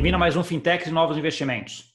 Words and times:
Bem-vindo 0.00 0.16
a 0.16 0.18
mais 0.18 0.34
um 0.34 0.42
Fintech 0.42 0.88
e 0.88 0.90
Novos 0.90 1.18
Investimentos. 1.18 1.94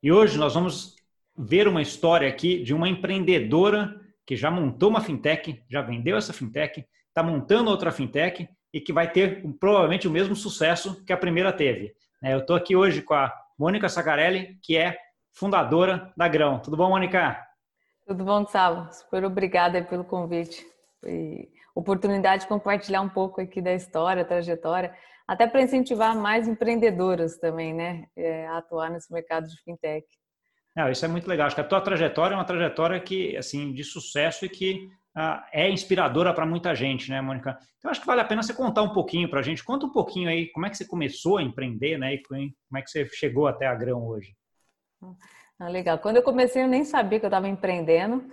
E 0.00 0.12
hoje 0.12 0.38
nós 0.38 0.54
vamos 0.54 0.94
ver 1.36 1.66
uma 1.66 1.82
história 1.82 2.28
aqui 2.28 2.62
de 2.62 2.72
uma 2.72 2.88
empreendedora 2.88 4.00
que 4.24 4.36
já 4.36 4.52
montou 4.52 4.88
uma 4.88 5.00
fintech, 5.00 5.60
já 5.68 5.82
vendeu 5.82 6.16
essa 6.16 6.32
fintech, 6.32 6.86
está 7.08 7.24
montando 7.24 7.68
outra 7.68 7.90
fintech 7.90 8.48
e 8.72 8.80
que 8.80 8.92
vai 8.92 9.10
ter 9.10 9.42
provavelmente 9.58 10.06
o 10.06 10.12
mesmo 10.12 10.36
sucesso 10.36 11.04
que 11.04 11.12
a 11.12 11.16
primeira 11.16 11.52
teve. 11.52 11.92
É, 12.22 12.34
eu 12.34 12.38
estou 12.38 12.54
aqui 12.54 12.76
hoje 12.76 13.02
com 13.02 13.14
a 13.14 13.32
Mônica 13.58 13.88
Sacarelli, 13.88 14.56
que 14.62 14.76
é 14.76 14.96
fundadora 15.32 16.12
da 16.16 16.28
Grão. 16.28 16.60
Tudo 16.60 16.76
bom, 16.76 16.88
Mônica? 16.88 17.36
Tudo 18.06 18.24
bom, 18.24 18.44
Gustavo? 18.44 18.92
Super 18.92 19.24
obrigada 19.24 19.82
pelo 19.82 20.04
convite. 20.04 20.64
E 21.04 21.48
oportunidade 21.74 22.42
de 22.42 22.48
compartilhar 22.48 23.00
um 23.00 23.08
pouco 23.08 23.40
aqui 23.40 23.60
da 23.60 23.74
história, 23.74 24.24
trajetória, 24.24 24.94
até 25.30 25.46
para 25.46 25.62
incentivar 25.62 26.16
mais 26.16 26.48
empreendedoras 26.48 27.38
também, 27.38 27.72
né, 27.72 28.06
é, 28.16 28.48
a 28.48 28.56
atuar 28.56 28.90
nesse 28.90 29.12
mercado 29.12 29.46
de 29.46 29.56
fintech. 29.62 30.04
Não, 30.74 30.90
isso 30.90 31.04
é 31.04 31.08
muito 31.08 31.28
legal. 31.28 31.46
Acho 31.46 31.54
que 31.54 31.60
a 31.60 31.68
tua 31.68 31.80
trajetória 31.80 32.34
é 32.34 32.36
uma 32.36 32.44
trajetória 32.44 32.98
que, 32.98 33.36
assim, 33.36 33.72
de 33.72 33.84
sucesso 33.84 34.44
e 34.44 34.48
que 34.48 34.88
ah, 35.14 35.46
é 35.52 35.70
inspiradora 35.70 36.34
para 36.34 36.44
muita 36.44 36.74
gente, 36.74 37.08
né, 37.10 37.20
Mônica? 37.20 37.56
Então, 37.78 37.92
acho 37.92 38.00
que 38.00 38.08
vale 38.08 38.20
a 38.20 38.24
pena 38.24 38.42
você 38.42 38.52
contar 38.52 38.82
um 38.82 38.92
pouquinho 38.92 39.30
para 39.30 39.38
a 39.38 39.42
gente. 39.42 39.62
Conta 39.62 39.86
um 39.86 39.92
pouquinho 39.92 40.28
aí 40.28 40.50
como 40.50 40.66
é 40.66 40.70
que 40.70 40.76
você 40.76 40.84
começou 40.84 41.38
a 41.38 41.42
empreender, 41.44 41.96
né? 41.96 42.14
E 42.14 42.22
como 42.22 42.78
é 42.78 42.82
que 42.82 42.90
você 42.90 43.06
chegou 43.10 43.46
até 43.46 43.68
a 43.68 43.74
Grão 43.74 44.04
hoje. 44.04 44.34
Ah, 45.62 45.68
legal. 45.68 45.98
Quando 45.98 46.16
eu 46.16 46.22
comecei, 46.22 46.62
eu 46.62 46.66
nem 46.66 46.84
sabia 46.84 47.20
que 47.20 47.26
eu 47.26 47.28
estava 47.28 47.46
empreendendo. 47.46 48.24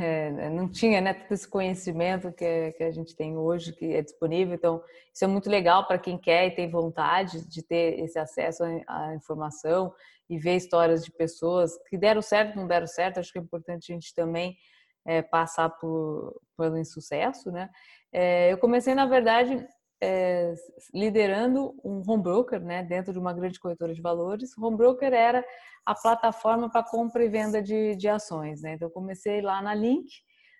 É, 0.00 0.48
não 0.48 0.70
tinha 0.70 1.02
né, 1.02 1.12
todo 1.12 1.32
esse 1.32 1.46
conhecimento 1.46 2.32
que, 2.32 2.72
que, 2.72 2.82
a 2.82 2.90
gente 2.90 3.14
tem 3.14 3.36
hoje, 3.36 3.74
que 3.74 3.92
é 3.92 4.00
disponível. 4.00 4.54
Então, 4.54 4.82
isso 5.12 5.22
é 5.22 5.26
muito 5.26 5.50
legal 5.50 5.86
para 5.86 5.98
quem 5.98 6.16
quer 6.16 6.46
e 6.46 6.54
tem 6.54 6.70
vontade 6.70 7.46
de 7.46 7.62
ter 7.62 8.00
esse 8.00 8.18
acesso 8.18 8.62
à 8.88 9.14
informação 9.14 9.92
e 10.30 10.38
ver 10.38 10.56
histórias 10.56 11.04
de 11.04 11.12
pessoas 11.12 11.76
que 11.90 11.98
deram 11.98 12.22
certo, 12.22 12.56
não 12.56 12.66
deram 12.66 12.86
certo. 12.86 13.20
Acho 13.20 13.30
que 13.30 13.38
é 13.38 13.42
importante 13.42 13.92
a 13.92 13.94
gente 13.94 14.14
também 14.14 14.56
é, 15.04 15.20
passar 15.20 15.68
por, 15.68 16.40
pelo 16.56 16.78
insucesso. 16.78 17.52
Né? 17.52 17.68
É, 18.10 18.50
eu 18.50 18.56
comecei, 18.56 18.94
na 18.94 19.04
verdade, 19.04 19.62
é, 20.02 20.52
liderando 20.92 21.76
um 21.84 22.02
home 22.04 22.24
broker, 22.24 22.60
né, 22.60 22.82
dentro 22.82 23.12
de 23.12 23.20
uma 23.20 23.32
grande 23.32 23.60
corretora 23.60 23.94
de 23.94 24.02
valores. 24.02 24.58
Home 24.58 24.76
broker 24.76 25.12
era 25.12 25.44
a 25.86 25.94
plataforma 25.94 26.68
para 26.68 26.82
compra 26.82 27.24
e 27.24 27.28
venda 27.28 27.62
de, 27.62 27.94
de 27.94 28.08
ações, 28.08 28.62
né? 28.62 28.74
Então, 28.74 28.88
eu 28.88 28.92
comecei 28.92 29.40
lá 29.40 29.62
na 29.62 29.72
Link, 29.72 30.10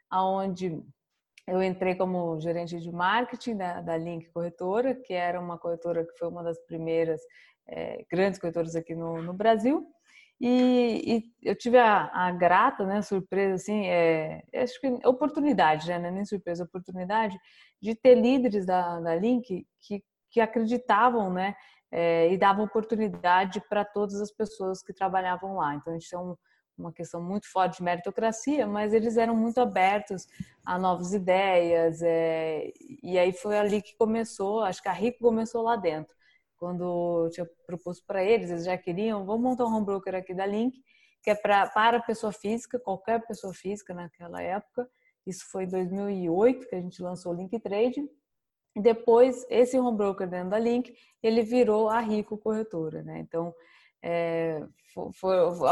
aonde 0.08 0.80
eu 1.48 1.60
entrei 1.60 1.96
como 1.96 2.38
gerente 2.40 2.78
de 2.78 2.92
marketing 2.92 3.56
da, 3.56 3.80
da 3.80 3.96
Link 3.96 4.30
Corretora, 4.30 4.94
que 4.94 5.12
era 5.12 5.40
uma 5.40 5.58
corretora 5.58 6.06
que 6.06 6.16
foi 6.16 6.28
uma 6.28 6.44
das 6.44 6.60
primeiras 6.66 7.20
é, 7.68 8.04
grandes 8.08 8.38
corretoras 8.38 8.76
aqui 8.76 8.94
no, 8.94 9.20
no 9.22 9.34
Brasil. 9.34 9.84
E, 10.40 11.02
e, 11.16 11.48
eu 11.48 11.56
tive 11.56 11.78
a, 11.78 12.10
a, 12.12 12.30
grata, 12.30 12.84
né, 12.84 13.02
surpresa, 13.02 13.54
assim, 13.54 13.86
é, 13.86 14.42
acho 14.54 14.80
que 14.80 14.88
oportunidade, 15.04 15.88
né, 15.88 16.10
nem 16.10 16.24
surpresa, 16.24 16.64
oportunidade 16.64 17.36
de 17.82 17.94
ter 17.94 18.14
líderes 18.14 18.64
da, 18.64 19.00
da 19.00 19.14
Link 19.14 19.66
que, 19.80 20.04
que 20.30 20.40
acreditavam, 20.40 21.32
né, 21.32 21.54
é, 21.90 22.32
e 22.32 22.38
davam 22.38 22.64
oportunidade 22.64 23.60
para 23.68 23.84
todas 23.84 24.20
as 24.20 24.30
pessoas 24.30 24.82
que 24.82 24.94
trabalhavam 24.94 25.56
lá. 25.56 25.74
Então, 25.74 25.92
gente 25.92 26.08
tem 26.08 26.18
um, 26.18 26.36
uma 26.78 26.92
questão 26.92 27.22
muito 27.22 27.50
forte 27.50 27.78
de 27.78 27.82
meritocracia, 27.82 28.66
mas 28.66 28.94
eles 28.94 29.16
eram 29.16 29.36
muito 29.36 29.60
abertos 29.60 30.26
a 30.64 30.78
novas 30.78 31.12
ideias, 31.12 32.00
é, 32.02 32.72
e 33.02 33.18
aí 33.18 33.32
foi 33.32 33.58
ali 33.58 33.82
que 33.82 33.96
começou, 33.96 34.62
acho 34.62 34.82
que 34.82 34.88
a 34.88 34.92
Rico 34.92 35.18
começou 35.18 35.62
lá 35.62 35.76
dentro 35.76 36.14
quando 36.62 37.24
eu 37.24 37.30
tinha 37.30 37.50
proposto 37.66 38.06
para 38.06 38.22
eles, 38.22 38.48
eles 38.48 38.64
já 38.64 38.78
queriam, 38.78 39.26
vamos 39.26 39.42
montar 39.42 39.64
um 39.64 39.74
home 39.74 39.84
broker 39.84 40.14
aqui 40.14 40.32
da 40.32 40.46
Link, 40.46 40.80
que 41.20 41.28
é 41.28 41.34
pra, 41.34 41.68
para 41.68 42.00
pessoa 42.00 42.32
física, 42.32 42.78
qualquer 42.78 43.20
pessoa 43.26 43.52
física 43.52 43.92
naquela 43.92 44.40
época. 44.40 44.88
Isso 45.26 45.44
foi 45.50 45.64
em 45.64 45.68
2008 45.68 46.68
que 46.68 46.74
a 46.74 46.80
gente 46.80 47.02
lançou 47.02 47.32
o 47.32 47.36
Link 47.36 47.58
Trade. 47.60 48.02
Depois, 48.74 49.44
esse 49.50 49.78
home 49.78 49.96
broker 49.96 50.28
dentro 50.28 50.50
da 50.50 50.58
Link, 50.58 50.94
ele 51.22 51.42
virou 51.42 51.88
a 51.88 52.00
Rico 52.00 52.38
Corretora, 52.38 53.02
né? 53.02 53.20
Então, 53.20 53.54
é, 54.02 54.60
foi, 54.92 55.12
foi, 55.12 55.68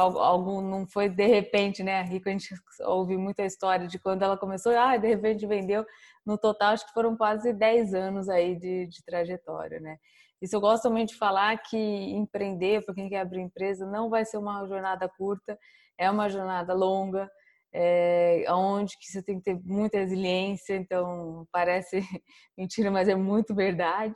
não 0.63 0.87
foi 0.87 1.09
de 1.09 1.27
repente, 1.27 1.83
né? 1.83 2.01
A 2.01 2.03
Rico, 2.03 2.29
a 2.29 2.33
gente 2.33 2.55
ouve 2.83 3.17
muita 3.17 3.45
história 3.45 3.87
de 3.87 3.99
quando 3.99 4.23
ela 4.23 4.37
começou, 4.37 4.77
ah, 4.77 4.97
de 4.97 5.09
repente 5.09 5.47
vendeu. 5.47 5.85
No 6.25 6.39
total, 6.39 6.73
acho 6.73 6.87
que 6.87 6.93
foram 6.93 7.17
quase 7.17 7.53
10 7.53 7.95
anos 7.95 8.29
aí 8.29 8.55
de, 8.57 8.87
de 8.87 9.05
trajetória, 9.05 9.81
né? 9.81 9.97
Isso 10.41 10.57
eu 10.57 10.61
gosto 10.61 10.85
também 10.85 11.05
de 11.05 11.15
falar 11.17 11.57
que 11.59 11.77
empreender, 11.77 12.85
para 12.85 12.95
quem 12.95 13.09
quer 13.09 13.21
abrir 13.21 13.41
empresa, 13.41 13.87
não 13.87 14.09
vai 14.09 14.25
ser 14.25 14.39
uma 14.39 14.67
jornada 14.67 15.09
curta, 15.09 15.59
é 15.99 16.11
uma 16.11 16.29
jornada 16.31 16.73
longa, 16.73 17.31
é, 17.73 18.45
onde 18.49 18.99
que 18.99 19.07
você 19.11 19.23
tem 19.23 19.39
que 19.39 19.45
ter 19.45 19.61
muita 19.65 19.99
resiliência, 19.99 20.75
então 20.77 21.47
parece 21.53 22.01
mentira, 22.57 22.91
mas 22.91 23.09
é 23.09 23.15
muito 23.15 23.55
verdade. 23.55 24.15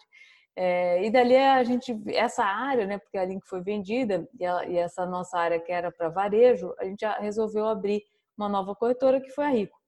É, 0.56 1.04
e 1.04 1.10
dali 1.10 1.36
a 1.36 1.64
gente, 1.64 2.00
essa 2.08 2.44
área, 2.44 2.86
né, 2.86 2.98
porque 2.98 3.18
a 3.18 3.24
Link 3.24 3.44
foi 3.48 3.60
vendida 3.60 4.28
e, 4.38 4.44
e 4.44 4.78
essa 4.78 5.04
nossa 5.04 5.36
área 5.38 5.60
que 5.60 5.72
era 5.72 5.90
para 5.90 6.08
varejo, 6.08 6.72
a 6.78 6.84
gente 6.84 7.04
resolveu 7.20 7.66
abrir 7.66 8.02
uma 8.36 8.48
nova 8.48 8.74
corretora 8.74 9.20
que 9.20 9.30
foi 9.30 9.44
a 9.44 9.50
Rico. 9.50 9.78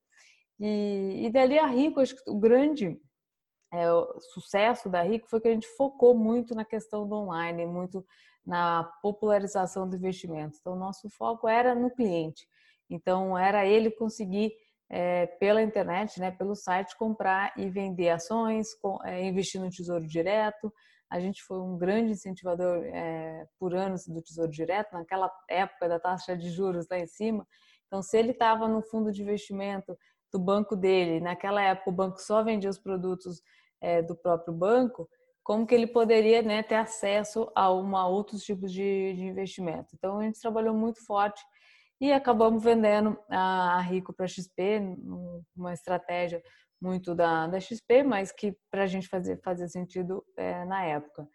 E, 0.58 1.26
e 1.26 1.30
dali 1.30 1.58
a 1.58 1.66
Rico, 1.66 2.00
acho 2.00 2.16
que 2.16 2.30
o 2.30 2.38
grande 2.38 2.98
é, 3.72 3.92
o 3.92 4.20
sucesso 4.20 4.88
da 4.88 5.02
RIC 5.02 5.26
foi 5.28 5.40
que 5.40 5.48
a 5.48 5.52
gente 5.52 5.66
focou 5.76 6.16
muito 6.16 6.54
na 6.54 6.64
questão 6.64 7.06
do 7.06 7.14
online, 7.16 7.66
muito 7.66 8.04
na 8.44 8.84
popularização 9.02 9.88
do 9.88 9.96
investimento. 9.96 10.56
Então, 10.60 10.76
nosso 10.76 11.10
foco 11.10 11.48
era 11.48 11.74
no 11.74 11.90
cliente. 11.90 12.46
Então, 12.88 13.36
era 13.36 13.66
ele 13.66 13.90
conseguir, 13.90 14.52
é, 14.88 15.26
pela 15.26 15.62
internet, 15.62 16.20
né, 16.20 16.30
pelo 16.30 16.54
site, 16.54 16.96
comprar 16.96 17.52
e 17.56 17.68
vender 17.68 18.10
ações, 18.10 18.74
com, 18.74 18.98
é, 19.04 19.24
investir 19.24 19.60
no 19.60 19.70
Tesouro 19.70 20.06
Direto. 20.06 20.72
A 21.10 21.20
gente 21.20 21.42
foi 21.42 21.58
um 21.60 21.76
grande 21.76 22.12
incentivador 22.12 22.84
é, 22.84 23.46
por 23.58 23.74
anos 23.74 24.06
do 24.06 24.22
Tesouro 24.22 24.50
Direto, 24.50 24.92
naquela 24.92 25.30
época 25.48 25.88
da 25.88 25.98
taxa 25.98 26.36
de 26.36 26.50
juros 26.50 26.86
lá 26.90 26.98
em 26.98 27.06
cima. 27.06 27.46
Então, 27.86 28.02
se 28.02 28.16
ele 28.18 28.32
estava 28.32 28.66
no 28.66 28.82
fundo 28.82 29.12
de 29.12 29.22
investimento 29.22 29.96
do 30.32 30.38
banco 30.38 30.76
dele, 30.76 31.20
naquela 31.20 31.62
época 31.62 31.90
o 31.90 31.94
banco 31.94 32.20
só 32.20 32.42
vendia 32.42 32.68
os 32.68 32.78
produtos 32.78 33.40
do 34.08 34.16
próprio 34.16 34.52
banco, 34.52 35.08
como 35.46 35.64
que 35.64 35.72
ele 35.72 35.86
poderia 35.86 36.42
né, 36.42 36.60
ter 36.60 36.74
acesso 36.74 37.48
a 37.54 37.70
uma 37.70 38.08
outros 38.08 38.42
tipos 38.42 38.72
de, 38.72 39.14
de 39.14 39.22
investimento. 39.22 39.94
Então 39.94 40.18
a 40.18 40.24
gente 40.24 40.40
trabalhou 40.40 40.74
muito 40.74 41.06
forte 41.06 41.40
e 42.00 42.12
acabamos 42.12 42.62
vendendo 42.62 43.18
a, 43.28 43.80
Rico 43.80 44.12
para 44.12 44.26
XP, 44.26 44.80
uma 45.56 45.72
estratégia 45.72 46.42
muito 46.80 47.14
da, 47.14 47.46
da 47.46 47.58
XP, 47.58 48.02
mas 48.02 48.30
que 48.32 48.56
para 48.70 48.82
a 48.82 48.86
gente 48.86 49.08
fazer, 49.08 49.40
fazer 49.42 49.68
sentido 49.68 50.22
é, 50.36 50.64
na 50.64 50.84
época. 50.84 51.26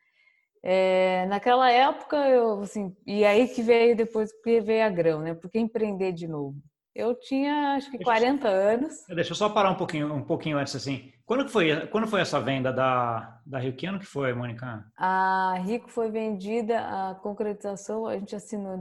É, 0.63 1.25
naquela 1.25 1.71
época, 1.71 2.15
eu, 2.29 2.61
assim, 2.61 2.95
e 3.05 3.25
aí 3.25 3.47
que 3.47 3.63
veio 3.63 3.95
depois, 3.95 4.31
que 4.43 4.61
veio 4.61 4.85
a 4.85 4.89
grão, 4.89 5.21
né? 5.21 5.33
Porque 5.33 5.57
empreender 5.57 6.11
de 6.11 6.27
novo. 6.27 6.55
Eu 6.93 7.15
tinha 7.15 7.75
acho 7.75 7.89
que 7.89 7.97
deixa 7.97 8.11
40 8.11 8.47
anos. 8.47 8.93
Deixa 9.07 9.31
eu 9.31 9.35
só 9.35 9.49
parar 9.49 9.71
um 9.71 9.75
pouquinho, 9.75 10.13
um 10.13 10.23
pouquinho 10.23 10.57
antes 10.57 10.75
assim. 10.75 11.11
Quando 11.25 11.47
foi, 11.47 11.87
quando 11.87 12.07
foi 12.07 12.19
essa 12.19 12.41
venda 12.41 12.73
da, 12.73 13.39
da 13.45 13.57
Rico? 13.57 13.77
Que 13.77 13.85
ano 13.85 13.99
que 13.99 14.05
foi, 14.05 14.33
Mônica? 14.33 14.83
A 14.97 15.57
Rico 15.65 15.89
foi 15.89 16.11
vendida, 16.11 16.79
a 16.79 17.15
concretização 17.15 18.05
a 18.05 18.17
gente 18.17 18.35
assinou 18.35 18.75
em 18.75 18.79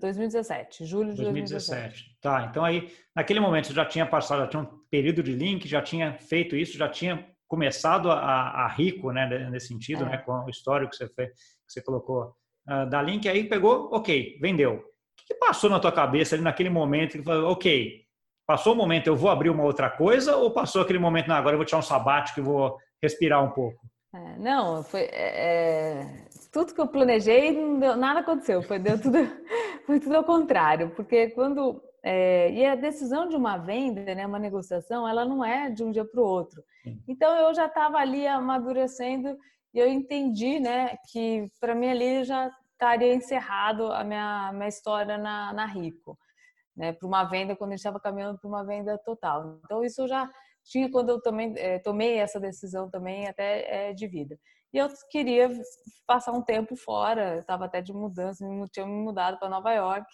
2017, 0.00 0.84
julho 0.84 1.14
de 1.14 1.22
2017. 1.22 1.80
2017. 1.80 2.18
Tá, 2.20 2.48
então 2.50 2.64
aí, 2.64 2.92
naquele 3.14 3.38
momento 3.38 3.72
já 3.72 3.84
tinha 3.84 4.04
passado, 4.04 4.40
já 4.40 4.48
tinha 4.48 4.62
um 4.62 4.78
período 4.90 5.22
de 5.22 5.32
link, 5.32 5.68
já 5.68 5.80
tinha 5.80 6.18
feito 6.18 6.56
isso, 6.56 6.76
já 6.76 6.88
tinha 6.88 7.24
começado 7.46 8.10
a, 8.10 8.64
a 8.64 8.68
Rico, 8.68 9.12
né, 9.12 9.48
nesse 9.48 9.68
sentido, 9.68 10.02
é. 10.04 10.08
né, 10.08 10.18
com 10.18 10.32
o 10.32 10.50
histórico 10.50 10.90
que 10.90 10.96
você, 10.96 11.08
fez, 11.08 11.28
que 11.28 11.72
você 11.72 11.80
colocou 11.80 12.34
uh, 12.68 12.90
da 12.90 13.00
link, 13.00 13.28
aí 13.28 13.44
pegou, 13.44 13.90
ok, 13.92 14.38
vendeu 14.40 14.82
o 15.22 15.26
que 15.26 15.34
passou 15.34 15.70
na 15.70 15.80
tua 15.80 15.92
cabeça 15.92 16.34
ali 16.34 16.42
naquele 16.42 16.70
momento 16.70 17.18
que 17.18 17.24
falou, 17.24 17.52
ok, 17.52 18.04
passou 18.46 18.74
o 18.74 18.76
momento, 18.76 19.06
eu 19.06 19.16
vou 19.16 19.30
abrir 19.30 19.50
uma 19.50 19.64
outra 19.64 19.90
coisa 19.90 20.36
ou 20.36 20.50
passou 20.50 20.82
aquele 20.82 20.98
momento, 20.98 21.28
não, 21.28 21.36
agora 21.36 21.54
eu 21.54 21.58
vou 21.58 21.66
tirar 21.66 21.78
um 21.78 21.82
sabático 21.82 22.40
e 22.40 22.42
vou 22.42 22.76
respirar 23.02 23.42
um 23.42 23.50
pouco? 23.50 23.80
É, 24.14 24.38
não, 24.38 24.82
foi 24.82 25.02
é, 25.02 25.10
é 25.12 26.24
tudo 26.52 26.74
que 26.74 26.80
eu 26.80 26.86
planejei, 26.86 27.52
deu, 27.78 27.96
nada 27.96 28.20
aconteceu, 28.20 28.62
foi, 28.62 28.78
deu 28.78 29.00
tudo, 29.00 29.18
foi 29.86 29.98
tudo 29.98 30.16
ao 30.16 30.24
contrário, 30.24 30.90
porque 30.90 31.30
quando 31.30 31.82
é, 32.06 32.52
e 32.52 32.66
a 32.66 32.74
decisão 32.74 33.26
de 33.26 33.34
uma 33.34 33.56
venda, 33.56 34.14
né, 34.14 34.26
uma 34.26 34.38
negociação, 34.38 35.08
ela 35.08 35.24
não 35.24 35.42
é 35.42 35.70
de 35.70 35.82
um 35.82 35.90
dia 35.90 36.04
para 36.04 36.20
o 36.20 36.24
outro. 36.24 36.62
Então 37.08 37.34
eu 37.34 37.54
já 37.54 37.64
estava 37.64 37.96
ali 37.96 38.26
amadurecendo 38.26 39.38
e 39.72 39.78
eu 39.78 39.88
entendi, 39.88 40.60
né, 40.60 40.98
que 41.10 41.50
para 41.58 41.74
mim 41.74 41.88
ali 41.88 42.22
já 42.22 42.50
estaria 42.84 43.14
encerrado 43.14 43.90
a 43.90 44.04
minha, 44.04 44.52
minha 44.52 44.68
história 44.68 45.16
na, 45.16 45.52
na 45.52 45.66
Rico, 45.66 46.18
né? 46.76 46.92
Para 46.92 47.08
uma 47.08 47.24
venda, 47.24 47.56
quando 47.56 47.70
a 47.70 47.72
gente 47.72 47.80
estava 47.80 47.98
caminhando 47.98 48.38
para 48.38 48.48
uma 48.48 48.64
venda 48.64 48.98
total. 48.98 49.58
Então, 49.64 49.82
isso 49.82 50.02
eu 50.02 50.08
já 50.08 50.30
tinha 50.64 50.90
quando 50.90 51.10
eu 51.10 51.20
também 51.20 51.54
é, 51.56 51.78
tomei 51.78 52.18
essa 52.18 52.38
decisão 52.38 52.90
também 52.90 53.26
até 53.26 53.88
é, 53.88 53.92
de 53.92 54.06
vida. 54.06 54.38
E 54.72 54.78
eu 54.78 54.88
queria 55.10 55.50
passar 56.06 56.32
um 56.32 56.42
tempo 56.42 56.76
fora, 56.76 57.38
estava 57.38 57.64
até 57.64 57.80
de 57.80 57.92
mudança, 57.92 58.44
tinha 58.72 58.86
me 58.86 59.04
mudado 59.04 59.38
para 59.38 59.48
Nova 59.48 59.72
York. 59.72 60.06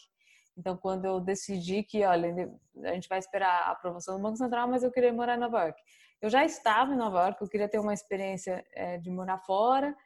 Então, 0.57 0.77
quando 0.77 1.07
eu 1.07 1.21
decidi 1.21 1.83
que, 1.83 2.05
olha, 2.05 2.51
a 2.85 2.93
gente 2.93 3.09
vai 3.09 3.19
esperar 3.19 3.63
a 3.63 3.71
aprovação 3.71 4.17
do 4.17 4.23
Banco 4.23 4.37
Central, 4.37 4.69
mas 4.69 4.83
eu 4.83 4.93
queria 4.93 5.13
morar 5.13 5.37
em 5.37 5.41
Nova 5.41 5.63
York. 5.65 5.81
Eu 6.21 6.29
já 6.29 6.45
estava 6.45 6.93
em 6.93 6.97
Nova 6.97 7.23
York, 7.23 7.41
eu 7.41 7.49
queria 7.49 7.69
ter 7.69 7.79
uma 7.79 7.95
experiência 7.95 8.63
é, 8.75 8.99
de 8.99 9.11
morar 9.11 9.39
fora, 9.39 9.97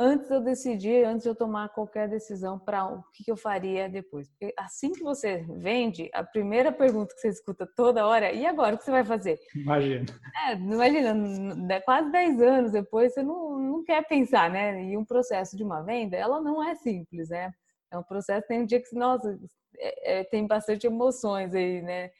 antes 0.00 0.30
eu 0.30 0.40
decidir, 0.40 1.04
antes 1.04 1.24
de 1.24 1.28
eu 1.28 1.34
tomar 1.34 1.68
qualquer 1.68 2.08
decisão 2.08 2.58
para 2.58 2.86
o 2.86 3.04
que, 3.12 3.30
eu 3.30 3.36
faria 3.36 3.86
depois. 3.86 4.28
Porque 4.30 4.54
assim 4.56 4.92
que 4.92 5.02
você 5.02 5.44
vende, 5.58 6.08
a 6.14 6.24
primeira 6.24 6.72
pergunta 6.72 7.14
que 7.14 7.20
você 7.20 7.28
escuta 7.28 7.68
toda 7.76 8.06
hora 8.06 8.26
é: 8.26 8.34
e 8.34 8.46
agora 8.46 8.74
o 8.74 8.78
que 8.78 8.84
você 8.84 8.90
vai 8.90 9.04
fazer? 9.04 9.38
Imagina. 9.54 10.06
É, 10.46 10.54
imagina, 10.54 11.80
quase 11.84 12.10
10 12.10 12.40
anos 12.40 12.72
depois 12.72 13.12
você 13.12 13.22
não, 13.22 13.58
não 13.58 13.84
quer 13.84 14.06
pensar, 14.08 14.48
né? 14.50 14.82
E 14.84 14.96
um 14.96 15.04
processo 15.04 15.54
de 15.56 15.62
uma 15.62 15.82
venda, 15.82 16.16
ela 16.16 16.40
não 16.40 16.66
é 16.66 16.74
simples, 16.74 17.28
né? 17.28 17.52
É 17.92 17.98
um 17.98 18.02
processo, 18.02 18.46
tem 18.46 18.62
um 18.62 18.66
dia 18.66 18.80
que, 18.80 18.94
nossa, 18.94 19.38
é, 19.78 20.20
é, 20.20 20.24
tem 20.24 20.46
bastante 20.46 20.86
emoções 20.86 21.54
aí, 21.54 21.82
né? 21.82 22.10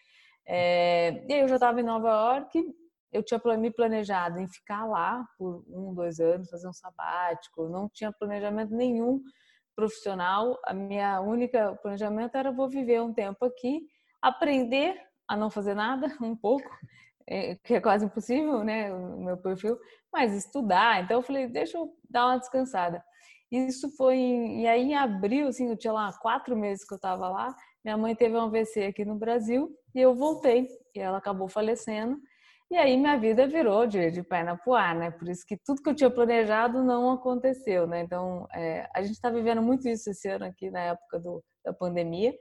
É, 0.46 1.24
e 1.28 1.32
aí 1.32 1.40
eu 1.40 1.48
já 1.48 1.54
estava 1.54 1.80
em 1.80 1.84
Nova 1.84 2.08
York, 2.08 2.74
eu 3.12 3.22
tinha 3.22 3.40
me 3.58 3.70
planejado 3.70 4.38
em 4.38 4.48
ficar 4.48 4.86
lá 4.86 5.24
por 5.36 5.64
um, 5.68 5.94
dois 5.94 6.20
anos, 6.20 6.50
fazer 6.50 6.68
um 6.68 6.72
sabático, 6.72 7.68
não 7.68 7.88
tinha 7.88 8.12
planejamento 8.12 8.74
nenhum 8.74 9.20
profissional. 9.74 10.58
A 10.64 10.72
minha 10.72 11.20
única 11.20 11.76
planejamento 11.82 12.36
era 12.36 12.52
vou 12.52 12.68
viver 12.68 13.00
um 13.00 13.12
tempo 13.12 13.44
aqui, 13.44 13.80
aprender 14.22 14.96
a 15.28 15.36
não 15.36 15.50
fazer 15.50 15.74
nada 15.74 16.06
um 16.22 16.36
pouco, 16.36 16.68
é, 17.28 17.56
que 17.56 17.74
é 17.74 17.80
quase 17.80 18.04
impossível, 18.04 18.64
né, 18.64 18.92
o 18.92 19.24
meu 19.24 19.36
perfil, 19.36 19.78
mas 20.12 20.32
estudar. 20.32 21.02
Então 21.02 21.18
eu 21.18 21.22
falei, 21.22 21.48
deixa 21.48 21.78
eu 21.78 21.92
dar 22.08 22.26
uma 22.26 22.38
descansada. 22.38 23.02
Isso 23.50 23.90
foi 23.96 24.16
em, 24.16 24.62
e 24.62 24.66
aí 24.68 24.82
em 24.82 24.94
abril, 24.94 25.48
assim, 25.48 25.68
eu 25.68 25.76
tinha 25.76 25.92
lá 25.92 26.12
quatro 26.20 26.56
meses 26.56 26.86
que 26.86 26.94
eu 26.94 26.96
estava 26.96 27.28
lá. 27.28 27.54
Minha 27.84 27.96
mãe 27.96 28.14
teve 28.14 28.36
um 28.36 28.42
AVC 28.42 28.84
aqui 28.84 29.04
no 29.04 29.16
Brasil 29.16 29.68
e 29.94 30.00
eu 30.00 30.14
voltei 30.14 30.68
e 30.94 31.00
ela 31.00 31.18
acabou 31.18 31.48
falecendo. 31.48 32.16
E 32.70 32.76
aí 32.76 32.96
minha 32.96 33.18
vida 33.18 33.48
virou 33.48 33.84
de, 33.84 34.12
de 34.12 34.22
perna 34.22 34.56
pro 34.56 34.74
ar, 34.74 34.94
né? 34.94 35.10
Por 35.10 35.28
isso 35.28 35.44
que 35.44 35.56
tudo 35.56 35.82
que 35.82 35.90
eu 35.90 35.94
tinha 35.94 36.10
planejado 36.10 36.84
não 36.84 37.10
aconteceu, 37.10 37.84
né? 37.86 38.00
Então, 38.02 38.46
é, 38.54 38.88
a 38.94 39.02
gente 39.02 39.14
está 39.14 39.28
vivendo 39.28 39.60
muito 39.60 39.88
isso 39.88 40.08
esse 40.08 40.28
ano 40.28 40.44
aqui 40.44 40.70
na 40.70 40.80
época 40.80 41.18
do, 41.18 41.42
da 41.64 41.72
pandemia, 41.72 42.32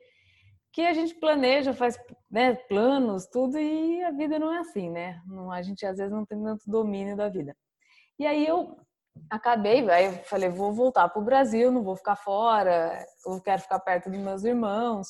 que 0.72 0.84
a 0.84 0.94
gente 0.94 1.16
planeja, 1.16 1.74
faz 1.74 1.98
né, 2.30 2.54
planos, 2.54 3.26
tudo, 3.26 3.58
e 3.58 4.04
a 4.04 4.12
vida 4.12 4.38
não 4.38 4.54
é 4.54 4.60
assim, 4.60 4.92
né? 4.92 5.20
Não, 5.26 5.52
a 5.52 5.64
gente 5.64 5.84
às 5.84 5.98
vezes 5.98 6.12
não 6.14 6.24
tem 6.26 6.40
tanto 6.44 6.70
domínio 6.70 7.18
da 7.18 7.28
vida. 7.28 7.56
E 8.20 8.28
aí 8.28 8.46
eu 8.46 8.78
acabei, 9.32 9.90
aí 9.90 10.06
eu 10.06 10.14
falei, 10.26 10.50
vou 10.50 10.72
voltar 10.72 11.10
para 11.10 11.22
o 11.22 11.26
Brasil, 11.26 11.72
não 11.72 11.84
vou 11.84 11.96
ficar 11.96 12.16
fora, 12.16 13.04
eu 13.26 13.42
quero 13.42 13.62
ficar 13.64 13.80
perto 13.80 14.12
dos 14.12 14.20
meus 14.20 14.44
irmãos. 14.44 15.08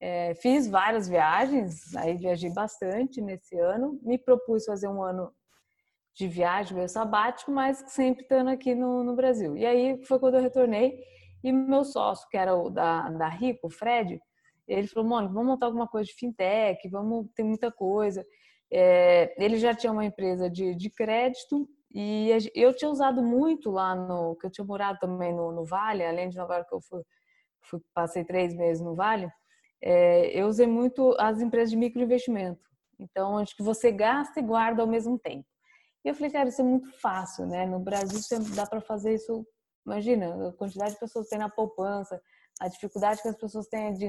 É, 0.00 0.34
fiz 0.36 0.68
várias 0.68 1.08
viagens, 1.08 1.94
aí 1.96 2.16
viajei 2.16 2.50
bastante 2.52 3.20
nesse 3.20 3.58
ano. 3.58 3.98
Me 4.02 4.16
propus 4.18 4.64
fazer 4.64 4.88
um 4.88 5.02
ano 5.02 5.32
de 6.14 6.26
viagem, 6.26 6.76
meu 6.76 6.88
sabático, 6.88 7.50
mas 7.50 7.78
sempre 7.88 8.22
estando 8.22 8.50
aqui 8.50 8.74
no, 8.74 9.04
no, 9.04 9.14
Brasil. 9.14 9.56
E 9.56 9.64
aí 9.64 10.04
foi 10.04 10.18
quando 10.18 10.34
eu 10.34 10.42
retornei 10.42 10.98
e 11.44 11.52
meu 11.52 11.84
sócio, 11.84 12.28
que 12.28 12.36
era 12.36 12.54
o 12.56 12.70
da, 12.70 13.08
da 13.10 13.28
Rico, 13.28 13.68
o 13.68 13.70
Fred, 13.70 14.20
ele 14.66 14.86
falou, 14.88 15.08
mano, 15.08 15.28
vamos 15.28 15.46
montar 15.46 15.66
alguma 15.66 15.86
coisa 15.86 16.06
de 16.06 16.14
fintech, 16.14 16.88
vamos, 16.88 17.26
tem 17.34 17.44
muita 17.44 17.70
coisa. 17.70 18.24
É, 18.70 19.34
ele 19.42 19.56
já 19.56 19.74
tinha 19.74 19.92
uma 19.92 20.04
empresa 20.04 20.50
de, 20.50 20.74
de 20.74 20.90
crédito 20.90 21.68
e 21.94 22.30
eu 22.54 22.74
tinha 22.74 22.90
usado 22.90 23.22
muito 23.22 23.70
lá 23.70 23.94
no, 23.94 24.36
que 24.36 24.46
eu 24.46 24.50
tinha 24.50 24.64
morado 24.64 24.98
também 24.98 25.32
no, 25.32 25.52
no 25.52 25.64
Vale, 25.64 26.04
além 26.04 26.28
de 26.28 26.36
Nova 26.36 26.56
York, 26.56 26.70
eu 26.72 26.80
fui, 26.82 27.02
fui 27.62 27.80
passei 27.94 28.24
três 28.24 28.54
meses 28.54 28.82
no 28.82 28.94
Vale, 28.94 29.30
é, 29.82 30.30
eu 30.38 30.46
usei 30.46 30.66
muito 30.66 31.14
as 31.18 31.40
empresas 31.40 31.70
de 31.70 31.76
microinvestimento. 31.76 32.60
Então, 32.98 33.34
onde 33.34 33.54
que 33.54 33.62
você 33.62 33.92
gasta 33.92 34.40
e 34.40 34.42
guarda 34.42 34.82
ao 34.82 34.88
mesmo 34.88 35.18
tempo. 35.18 35.46
E 36.04 36.08
eu 36.08 36.14
falei, 36.14 36.30
cara, 36.30 36.48
isso 36.48 36.60
é 36.60 36.64
muito 36.64 36.90
fácil, 37.00 37.46
né? 37.46 37.66
No 37.66 37.78
Brasil 37.78 38.20
dá 38.54 38.66
para 38.66 38.80
fazer 38.80 39.14
isso. 39.14 39.46
Imagina 39.86 40.48
a 40.48 40.52
quantidade 40.52 40.92
de 40.92 41.00
pessoas 41.00 41.26
que 41.26 41.30
tem 41.30 41.38
na 41.38 41.48
poupança, 41.48 42.20
a 42.60 42.68
dificuldade 42.68 43.22
que 43.22 43.28
as 43.28 43.36
pessoas 43.36 43.66
têm 43.68 43.92
de 43.94 44.08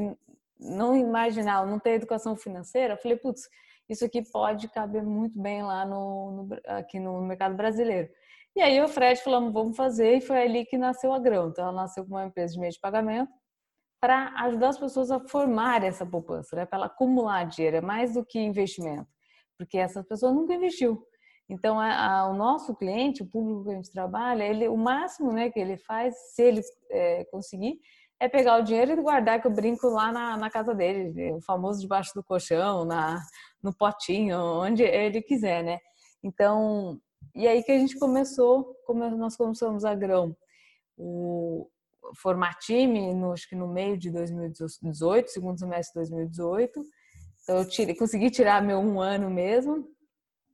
não 0.59 0.95
imaginar, 0.95 1.65
não 1.65 1.79
ter 1.79 1.91
educação 1.91 2.35
financeira. 2.35 2.93
Eu 2.95 2.97
falei, 2.97 3.17
putz, 3.17 3.47
isso 3.87 4.03
aqui 4.03 4.21
pode 4.21 4.67
caber 4.69 5.03
muito 5.03 5.39
bem 5.39 5.63
lá 5.63 5.85
no, 5.85 6.31
no 6.31 6.57
aqui 6.65 6.99
no 6.99 7.21
mercado 7.21 7.55
brasileiro. 7.55 8.09
E 8.55 8.61
aí 8.61 8.81
o 8.81 8.87
Fred 8.87 9.21
falou, 9.21 9.51
vamos 9.51 9.77
fazer, 9.77 10.17
e 10.17 10.21
foi 10.21 10.41
ali 10.41 10.65
que 10.65 10.77
nasceu 10.77 11.13
a 11.13 11.19
Grão. 11.19 11.49
Então, 11.49 11.63
ela 11.65 11.73
nasceu 11.73 12.03
com 12.03 12.11
uma 12.11 12.25
empresa 12.25 12.53
de 12.53 12.59
meio 12.59 12.73
de 12.73 12.79
pagamento, 12.79 13.31
para 13.99 14.33
ajudar 14.45 14.69
as 14.69 14.79
pessoas 14.79 15.11
a 15.11 15.19
formar 15.19 15.83
essa 15.83 16.05
poupança, 16.05 16.55
né? 16.55 16.65
para 16.65 16.77
ela 16.77 16.85
acumular 16.85 17.43
dinheiro, 17.45 17.77
é 17.77 17.81
mais 17.81 18.13
do 18.13 18.25
que 18.25 18.39
investimento, 18.39 19.07
porque 19.57 19.77
essa 19.77 20.03
pessoa 20.03 20.31
nunca 20.31 20.53
investiu. 20.53 21.03
Então, 21.49 21.79
a, 21.79 22.19
a, 22.19 22.29
o 22.29 22.35
nosso 22.35 22.75
cliente, 22.75 23.23
o 23.23 23.25
público 23.25 23.63
que 23.63 23.71
a 23.71 23.75
gente 23.75 23.91
trabalha, 23.91 24.43
ele, 24.43 24.67
o 24.67 24.77
máximo 24.77 25.31
né, 25.31 25.49
que 25.49 25.59
ele 25.59 25.77
faz, 25.77 26.15
se 26.33 26.43
ele 26.43 26.61
é, 26.91 27.25
conseguir, 27.25 27.79
é 28.19 28.29
pegar 28.29 28.57
o 28.57 28.63
dinheiro 28.63 28.91
e 28.91 29.01
guardar, 29.01 29.41
que 29.41 29.47
eu 29.47 29.51
brinco 29.51 29.87
lá 29.87 30.11
na, 30.11 30.37
na 30.37 30.49
casa 30.49 30.75
dele, 30.75 31.33
o 31.33 31.41
famoso 31.41 31.81
debaixo 31.81 32.13
do 32.13 32.23
colchão, 32.23 32.85
na, 32.85 33.19
no 33.63 33.73
potinho, 33.73 34.37
onde 34.37 34.83
ele 34.83 35.21
quiser, 35.21 35.63
né? 35.63 35.79
Então, 36.23 36.99
e 37.33 37.47
aí 37.47 37.63
que 37.63 37.71
a 37.71 37.79
gente 37.79 37.97
começou, 37.97 38.75
como 38.85 39.09
nós 39.11 39.35
começamos 39.35 39.85
a 39.85 39.95
grão, 39.95 40.35
o, 40.97 41.67
formar 42.15 42.55
time, 42.55 43.13
no, 43.13 43.33
acho 43.33 43.47
que 43.47 43.55
no 43.55 43.67
meio 43.67 43.97
de 43.97 44.11
2018, 44.11 45.29
segundo 45.29 45.59
semestre 45.59 46.03
de 46.03 46.09
2018. 46.09 46.81
Então, 47.43 47.57
eu 47.57 47.67
tirei, 47.67 47.95
consegui 47.95 48.29
tirar 48.29 48.61
meu 48.61 48.79
um 48.79 48.99
ano 48.99 49.29
mesmo. 49.29 49.87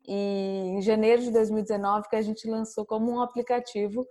E 0.08 0.76
em 0.78 0.82
janeiro 0.82 1.22
de 1.22 1.32
2019 1.32 2.08
que 2.10 2.16
a 2.16 2.22
gente 2.22 2.48
lançou 2.48 2.86
como 2.86 3.12
um 3.12 3.22
aplicativo, 3.22 4.08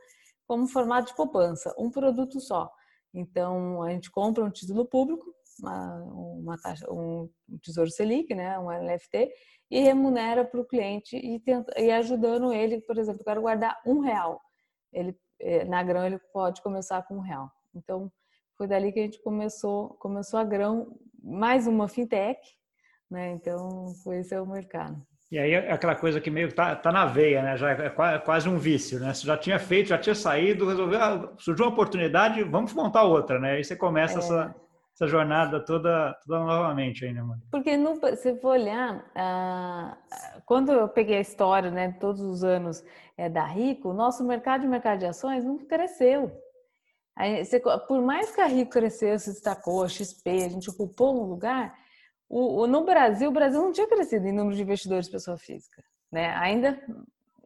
como 0.46 0.66
formato 0.66 1.08
de 1.08 1.16
poupança, 1.16 1.74
um 1.78 1.90
produto 1.90 2.40
só. 2.40 2.70
Então, 3.14 3.82
a 3.82 3.90
gente 3.90 4.10
compra 4.10 4.44
um 4.44 4.50
título 4.50 4.84
público, 4.84 5.24
uma, 5.60 6.02
uma 6.02 6.58
taxa, 6.58 6.84
um 6.90 7.30
tesouro 7.62 7.90
Selic, 7.90 8.34
né, 8.34 8.58
um 8.58 8.70
NFT, 8.70 9.30
e 9.70 9.80
remunera 9.80 10.44
para 10.44 10.60
o 10.60 10.64
cliente 10.64 11.16
e, 11.16 11.38
tenta, 11.40 11.72
e 11.80 11.90
ajudando 11.92 12.52
ele, 12.52 12.80
por 12.80 12.98
exemplo, 12.98 13.20
eu 13.20 13.24
quero 13.24 13.40
guardar 13.40 13.80
um 13.86 14.00
real. 14.00 14.40
Ele 14.92 15.16
na 15.66 15.82
Grão 15.82 16.04
ele 16.04 16.18
pode 16.32 16.62
começar 16.62 17.02
com 17.02 17.16
um 17.16 17.20
real. 17.20 17.50
Então, 17.74 18.10
foi 18.56 18.66
dali 18.66 18.92
que 18.92 19.00
a 19.00 19.02
gente 19.02 19.22
começou, 19.22 19.90
começou 20.00 20.38
a 20.38 20.44
Grão, 20.44 20.96
mais 21.22 21.66
uma 21.66 21.88
fintech, 21.88 22.40
né? 23.10 23.32
Então, 23.32 23.88
foi 24.02 24.18
esse 24.18 24.34
é 24.34 24.40
o 24.40 24.46
mercado. 24.46 25.04
E 25.32 25.38
aí 25.38 25.54
aquela 25.56 25.96
coisa 25.96 26.20
que 26.20 26.30
meio 26.30 26.52
tá, 26.54 26.76
tá 26.76 26.92
na 26.92 27.06
veia, 27.06 27.42
né? 27.42 27.56
Já 27.56 27.72
é, 27.72 27.86
é 27.86 28.18
quase 28.18 28.48
um 28.48 28.56
vício, 28.56 29.00
né? 29.00 29.12
Você 29.12 29.26
já 29.26 29.36
tinha 29.36 29.58
feito, 29.58 29.88
já 29.88 29.98
tinha 29.98 30.14
saído, 30.14 30.68
resolveu, 30.68 31.00
ah, 31.02 31.32
surgiu 31.38 31.66
uma 31.66 31.72
oportunidade, 31.72 32.42
vamos 32.44 32.72
montar 32.72 33.02
outra, 33.02 33.40
né? 33.40 33.52
Aí 33.52 33.64
você 33.64 33.74
começa 33.74 34.14
é... 34.14 34.18
essa, 34.18 34.54
essa 34.94 35.08
jornada 35.08 35.58
toda, 35.58 36.14
toda 36.24 36.38
novamente 36.38 37.04
aí, 37.04 37.12
né, 37.12 37.22
mano? 37.22 37.42
Porque 37.50 37.76
no, 37.76 37.98
se 38.16 38.36
for 38.36 38.50
olhar, 38.50 39.04
ah, 39.16 39.96
quando 40.44 40.72
eu 40.72 40.88
peguei 40.88 41.18
a 41.18 41.20
história, 41.20 41.70
né, 41.70 41.92
todos 42.00 42.20
os 42.20 42.44
anos 42.44 42.84
é, 43.16 43.28
da 43.28 43.44
Rico, 43.44 43.90
o 43.90 43.94
nosso 43.94 44.24
mercado 44.24 44.62
de 44.62 44.68
mercado 44.68 44.98
de 44.98 45.06
ações 45.06 45.44
não 45.44 45.58
cresceu. 45.58 46.30
Aí, 47.16 47.44
você, 47.44 47.60
por 47.60 48.02
mais 48.02 48.34
que 48.34 48.40
a 48.40 48.46
Rico 48.46 48.72
cresceu, 48.72 49.18
se 49.18 49.30
destacou, 49.30 49.84
a 49.84 49.88
XP, 49.88 50.30
a 50.30 50.48
gente 50.48 50.68
ocupou 50.68 51.22
um 51.22 51.26
lugar, 51.26 51.74
o, 52.28 52.62
o, 52.62 52.66
no 52.66 52.84
Brasil, 52.84 53.28
o 53.28 53.32
Brasil 53.32 53.60
não 53.60 53.72
tinha 53.72 53.86
crescido 53.86 54.26
em 54.26 54.32
número 54.32 54.56
de 54.56 54.62
investidores 54.62 55.06
de 55.06 55.12
pessoa 55.12 55.38
física. 55.38 55.82
Né? 56.10 56.34
Ainda 56.36 56.80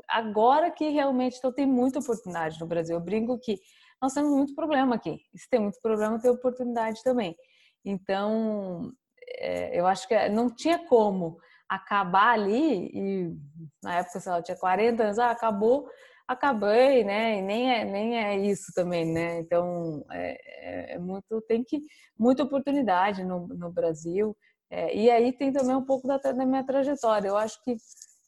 agora 0.09 0.71
que 0.71 0.89
realmente 0.89 1.37
então, 1.37 1.53
tem 1.53 1.67
muita 1.67 1.99
oportunidade 1.99 2.59
no 2.59 2.67
Brasil. 2.67 2.97
Eu 2.97 3.01
brinco 3.01 3.39
que 3.39 3.59
nós 4.01 4.15
temos 4.15 4.31
muito 4.31 4.55
problema 4.55 4.95
aqui. 4.95 5.21
Se 5.35 5.49
tem 5.51 5.61
muito 5.61 5.79
problema, 5.83 6.19
tem 6.19 6.31
oportunidade 6.31 7.03
também. 7.03 7.37
Então, 7.85 8.93
é, 9.27 9.79
eu 9.79 9.87
acho 9.87 10.09
que 10.09 10.29
não 10.31 10.49
tinha 10.49 10.79
como 10.87 11.39
acabar 11.69 12.33
ali 12.35 12.91
e 12.95 13.37
na 13.83 13.97
época, 13.99 14.21
sei 14.21 14.33
lá, 14.33 14.39
eu 14.39 14.43
tinha 14.43 14.57
40 14.57 15.03
anos, 15.03 15.19
ah, 15.19 15.31
acabou, 15.31 15.89
acabei, 16.27 17.05
né? 17.05 17.39
E 17.39 17.43
nem 17.43 17.73
é, 17.73 17.85
nem 17.85 18.19
é 18.19 18.39
isso 18.39 18.73
também, 18.75 19.05
né? 19.07 19.39
Então, 19.41 20.05
é, 20.11 20.93
é, 20.93 20.95
é 20.95 20.99
muito, 20.99 21.41
tem 21.43 21.65
que, 21.65 21.83
muita 22.19 22.43
oportunidade 22.43 23.25
no, 23.25 23.47
no 23.49 23.71
Brasil. 23.71 24.37
É, 24.71 24.95
e 24.95 25.11
aí 25.11 25.33
tem 25.33 25.53
também 25.53 25.75
um 25.77 25.85
pouco 25.85 26.07
da, 26.07 26.19
da 26.19 26.47
minha 26.47 26.65
trajetória. 26.65 27.29
Eu 27.29 27.37
acho 27.37 27.63
que 27.65 27.77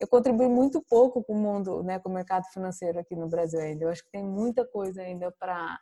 eu 0.00 0.09
contribuí 0.09 0.49
muito 0.49 0.82
pouco 0.88 1.23
com 1.23 1.35
o 1.35 1.38
mundo, 1.38 1.82
né, 1.82 1.99
com 1.99 2.09
o 2.09 2.12
mercado 2.14 2.44
financeiro 2.54 2.99
aqui 2.99 3.14
no 3.14 3.28
Brasil 3.28 3.61
ainda. 3.61 3.85
Eu 3.85 3.90
acho 3.90 4.02
que 4.04 4.11
tem 4.11 4.25
muita 4.25 4.66
coisa 4.66 5.02
ainda 5.02 5.30
para 5.38 5.78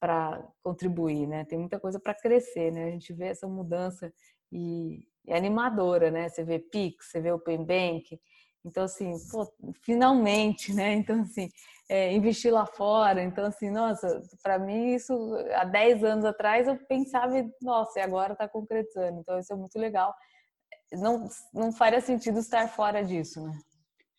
para 0.00 0.46
contribuir, 0.62 1.26
né? 1.26 1.46
Tem 1.46 1.58
muita 1.58 1.80
coisa 1.80 1.98
para 1.98 2.12
crescer, 2.12 2.70
né? 2.70 2.84
A 2.84 2.90
gente 2.90 3.10
vê 3.14 3.28
essa 3.28 3.46
mudança 3.48 4.12
e 4.52 5.06
é 5.26 5.36
animadora, 5.36 6.10
né? 6.10 6.28
Você 6.28 6.44
vê 6.44 6.58
Pix, 6.58 7.10
você 7.10 7.20
vê 7.20 7.32
Open 7.32 7.64
Bank, 7.64 8.20
Então, 8.64 8.84
assim, 8.84 9.12
pô, 9.30 9.46
finalmente, 9.82 10.72
né? 10.72 10.94
Então, 10.96 11.22
assim, 11.22 11.48
é, 11.88 12.12
investir 12.12 12.52
lá 12.52 12.66
fora. 12.66 13.22
Então, 13.22 13.44
assim, 13.46 13.70
nossa, 13.70 14.22
para 14.42 14.58
mim, 14.58 14.94
isso 14.94 15.12
há 15.54 15.64
10 15.64 16.04
anos 16.04 16.24
atrás 16.24 16.66
eu 16.68 16.76
pensava, 16.86 17.34
nossa, 17.60 17.98
e 17.98 18.02
agora 18.02 18.32
está 18.32 18.48
concretizando. 18.48 19.20
Então, 19.20 19.38
isso 19.38 19.52
é 19.52 19.56
muito 19.56 19.78
legal. 19.78 20.14
Não, 20.92 21.28
não 21.52 21.72
faria 21.72 22.00
sentido 22.00 22.38
estar 22.38 22.68
fora 22.68 23.02
disso, 23.04 23.42
né? 23.42 23.58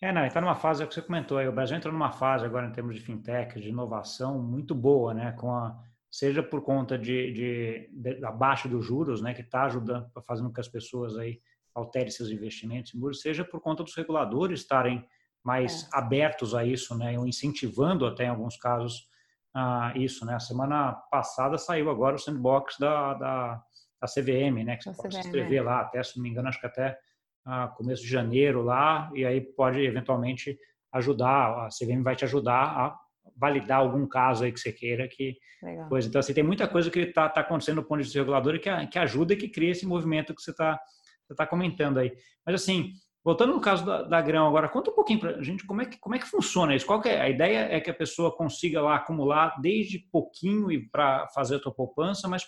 É, 0.02 0.12
não, 0.12 0.26
está 0.26 0.42
numa 0.42 0.56
fase, 0.56 0.84
é 0.84 0.86
o 0.86 0.88
que 0.88 0.94
você 0.94 1.02
comentou 1.02 1.38
aí, 1.38 1.48
o 1.48 1.52
Brasil 1.52 1.78
entrou 1.78 1.94
numa 1.94 2.12
fase 2.12 2.46
agora 2.46 2.68
em 2.68 2.72
termos 2.72 2.96
de 2.96 3.02
fintech, 3.02 3.60
de 3.60 3.70
inovação 3.70 4.40
muito 4.42 4.76
boa, 4.76 5.14
né? 5.14 5.32
Com 5.32 5.50
a, 5.52 5.82
seja 6.16 6.42
por 6.42 6.62
conta 6.62 6.98
de, 6.98 7.34
de, 7.34 7.90
de 7.92 8.20
da 8.22 8.32
baixa 8.32 8.70
dos 8.70 8.86
juros, 8.86 9.22
né? 9.22 9.34
Que 9.34 9.42
está 9.42 9.66
ajudando, 9.66 10.10
fazendo 10.26 10.48
com 10.48 10.54
que 10.54 10.62
as 10.62 10.68
pessoas 10.68 11.18
aí 11.18 11.42
alterem 11.76 12.10
seus 12.10 12.30
investimentos 12.30 12.94
seja 13.22 13.44
por 13.44 13.60
conta 13.60 13.84
dos 13.84 13.94
reguladores 13.96 14.62
estarem 14.62 15.06
mais 15.44 15.84
é. 15.84 15.98
abertos 15.98 16.56
a 16.56 16.64
isso, 16.64 16.98
né, 16.98 17.20
ou 17.20 17.28
incentivando 17.28 18.06
até 18.06 18.24
em 18.24 18.30
alguns 18.30 18.56
casos 18.56 19.10
uh, 19.54 19.96
isso, 19.98 20.26
né. 20.26 20.36
A 20.36 20.40
semana 20.40 20.94
passada 21.12 21.58
saiu 21.58 21.90
agora 21.90 22.16
o 22.16 22.20
sandbox 22.20 22.78
da, 22.80 23.14
da, 23.16 23.64
da 24.02 24.08
CVM, 24.08 24.64
né, 24.64 24.78
que 24.78 24.86
você 24.86 24.96
pode 24.96 25.10
CVM, 25.10 25.22
se 25.22 25.28
inscrever 25.28 25.60
é. 25.60 25.62
lá, 25.62 25.82
até 25.82 26.02
se 26.02 26.16
não 26.16 26.24
me 26.24 26.30
engano, 26.30 26.48
acho 26.48 26.62
que 26.62 26.66
até 26.66 26.98
uh, 27.46 27.76
começo 27.76 28.02
de 28.02 28.08
janeiro 28.08 28.64
lá, 28.64 29.12
e 29.14 29.26
aí 29.26 29.42
pode 29.42 29.80
eventualmente 29.82 30.58
ajudar, 30.94 31.66
a 31.66 31.68
CVM 31.68 32.02
vai 32.02 32.16
te 32.16 32.24
ajudar 32.24 32.64
a 32.64 33.00
validar 33.36 33.80
algum 33.80 34.08
caso 34.08 34.44
aí 34.44 34.52
que 34.52 34.60
você 34.60 34.72
queira 34.72 35.08
que 35.08 35.38
Legal. 35.62 35.90
coisa. 35.90 36.08
Então, 36.08 36.20
assim, 36.20 36.34
tem 36.34 36.44
muita 36.44 36.68
coisa 36.68 36.90
que 36.90 37.00
está 37.00 37.30
tá 37.30 37.42
acontecendo 37.42 37.78
no 37.78 37.84
ponto 37.84 38.00
de 38.00 38.04
vista 38.06 38.20
regulador 38.20 38.60
que, 38.60 38.88
que 38.88 39.00
ajuda 39.00 39.34
e 39.34 39.38
que 39.38 39.50
cria 39.50 39.72
esse 39.72 39.86
movimento 39.86 40.34
que 40.34 40.42
você 40.42 40.52
está 40.52 40.80
você 41.28 41.34
tá 41.34 41.48
comentando 41.48 41.98
aí. 41.98 42.14
Mas, 42.46 42.62
assim, 42.62 42.92
Voltando 43.26 43.54
no 43.54 43.60
caso 43.60 43.84
da, 43.84 44.04
da 44.04 44.22
grão 44.22 44.46
agora, 44.46 44.70
conta 44.70 44.92
um 44.92 44.94
pouquinho 44.94 45.20
para 45.20 45.32
a 45.32 45.42
gente 45.42 45.66
como 45.66 45.82
é, 45.82 45.86
que, 45.88 45.98
como 45.98 46.14
é 46.14 46.20
que 46.20 46.28
funciona 46.28 46.76
isso. 46.76 46.86
Qual 46.86 47.02
é 47.06 47.20
a 47.20 47.28
ideia? 47.28 47.76
É 47.76 47.82
que 47.82 47.90
a 47.90 47.94
pessoa 47.94 48.32
consiga 48.32 48.80
lá 48.84 48.98
acumular 48.98 49.60
desde 49.60 49.98
pouquinho 50.12 50.72
e 50.72 50.88
para 50.88 51.28
fazer 51.30 51.56
a 51.56 51.60
tua 51.60 51.74
poupança, 51.74 52.28
mas 52.28 52.46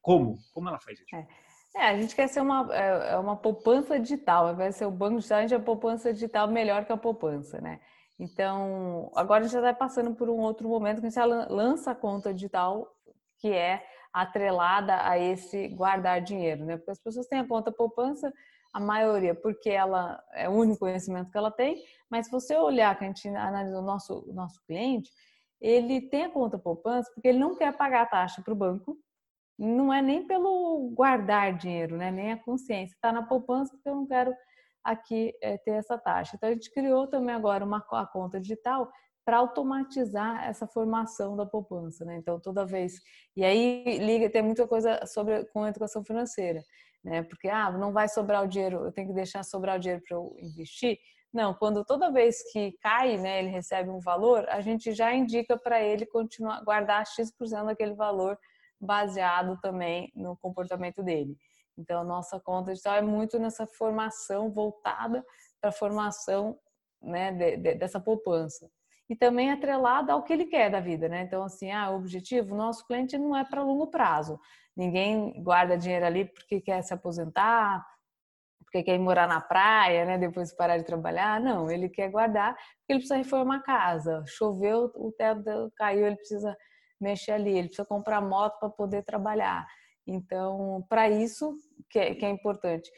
como? 0.00 0.36
Como 0.54 0.68
ela 0.68 0.78
faz 0.78 1.00
isso? 1.00 1.16
É. 1.16 1.26
É, 1.74 1.88
a 1.88 1.96
gente 1.98 2.14
quer 2.14 2.28
ser 2.28 2.40
uma, 2.40 2.68
é, 2.70 3.14
é 3.14 3.16
uma 3.16 3.34
poupança 3.34 3.98
digital, 3.98 4.54
vai 4.54 4.70
ser 4.72 4.84
o 4.84 4.90
banco 4.90 5.16
digital, 5.16 5.38
a 5.38 5.40
gente 5.40 5.54
é 5.54 5.56
a 5.56 5.60
poupança 5.60 6.12
digital 6.12 6.46
melhor 6.46 6.84
que 6.84 6.92
a 6.92 6.98
poupança, 6.98 7.62
né? 7.62 7.80
Então, 8.18 9.10
agora 9.16 9.40
a 9.40 9.42
gente 9.42 9.52
já 9.52 9.58
está 9.58 9.74
passando 9.74 10.14
por 10.14 10.28
um 10.28 10.38
outro 10.38 10.68
momento 10.68 11.00
que 11.00 11.06
a 11.06 11.10
gente 11.10 11.50
lança 11.50 11.90
a 11.90 11.94
conta 11.94 12.32
digital, 12.32 12.88
que 13.38 13.48
é 13.52 13.84
atrelada 14.12 15.08
a 15.08 15.18
esse 15.18 15.68
guardar 15.68 16.20
dinheiro, 16.20 16.64
né? 16.64 16.76
Porque 16.76 16.90
as 16.90 17.00
pessoas 17.00 17.26
têm 17.26 17.40
a 17.40 17.48
conta 17.48 17.72
poupança, 17.72 18.32
a 18.72 18.80
maioria, 18.80 19.34
porque 19.34 19.70
ela 19.70 20.22
é 20.32 20.48
o 20.48 20.52
único 20.52 20.80
conhecimento 20.80 21.30
que 21.30 21.36
ela 21.38 21.50
tem, 21.50 21.82
mas 22.10 22.26
se 22.26 22.32
você 22.32 22.56
olhar, 22.56 22.96
que 22.96 23.04
a 23.04 23.06
gente 23.06 23.28
analisa 23.28 23.78
o 23.78 23.82
nosso, 23.82 24.24
o 24.28 24.32
nosso 24.32 24.60
cliente, 24.66 25.10
ele 25.60 26.00
tem 26.08 26.24
a 26.24 26.30
conta 26.30 26.58
poupança 26.58 27.10
porque 27.14 27.28
ele 27.28 27.38
não 27.38 27.54
quer 27.54 27.76
pagar 27.76 28.02
a 28.02 28.06
taxa 28.06 28.42
para 28.42 28.52
o 28.52 28.56
banco, 28.56 28.98
não 29.58 29.92
é 29.92 30.02
nem 30.02 30.26
pelo 30.26 30.90
guardar 30.94 31.56
dinheiro, 31.56 31.96
né? 31.96 32.10
nem 32.10 32.32
a 32.32 32.36
consciência, 32.36 32.94
está 32.94 33.12
na 33.12 33.22
poupança 33.22 33.72
porque 33.72 33.88
eu 33.88 33.94
não 33.94 34.06
quero 34.06 34.34
aqui 34.84 35.32
é, 35.42 35.58
ter 35.58 35.72
essa 35.72 35.98
taxa. 35.98 36.36
Então 36.36 36.48
a 36.48 36.52
gente 36.52 36.72
criou 36.72 37.06
também 37.06 37.34
agora 37.34 37.64
uma 37.64 37.78
a 37.92 38.06
conta 38.06 38.40
digital 38.40 38.90
para 39.24 39.38
automatizar 39.38 40.44
essa 40.44 40.66
formação 40.66 41.36
da 41.36 41.46
poupança, 41.46 42.04
né? 42.04 42.16
Então 42.16 42.40
toda 42.40 42.66
vez 42.66 42.94
e 43.36 43.44
aí 43.44 43.98
liga 43.98 44.28
tem 44.28 44.42
muita 44.42 44.66
coisa 44.66 45.06
sobre 45.06 45.44
com 45.46 45.62
a 45.62 45.68
educação 45.68 46.04
financeira 46.04 46.60
né? 47.04 47.22
Porque 47.22 47.48
ah, 47.48 47.70
não 47.70 47.92
vai 47.92 48.08
sobrar 48.08 48.44
o 48.44 48.48
dinheiro, 48.48 48.84
eu 48.84 48.92
tenho 48.92 49.08
que 49.08 49.14
deixar 49.14 49.42
sobrar 49.42 49.76
o 49.76 49.80
dinheiro 49.80 50.02
para 50.06 50.16
eu 50.16 50.34
investir. 50.38 50.98
Não, 51.32 51.54
quando 51.54 51.84
toda 51.84 52.12
vez 52.12 52.42
que 52.52 52.72
cai, 52.80 53.16
né, 53.16 53.38
ele 53.40 53.48
recebe 53.48 53.88
um 53.90 54.00
valor, 54.00 54.46
a 54.48 54.60
gente 54.60 54.92
já 54.92 55.14
indica 55.14 55.56
para 55.58 55.80
ele 55.82 56.04
continuar 56.06 56.62
guardar 56.62 57.06
X% 57.06 57.64
daquele 57.64 57.94
valor 57.94 58.38
baseado 58.78 59.58
também 59.60 60.12
no 60.14 60.36
comportamento 60.36 61.02
dele. 61.02 61.36
Então, 61.76 62.00
a 62.00 62.04
nossa 62.04 62.38
conta 62.40 62.72
digital 62.72 62.96
é 62.96 63.02
muito 63.02 63.38
nessa 63.38 63.66
formação 63.66 64.50
voltada 64.50 65.24
para 65.60 65.70
a 65.70 65.72
formação 65.72 66.58
né, 67.00 67.32
de, 67.32 67.56
de, 67.56 67.74
dessa 67.74 68.00
poupança. 68.00 68.70
E 69.08 69.16
também 69.16 69.50
atrelada 69.50 70.12
ao 70.12 70.22
que 70.22 70.32
ele 70.32 70.46
quer 70.46 70.70
da 70.70 70.80
vida, 70.80 71.08
né? 71.08 71.22
Então, 71.22 71.42
assim, 71.42 71.70
ah, 71.70 71.90
o 71.90 71.96
objetivo, 71.96 72.54
nosso 72.54 72.86
cliente 72.86 73.18
não 73.18 73.36
é 73.36 73.44
para 73.44 73.62
longo 73.62 73.88
prazo. 73.88 74.38
Ninguém 74.76 75.42
guarda 75.42 75.76
dinheiro 75.76 76.06
ali 76.06 76.24
porque 76.24 76.60
quer 76.60 76.82
se 76.82 76.94
aposentar, 76.94 77.84
porque 78.64 78.82
quer 78.82 78.94
ir 78.94 78.98
morar 78.98 79.28
na 79.28 79.40
praia, 79.40 80.04
né? 80.06 80.16
Depois 80.16 80.48
de 80.48 80.56
parar 80.56 80.78
de 80.78 80.84
trabalhar. 80.84 81.40
Não, 81.40 81.70
ele 81.70 81.88
quer 81.88 82.10
guardar 82.10 82.54
porque 82.54 82.92
ele 82.92 82.98
precisa 83.00 83.16
reformar 83.16 83.56
a 83.56 83.62
casa. 83.62 84.24
Choveu, 84.26 84.90
o 84.94 85.12
teto 85.12 85.70
caiu, 85.76 86.06
ele 86.06 86.16
precisa 86.16 86.56
mexer 86.98 87.32
ali. 87.32 87.50
Ele 87.50 87.68
precisa 87.68 87.86
comprar 87.86 88.20
moto 88.22 88.58
para 88.58 88.70
poder 88.70 89.02
trabalhar. 89.02 89.66
Então, 90.06 90.84
para 90.88 91.08
isso 91.08 91.54
que 91.90 91.98
é, 91.98 92.14
que 92.14 92.24
é 92.24 92.30
importante. 92.30 92.90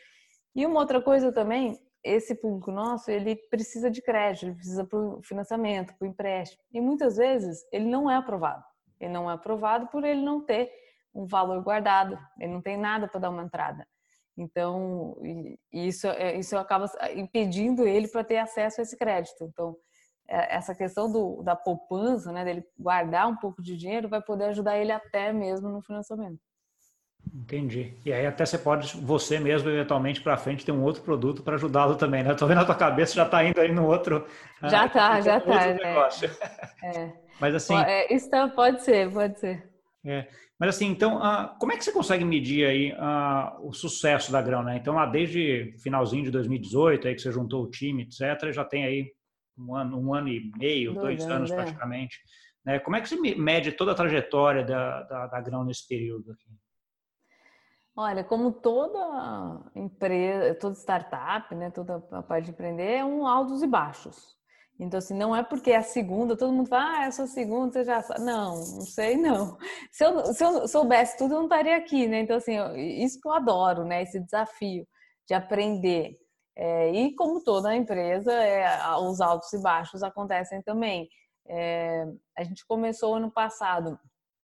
E 0.54 0.64
uma 0.64 0.80
outra 0.80 1.02
coisa 1.02 1.32
também, 1.32 1.78
esse 2.02 2.34
público 2.34 2.70
nosso, 2.70 3.10
ele 3.10 3.36
precisa 3.50 3.90
de 3.90 4.00
crédito, 4.00 4.46
ele 4.46 4.54
precisa 4.54 4.84
para 4.84 4.98
o 4.98 5.22
financiamento, 5.22 5.94
para 5.96 6.06
o 6.06 6.08
empréstimo. 6.08 6.62
E 6.72 6.80
muitas 6.80 7.16
vezes 7.16 7.66
ele 7.72 7.86
não 7.86 8.10
é 8.10 8.16
aprovado. 8.16 8.64
Ele 9.00 9.12
não 9.12 9.30
é 9.30 9.34
aprovado 9.34 9.88
por 9.88 10.04
ele 10.04 10.22
não 10.22 10.44
ter 10.44 10.70
um 11.14 11.26
valor 11.26 11.62
guardado, 11.62 12.18
ele 12.40 12.52
não 12.52 12.60
tem 12.60 12.76
nada 12.76 13.06
para 13.06 13.20
dar 13.20 13.30
uma 13.30 13.42
entrada. 13.42 13.86
Então, 14.36 15.16
isso, 15.72 16.08
é, 16.08 16.36
isso 16.36 16.56
acaba 16.56 16.90
impedindo 17.14 17.86
ele 17.86 18.08
para 18.08 18.24
ter 18.24 18.38
acesso 18.38 18.80
a 18.80 18.82
esse 18.82 18.96
crédito. 18.96 19.44
Então, 19.44 19.76
é, 20.28 20.56
essa 20.56 20.74
questão 20.74 21.10
do, 21.10 21.42
da 21.42 21.54
poupança, 21.54 22.32
né, 22.32 22.44
dele 22.44 22.64
guardar 22.76 23.28
um 23.28 23.36
pouco 23.36 23.62
de 23.62 23.76
dinheiro, 23.76 24.08
vai 24.08 24.20
poder 24.20 24.46
ajudar 24.46 24.76
ele 24.78 24.90
até 24.90 25.32
mesmo 25.32 25.68
no 25.68 25.82
financiamento. 25.82 26.40
Entendi. 27.32 27.92
E 28.04 28.12
aí 28.12 28.26
até 28.26 28.44
você 28.44 28.58
pode, 28.58 28.96
você 28.96 29.38
mesmo, 29.38 29.68
eventualmente, 29.68 30.20
para 30.20 30.36
frente, 30.36 30.64
ter 30.64 30.72
um 30.72 30.82
outro 30.82 31.02
produto 31.02 31.42
para 31.42 31.54
ajudá-lo 31.54 31.96
também, 31.96 32.22
né? 32.22 32.32
Estou 32.32 32.48
vendo 32.48 32.60
a 32.60 32.64
tua 32.64 32.74
cabeça, 32.74 33.14
já 33.14 33.24
está 33.24 33.44
indo 33.44 33.60
aí 33.60 33.72
no 33.72 33.86
outro... 33.86 34.26
Já 34.62 34.86
está, 34.86 35.20
já 35.22 35.38
está. 35.38 35.66
É. 35.66 35.76
é. 36.84 37.12
Mas 37.40 37.54
assim... 37.54 37.76
É, 37.76 38.14
isso 38.14 38.30
tá, 38.30 38.48
pode 38.48 38.82
ser, 38.82 39.12
pode 39.12 39.38
ser. 39.38 39.68
É. 40.04 40.26
Mas 40.58 40.76
assim, 40.76 40.86
então, 40.86 41.18
uh, 41.18 41.58
como 41.58 41.72
é 41.72 41.76
que 41.76 41.84
você 41.84 41.92
consegue 41.92 42.24
medir 42.24 42.64
aí 42.64 42.92
uh, 42.92 43.68
o 43.68 43.72
sucesso 43.72 44.30
da 44.30 44.40
Grão, 44.40 44.62
né? 44.62 44.76
Então, 44.76 44.94
lá 44.94 45.04
desde 45.04 45.74
finalzinho 45.82 46.24
de 46.24 46.30
2018, 46.30 47.08
aí 47.08 47.14
que 47.14 47.20
você 47.20 47.32
juntou 47.32 47.64
o 47.64 47.70
time, 47.70 48.04
etc., 48.04 48.52
já 48.52 48.64
tem 48.64 48.84
aí 48.84 49.12
um 49.58 49.74
ano, 49.74 50.00
um 50.00 50.14
ano 50.14 50.28
e 50.28 50.52
meio, 50.56 50.94
dois, 50.94 51.18
dois 51.18 51.30
anos 51.30 51.50
é. 51.50 51.54
praticamente. 51.56 52.18
Né? 52.64 52.78
Como 52.78 52.96
é 52.96 53.00
que 53.00 53.08
você 53.08 53.16
mede 53.16 53.72
toda 53.72 53.92
a 53.92 53.94
trajetória 53.94 54.64
da, 54.64 55.02
da, 55.02 55.26
da 55.26 55.40
Grão 55.40 55.64
nesse 55.64 55.86
período 55.86 56.32
aqui? 56.32 56.48
Olha, 57.96 58.24
como 58.24 58.50
toda 58.52 59.70
empresa, 59.74 60.54
toda 60.56 60.74
startup, 60.74 61.54
né, 61.54 61.70
toda 61.70 62.02
a 62.10 62.22
parte 62.22 62.46
de 62.46 62.50
empreender, 62.50 62.96
é 62.96 63.04
um 63.04 63.26
altos 63.26 63.62
e 63.62 63.66
baixos. 63.66 64.34
Então, 64.80 64.98
assim, 64.98 65.14
não 65.14 65.34
é 65.34 65.44
porque 65.44 65.70
é 65.70 65.76
a 65.76 65.82
segunda, 65.82 66.36
todo 66.36 66.52
mundo 66.52 66.68
fala, 66.68 66.98
ah, 66.98 67.06
é 67.06 67.10
segunda, 67.12 67.72
você 67.72 67.84
já 67.84 68.02
sabe. 68.02 68.20
Não, 68.22 68.56
não 68.56 68.80
sei, 68.80 69.16
não. 69.16 69.56
Se 69.92 70.04
eu, 70.04 70.34
se 70.34 70.44
eu 70.44 70.66
soubesse 70.66 71.16
tudo, 71.16 71.34
eu 71.34 71.38
não 71.38 71.44
estaria 71.44 71.76
aqui, 71.76 72.08
né? 72.08 72.20
Então, 72.20 72.36
assim, 72.36 72.56
isso 72.76 73.20
que 73.20 73.28
eu 73.28 73.32
adoro, 73.32 73.84
né? 73.84 74.02
Esse 74.02 74.18
desafio 74.18 74.84
de 75.28 75.34
aprender. 75.34 76.18
É, 76.56 76.92
e 76.92 77.14
como 77.14 77.42
toda 77.42 77.74
empresa, 77.76 78.32
é, 78.32 78.66
os 78.96 79.20
altos 79.20 79.52
e 79.52 79.62
baixos 79.62 80.02
acontecem 80.02 80.60
também. 80.62 81.08
É, 81.46 82.04
a 82.36 82.42
gente 82.42 82.66
começou 82.66 83.14
ano 83.14 83.30
passado 83.30 83.98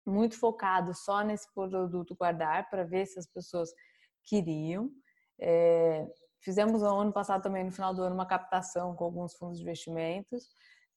muito 0.05 0.37
focado 0.37 0.93
só 0.93 1.21
nesse 1.21 1.51
produto 1.53 2.15
guardar 2.15 2.69
para 2.69 2.83
ver 2.83 3.05
se 3.05 3.19
as 3.19 3.27
pessoas 3.27 3.69
queriam. 4.25 4.89
É, 5.39 6.05
Fizemos 6.43 6.81
no 6.81 6.99
ano 6.99 7.13
passado 7.13 7.41
também, 7.41 7.63
no 7.63 7.71
final 7.71 7.93
do 7.93 8.03
ano, 8.03 8.15
uma 8.15 8.25
captação 8.25 8.93
com 8.95 9.05
alguns 9.05 9.33
fundos 9.35 9.57
de 9.57 9.63
investimentos. 9.63 10.49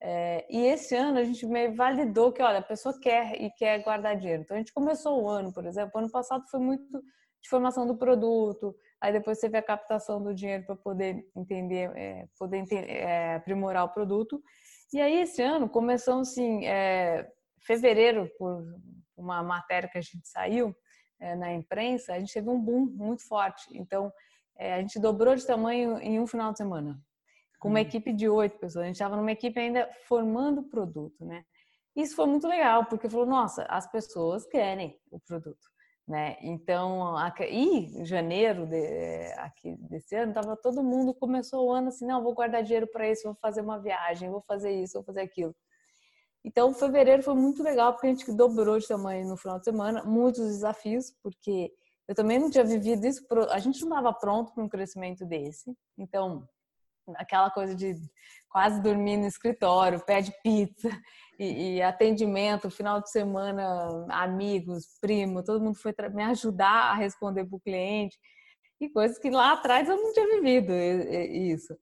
É, 0.03 0.45
e 0.51 0.67
esse 0.67 0.95
ano 0.95 1.19
a 1.19 1.25
gente 1.25 1.47
meio 1.47 1.75
validou 1.75 2.33
que, 2.33 2.43
olha, 2.43 2.59
a 2.59 2.63
pessoa 2.63 2.99
quer 3.01 3.41
e 3.41 3.49
quer 3.53 3.83
guardar 3.83 4.17
dinheiro. 4.17 4.43
Então 4.43 4.57
a 4.57 4.59
gente 4.59 4.73
começou 4.73 5.23
o 5.23 5.29
ano, 5.29 5.53
por 5.53 5.65
exemplo, 5.65 5.99
ano 5.99 6.11
passado 6.11 6.45
foi 6.51 6.59
muito 6.59 7.01
de 7.41 7.49
formação 7.49 7.87
do 7.87 7.97
produto, 7.97 8.75
aí 9.01 9.13
depois 9.13 9.39
teve 9.39 9.57
a 9.57 9.63
captação 9.63 10.21
do 10.21 10.35
dinheiro 10.35 10.67
para 10.67 10.75
poder 10.75 11.25
entender, 11.37 11.93
é, 11.97 12.27
poder 12.37 12.57
entender, 12.57 12.91
é, 12.91 13.37
aprimorar 13.37 13.85
o 13.85 13.91
produto. 13.91 14.43
E 14.93 15.01
aí 15.01 15.21
esse 15.21 15.41
ano 15.43 15.69
começamos 15.69 16.31
assim, 16.31 16.67
é, 16.67 17.31
fevereiro, 17.67 18.31
por 18.39 18.65
uma 19.17 19.43
matéria 19.43 19.89
que 19.89 19.99
a 19.99 20.03
gente 20.03 20.27
saiu 20.29 20.75
é, 21.19 21.35
na 21.35 21.53
imprensa, 21.53 22.13
a 22.13 22.19
gente 22.19 22.33
teve 22.33 22.49
um 22.49 22.61
boom 22.61 22.87
muito 22.87 23.27
forte. 23.27 23.67
Então 23.73 24.13
é, 24.57 24.75
a 24.75 24.81
gente 24.81 24.99
dobrou 24.99 25.35
de 25.35 25.47
tamanho 25.47 25.99
em 25.99 26.21
um 26.21 26.27
final 26.27 26.53
de 26.53 26.59
semana, 26.59 26.99
com 27.59 27.69
uma 27.69 27.79
hum. 27.79 27.83
equipe 27.83 28.13
de 28.13 28.29
oito 28.29 28.59
pessoas. 28.59 28.85
A 28.85 28.87
gente 28.87 28.97
estava 28.97 29.17
numa 29.17 29.33
equipe 29.33 29.59
ainda 29.59 29.89
formando 30.07 30.61
o 30.61 30.69
produto, 30.69 31.25
né? 31.25 31.45
Isso 31.95 32.15
foi 32.15 32.27
muito 32.27 32.47
legal, 32.47 32.85
porque 32.85 33.09
falou, 33.09 33.25
nossa, 33.25 33.65
as 33.71 33.91
pessoas 33.91 34.47
querem 34.47 35.01
o 35.11 35.19
produto. 35.19 35.67
né? 36.07 36.37
Então, 36.43 37.15
e 37.49 38.05
janeiro 38.05 38.67
de, 38.67 39.33
aqui 39.39 39.77
desse 39.89 40.15
ano, 40.15 40.35
tava 40.35 40.57
todo 40.57 40.83
mundo 40.83 41.15
começou 41.15 41.67
o 41.67 41.73
ano 41.73 41.89
assim, 41.89 42.07
não, 42.07 42.23
vou 42.23 42.35
guardar 42.35 42.63
dinheiro 42.63 42.87
para 42.87 43.11
isso, 43.11 43.25
vou 43.25 43.35
fazer 43.41 43.63
uma 43.63 43.81
viagem, 43.81 44.31
vou 44.31 44.43
fazer 44.43 44.71
isso, 44.73 44.93
vou 44.95 45.05
fazer 45.05 45.23
aquilo. 45.23 45.55
Então, 46.47 46.73
fevereiro 46.73 47.25
foi 47.25 47.35
muito 47.35 47.61
legal 47.61 47.93
porque 47.93 48.07
a 48.07 48.11
gente 48.11 48.33
dobrou 48.33 48.79
de 48.79 48.87
tamanho 48.87 49.27
no 49.27 49.37
final 49.37 49.59
de 49.59 49.65
semana, 49.65 50.05
muitos 50.05 50.47
desafios, 50.47 51.13
porque 51.21 51.73
eu 52.07 52.15
também 52.15 52.39
não 52.39 52.49
tinha 52.49 52.63
vivido 52.63 53.05
isso, 53.05 53.27
a 53.51 53.59
gente 53.59 53.81
não 53.81 53.89
estava 53.89 54.15
pronto 54.15 54.55
para 54.55 54.63
um 54.63 54.69
crescimento 54.69 55.27
desse. 55.27 55.77
Então, 55.99 56.49
aquela 57.17 57.51
coisa 57.51 57.75
de 57.75 57.97
quase 58.49 58.81
dormir 58.81 59.17
no 59.17 59.27
escritório, 59.27 59.99
pede 60.07 60.33
pizza 60.41 60.89
e, 61.37 61.79
e 61.79 61.83
atendimento, 61.83 62.71
final 62.71 63.01
de 63.03 63.11
semana, 63.11 64.07
amigos, 64.09 64.97
primo, 65.01 65.43
todo 65.43 65.65
mundo 65.65 65.77
foi 65.77 65.93
me 66.15 66.23
ajudar 66.23 66.93
a 66.93 66.95
responder 66.95 67.45
para 67.45 67.57
o 67.57 67.61
cliente 67.61 68.17
e 68.81 68.89
coisas 68.89 69.19
que 69.19 69.31
lá 69.31 69.55
atrás 69.55 69.89
eu 69.89 69.97
não 69.97 70.13
tinha 70.13 70.29
vivido 70.29 70.73
isso. 70.73 71.77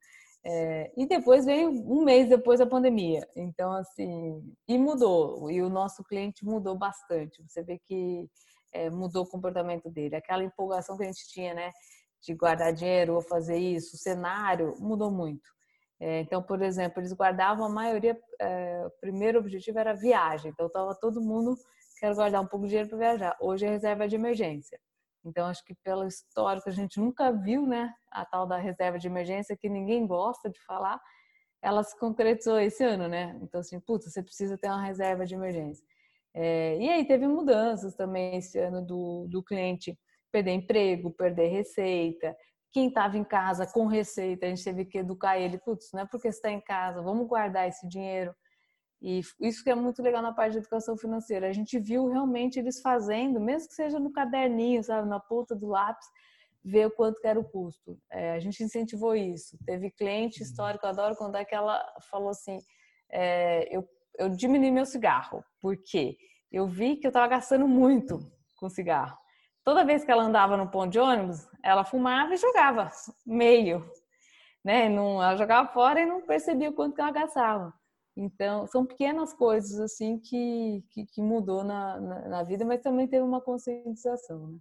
É, 0.46 0.92
e 0.96 1.06
depois 1.06 1.46
veio 1.46 1.70
um 1.70 2.04
mês 2.04 2.28
depois 2.28 2.58
da 2.58 2.66
pandemia. 2.66 3.26
Então, 3.34 3.72
assim, 3.72 4.42
e 4.68 4.78
mudou. 4.78 5.50
E 5.50 5.62
o 5.62 5.70
nosso 5.70 6.04
cliente 6.04 6.44
mudou 6.44 6.76
bastante. 6.76 7.42
Você 7.48 7.62
vê 7.62 7.78
que 7.78 8.28
é, 8.72 8.90
mudou 8.90 9.24
o 9.24 9.28
comportamento 9.28 9.90
dele. 9.90 10.16
Aquela 10.16 10.44
empolgação 10.44 10.96
que 10.96 11.04
a 11.04 11.06
gente 11.06 11.26
tinha, 11.28 11.54
né? 11.54 11.72
De 12.22 12.34
guardar 12.34 12.72
dinheiro 12.72 13.14
ou 13.14 13.22
fazer 13.22 13.58
isso, 13.58 13.96
o 13.96 13.98
cenário 13.98 14.74
mudou 14.78 15.10
muito. 15.10 15.48
É, 16.00 16.20
então, 16.20 16.42
por 16.42 16.60
exemplo, 16.62 17.00
eles 17.00 17.12
guardavam 17.12 17.64
a 17.64 17.68
maioria, 17.68 18.18
é, 18.40 18.84
o 18.86 18.90
primeiro 19.00 19.38
objetivo 19.38 19.78
era 19.78 19.94
viagem. 19.94 20.50
Então, 20.50 20.66
estava 20.66 20.94
todo 20.94 21.20
mundo 21.20 21.56
quer 21.98 22.14
guardar 22.14 22.42
um 22.42 22.46
pouco 22.46 22.66
de 22.66 22.70
dinheiro 22.70 22.88
para 22.90 22.98
viajar. 22.98 23.36
Hoje 23.40 23.64
é 23.64 23.70
reserva 23.70 24.08
de 24.08 24.16
emergência. 24.16 24.78
Então, 25.24 25.46
acho 25.46 25.64
que 25.64 25.74
pelo 25.82 26.06
histórico, 26.06 26.68
a 26.68 26.72
gente 26.72 27.00
nunca 27.00 27.32
viu, 27.32 27.66
né, 27.66 27.92
a 28.10 28.24
tal 28.24 28.46
da 28.46 28.56
reserva 28.56 28.98
de 28.98 29.06
emergência, 29.06 29.56
que 29.56 29.68
ninguém 29.68 30.06
gosta 30.06 30.50
de 30.50 30.60
falar, 30.64 31.00
ela 31.62 31.82
se 31.82 31.98
concretizou 31.98 32.60
esse 32.60 32.84
ano, 32.84 33.08
né? 33.08 33.38
Então, 33.42 33.60
assim, 33.60 33.80
puta, 33.80 34.10
você 34.10 34.22
precisa 34.22 34.58
ter 34.58 34.68
uma 34.68 34.82
reserva 34.82 35.24
de 35.24 35.34
emergência. 35.34 35.84
É, 36.34 36.76
e 36.78 36.90
aí 36.90 37.06
teve 37.06 37.26
mudanças 37.26 37.94
também 37.94 38.36
esse 38.36 38.58
ano 38.58 38.84
do, 38.84 39.26
do 39.28 39.42
cliente 39.42 39.98
perder 40.30 40.52
emprego, 40.52 41.12
perder 41.12 41.48
receita. 41.48 42.36
Quem 42.72 42.88
estava 42.88 43.16
em 43.16 43.24
casa 43.24 43.66
com 43.66 43.86
receita, 43.86 44.44
a 44.44 44.48
gente 44.48 44.64
teve 44.64 44.84
que 44.84 44.98
educar 44.98 45.38
ele, 45.38 45.58
putz, 45.58 45.90
não 45.92 46.00
é 46.00 46.06
porque 46.06 46.28
está 46.28 46.50
em 46.50 46.60
casa, 46.60 47.00
vamos 47.00 47.26
guardar 47.28 47.68
esse 47.68 47.88
dinheiro 47.88 48.34
e 49.06 49.20
isso 49.38 49.62
que 49.62 49.68
é 49.68 49.74
muito 49.74 50.02
legal 50.02 50.22
na 50.22 50.32
parte 50.32 50.52
de 50.52 50.58
educação 50.60 50.96
financeira. 50.96 51.46
A 51.46 51.52
gente 51.52 51.78
viu 51.78 52.08
realmente 52.08 52.58
eles 52.58 52.80
fazendo, 52.80 53.38
mesmo 53.38 53.68
que 53.68 53.74
seja 53.74 54.00
no 54.00 54.10
caderninho, 54.10 54.82
sabe, 54.82 55.06
na 55.06 55.20
ponta 55.20 55.54
do 55.54 55.66
lápis, 55.66 56.06
ver 56.64 56.86
o 56.86 56.90
quanto 56.90 57.22
era 57.22 57.38
o 57.38 57.44
custo. 57.44 57.98
É, 58.10 58.32
a 58.32 58.38
gente 58.40 58.64
incentivou 58.64 59.14
isso. 59.14 59.58
Teve 59.66 59.90
cliente 59.90 60.40
uhum. 60.40 60.46
histórico, 60.46 60.86
eu 60.86 60.88
adoro 60.88 61.14
contar 61.16 61.44
que 61.44 61.54
ela 61.54 61.84
falou 62.10 62.30
assim, 62.30 62.56
é, 63.12 63.68
eu, 63.76 63.86
eu 64.18 64.30
diminui 64.30 64.70
meu 64.70 64.86
cigarro, 64.86 65.44
porque 65.60 66.16
eu 66.50 66.66
vi 66.66 66.96
que 66.96 67.06
eu 67.06 67.10
estava 67.10 67.28
gastando 67.28 67.68
muito 67.68 68.18
com 68.56 68.70
cigarro. 68.70 69.18
Toda 69.62 69.84
vez 69.84 70.02
que 70.02 70.10
ela 70.10 70.22
andava 70.22 70.56
no 70.56 70.70
ponto 70.70 70.90
de 70.90 70.98
ônibus, 70.98 71.46
ela 71.62 71.84
fumava 71.84 72.32
e 72.32 72.38
jogava 72.38 72.90
meio, 73.26 73.84
né? 74.64 74.88
Não, 74.88 75.22
ela 75.22 75.36
jogava 75.36 75.68
fora 75.74 76.00
e 76.00 76.06
não 76.06 76.22
percebia 76.22 76.70
o 76.70 76.74
quanto 76.74 76.94
que 76.94 77.02
ela 77.02 77.10
gastava. 77.10 77.70
Então, 78.16 78.66
são 78.68 78.86
pequenas 78.86 79.32
coisas 79.32 79.78
assim 79.80 80.18
que, 80.18 80.84
que, 80.90 81.04
que 81.06 81.20
mudou 81.20 81.64
na, 81.64 82.00
na, 82.00 82.28
na, 82.28 82.42
vida, 82.44 82.64
mas 82.64 82.80
também 82.80 83.08
teve 83.08 83.24
uma 83.24 83.40
conscientização. 83.40 84.46
Né? 84.48 84.58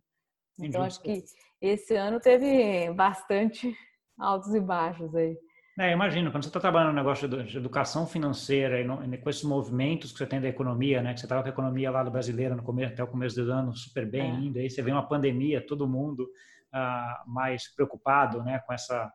Então, 0.60 0.82
acho 0.82 1.02
que 1.02 1.24
esse 1.62 1.96
ano 1.96 2.20
teve 2.20 2.92
bastante 2.94 3.76
altos 4.18 4.54
e 4.56 4.60
baixos 4.60 5.14
aí. 5.16 5.38
É, 5.80 5.92
imagino, 5.92 6.32
quando 6.32 6.44
você 6.44 6.50
está 6.50 6.60
trabalhando 6.60 6.90
no 6.90 6.96
negócio 6.96 7.28
de 7.28 7.58
educação 7.58 8.06
financeira 8.06 8.80
e, 8.80 8.84
no, 8.84 9.04
e, 9.04 9.18
com 9.18 9.30
esses 9.30 9.44
movimentos 9.44 10.12
que 10.12 10.20
você 10.20 10.28
tem 10.28 10.40
da 10.40 10.48
economia, 10.48 11.02
né, 11.02 11.14
que 11.14 11.20
você 11.20 11.26
estava 11.26 11.42
com 11.42 11.50
a 11.50 11.52
economia 11.52 11.90
lá 11.90 12.04
do 12.04 12.12
brasileiro 12.12 12.56
no 12.56 12.62
começo, 12.62 12.94
até 12.94 13.04
o 13.04 13.08
começo 13.08 13.44
do 13.44 13.52
ano 13.52 13.76
super 13.76 14.06
bem 14.08 14.22
é. 14.22 14.36
indo, 14.36 14.60
aí 14.60 14.70
você 14.70 14.84
vê 14.84 14.92
uma 14.92 15.08
pandemia, 15.08 15.66
todo 15.66 15.88
mundo 15.88 16.30
ah, 16.72 17.24
mais 17.26 17.74
preocupado 17.74 18.44
né, 18.44 18.60
com 18.60 18.74
essa 18.74 19.12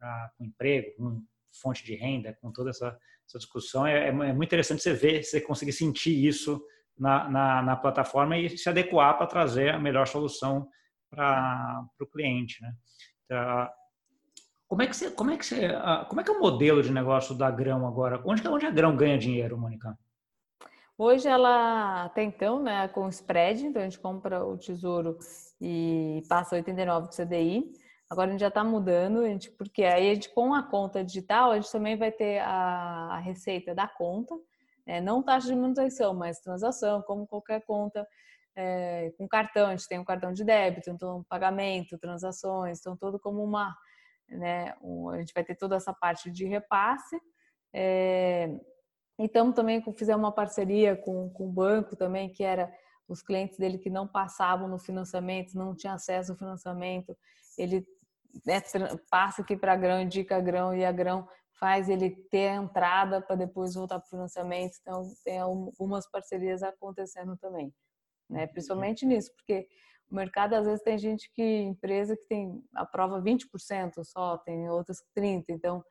ah, 0.00 0.30
com 0.36 0.44
emprego, 0.44 0.94
com 0.96 1.22
fonte 1.60 1.84
de 1.84 1.94
renda, 1.94 2.36
com 2.40 2.50
toda 2.52 2.70
essa 2.70 2.96
essa 3.28 3.38
discussão. 3.38 3.86
É, 3.86 4.06
é, 4.06 4.08
é, 4.08 4.12
muito 4.12 4.44
interessante 4.44 4.82
você 4.82 4.94
ver, 4.94 5.22
você 5.22 5.40
conseguir 5.40 5.72
sentir 5.72 6.26
isso 6.26 6.60
na, 6.98 7.28
na, 7.28 7.62
na 7.62 7.76
plataforma 7.76 8.36
e 8.36 8.56
se 8.56 8.68
adequar 8.68 9.16
para 9.16 9.26
trazer 9.26 9.74
a 9.74 9.78
melhor 9.78 10.06
solução 10.06 10.66
para 11.10 11.86
o 12.00 12.06
cliente, 12.06 12.60
né? 12.62 12.72
Então, 13.24 13.68
como 14.66 14.82
é 14.82 14.86
que 14.86 14.96
você, 14.96 15.10
como 15.10 15.30
é 15.30 15.36
que 15.36 15.46
você, 15.46 15.68
como 16.08 16.20
é 16.20 16.24
que 16.24 16.30
é 16.30 16.34
o 16.34 16.40
modelo 16.40 16.82
de 16.82 16.92
negócio 16.92 17.34
da 17.34 17.50
Grão 17.50 17.86
agora? 17.86 18.20
Onde 18.24 18.46
onde 18.46 18.66
a 18.66 18.70
Grão 18.70 18.94
ganha 18.94 19.16
dinheiro, 19.16 19.56
Mônica? 19.56 19.98
Hoje 20.96 21.28
ela 21.28 22.06
até 22.06 22.22
então, 22.24 22.62
né, 22.62 22.88
com 22.88 23.08
spread, 23.08 23.64
então 23.64 23.80
a 23.80 23.84
gente 23.84 24.00
compra 24.00 24.44
o 24.44 24.58
tesouro 24.58 25.16
e 25.60 26.22
passa 26.28 26.56
89 26.56 27.08
do 27.08 27.14
CDI. 27.14 27.72
Agora 28.10 28.28
a 28.28 28.30
gente 28.32 28.40
já 28.40 28.48
está 28.48 28.64
mudando, 28.64 29.20
a 29.20 29.28
gente, 29.28 29.50
porque 29.50 29.84
aí 29.84 30.10
a 30.10 30.14
gente, 30.14 30.30
com 30.30 30.54
a 30.54 30.62
conta 30.62 31.04
digital, 31.04 31.50
a 31.50 31.60
gente 31.60 31.70
também 31.70 31.96
vai 31.96 32.10
ter 32.10 32.38
a, 32.38 33.10
a 33.12 33.18
receita 33.18 33.74
da 33.74 33.86
conta, 33.86 34.34
é, 34.86 35.00
não 35.00 35.22
taxa 35.22 35.48
de 35.48 35.54
manutenção, 35.54 36.14
mas 36.14 36.40
transação, 36.40 37.02
como 37.02 37.26
qualquer 37.26 37.62
conta 37.66 38.06
é, 38.56 39.12
com 39.18 39.28
cartão, 39.28 39.68
a 39.68 39.76
gente 39.76 39.86
tem 39.86 39.98
um 39.98 40.04
cartão 40.04 40.32
de 40.32 40.42
débito, 40.42 40.90
então 40.90 41.22
pagamento, 41.28 41.98
transações, 41.98 42.80
então 42.80 42.96
todo 42.96 43.20
como 43.20 43.44
uma, 43.44 43.76
né, 44.28 44.74
um, 44.82 45.10
a 45.10 45.18
gente 45.18 45.32
vai 45.34 45.44
ter 45.44 45.54
toda 45.54 45.76
essa 45.76 45.92
parte 45.92 46.30
de 46.30 46.46
repasse. 46.46 47.20
É, 47.72 48.48
então 49.18 49.52
também 49.52 49.80
fizemos 49.94 50.24
uma 50.24 50.32
parceria 50.32 50.96
com, 50.96 51.30
com 51.30 51.46
o 51.46 51.52
banco 51.52 51.94
também, 51.94 52.32
que 52.32 52.42
era 52.42 52.72
os 53.06 53.22
clientes 53.22 53.58
dele 53.58 53.78
que 53.78 53.90
não 53.90 54.08
passavam 54.08 54.66
no 54.66 54.78
financiamento, 54.78 55.54
não 55.54 55.74
tinham 55.76 55.94
acesso 55.94 56.32
ao 56.32 56.38
financiamento, 56.38 57.16
ele 57.56 57.86
né, 58.46 58.60
passa 59.10 59.42
aqui 59.42 59.56
para 59.56 59.76
grão, 59.76 60.00
indica 60.00 60.40
grão 60.40 60.74
e 60.74 60.84
a 60.84 60.92
grão 60.92 61.28
faz 61.58 61.88
ele 61.88 62.10
ter 62.30 62.48
a 62.48 62.56
entrada 62.56 63.20
para 63.20 63.36
depois 63.36 63.74
voltar 63.74 63.98
para 63.98 64.06
o 64.06 64.10
financiamento. 64.10 64.76
Então, 64.80 65.12
tem 65.24 65.38
algumas 65.38 66.08
parcerias 66.10 66.62
acontecendo 66.62 67.36
também, 67.36 67.72
né? 68.30 68.46
principalmente 68.46 69.04
nisso, 69.04 69.32
porque 69.34 69.66
o 70.10 70.14
mercado 70.14 70.54
às 70.54 70.64
vezes 70.64 70.82
tem 70.82 70.96
gente 70.96 71.30
que, 71.32 71.42
empresa 71.42 72.16
que 72.16 72.26
tem 72.26 72.62
aprova 72.74 73.20
20% 73.20 74.04
só, 74.04 74.38
tem 74.38 74.70
outras 74.70 74.98
30%. 75.16 75.44
Então, 75.48 75.84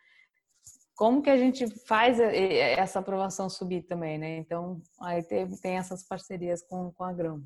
como 0.96 1.22
que 1.22 1.30
a 1.30 1.38
gente 1.38 1.68
faz 1.86 2.20
essa 2.20 3.00
aprovação 3.00 3.48
subir 3.50 3.84
também, 3.84 4.18
né? 4.18 4.38
Então, 4.38 4.82
aí 5.00 5.22
tem, 5.22 5.48
tem 5.58 5.78
essas 5.78 6.04
parcerias 6.04 6.64
com, 6.64 6.92
com 6.92 7.04
a 7.04 7.14
grão 7.14 7.44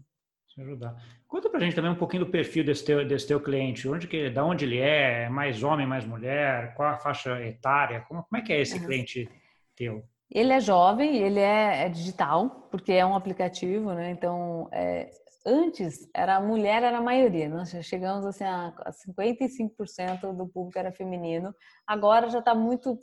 ajudar. 0.60 0.96
Conta 1.28 1.50
pra 1.50 1.60
gente 1.60 1.76
também 1.76 1.92
um 1.92 1.96
pouquinho 1.96 2.26
do 2.26 2.32
perfil 2.32 2.64
desse 2.64 2.84
teu, 2.84 3.08
desse 3.08 3.28
teu 3.28 3.40
cliente. 3.40 3.88
Onde 3.88 4.08
que, 4.08 4.30
da 4.30 4.44
onde 4.44 4.66
ele 4.66 4.80
é? 4.80 5.30
Mais 5.30 5.64
homem, 5.64 5.88
mais 5.88 6.06
mulher? 6.06 6.74
Qual 6.76 6.90
a 6.90 6.98
faixa 6.98 7.42
etária? 7.46 8.02
Como, 8.02 8.24
como 8.24 8.42
é 8.42 8.46
que 8.46 8.52
é 8.52 8.60
esse 8.60 8.78
uhum. 8.78 8.86
cliente 8.86 9.30
teu? 9.76 10.04
Ele 10.30 10.54
é 10.54 10.60
jovem, 10.60 11.18
ele 11.18 11.40
é, 11.40 11.86
é, 11.86 11.90
digital, 11.90 12.68
porque 12.72 12.94
é 12.94 13.06
um 13.06 13.16
aplicativo, 13.16 13.94
né? 13.94 14.12
Então, 14.12 14.70
é, 14.72 15.10
antes, 15.46 16.10
era 16.14 16.38
a 16.38 16.42
mulher 16.42 16.84
era 16.84 16.98
a 16.98 17.02
maioria. 17.02 17.50
Nós 17.50 17.76
chegamos 17.82 18.26
assim, 18.26 18.46
a 18.46 18.74
55% 19.08 20.34
do 20.34 20.48
público 20.48 20.80
era 20.80 20.92
feminino. 20.92 21.54
Agora 21.86 22.30
já 22.30 22.40
está 22.40 22.56
muito 22.56 22.98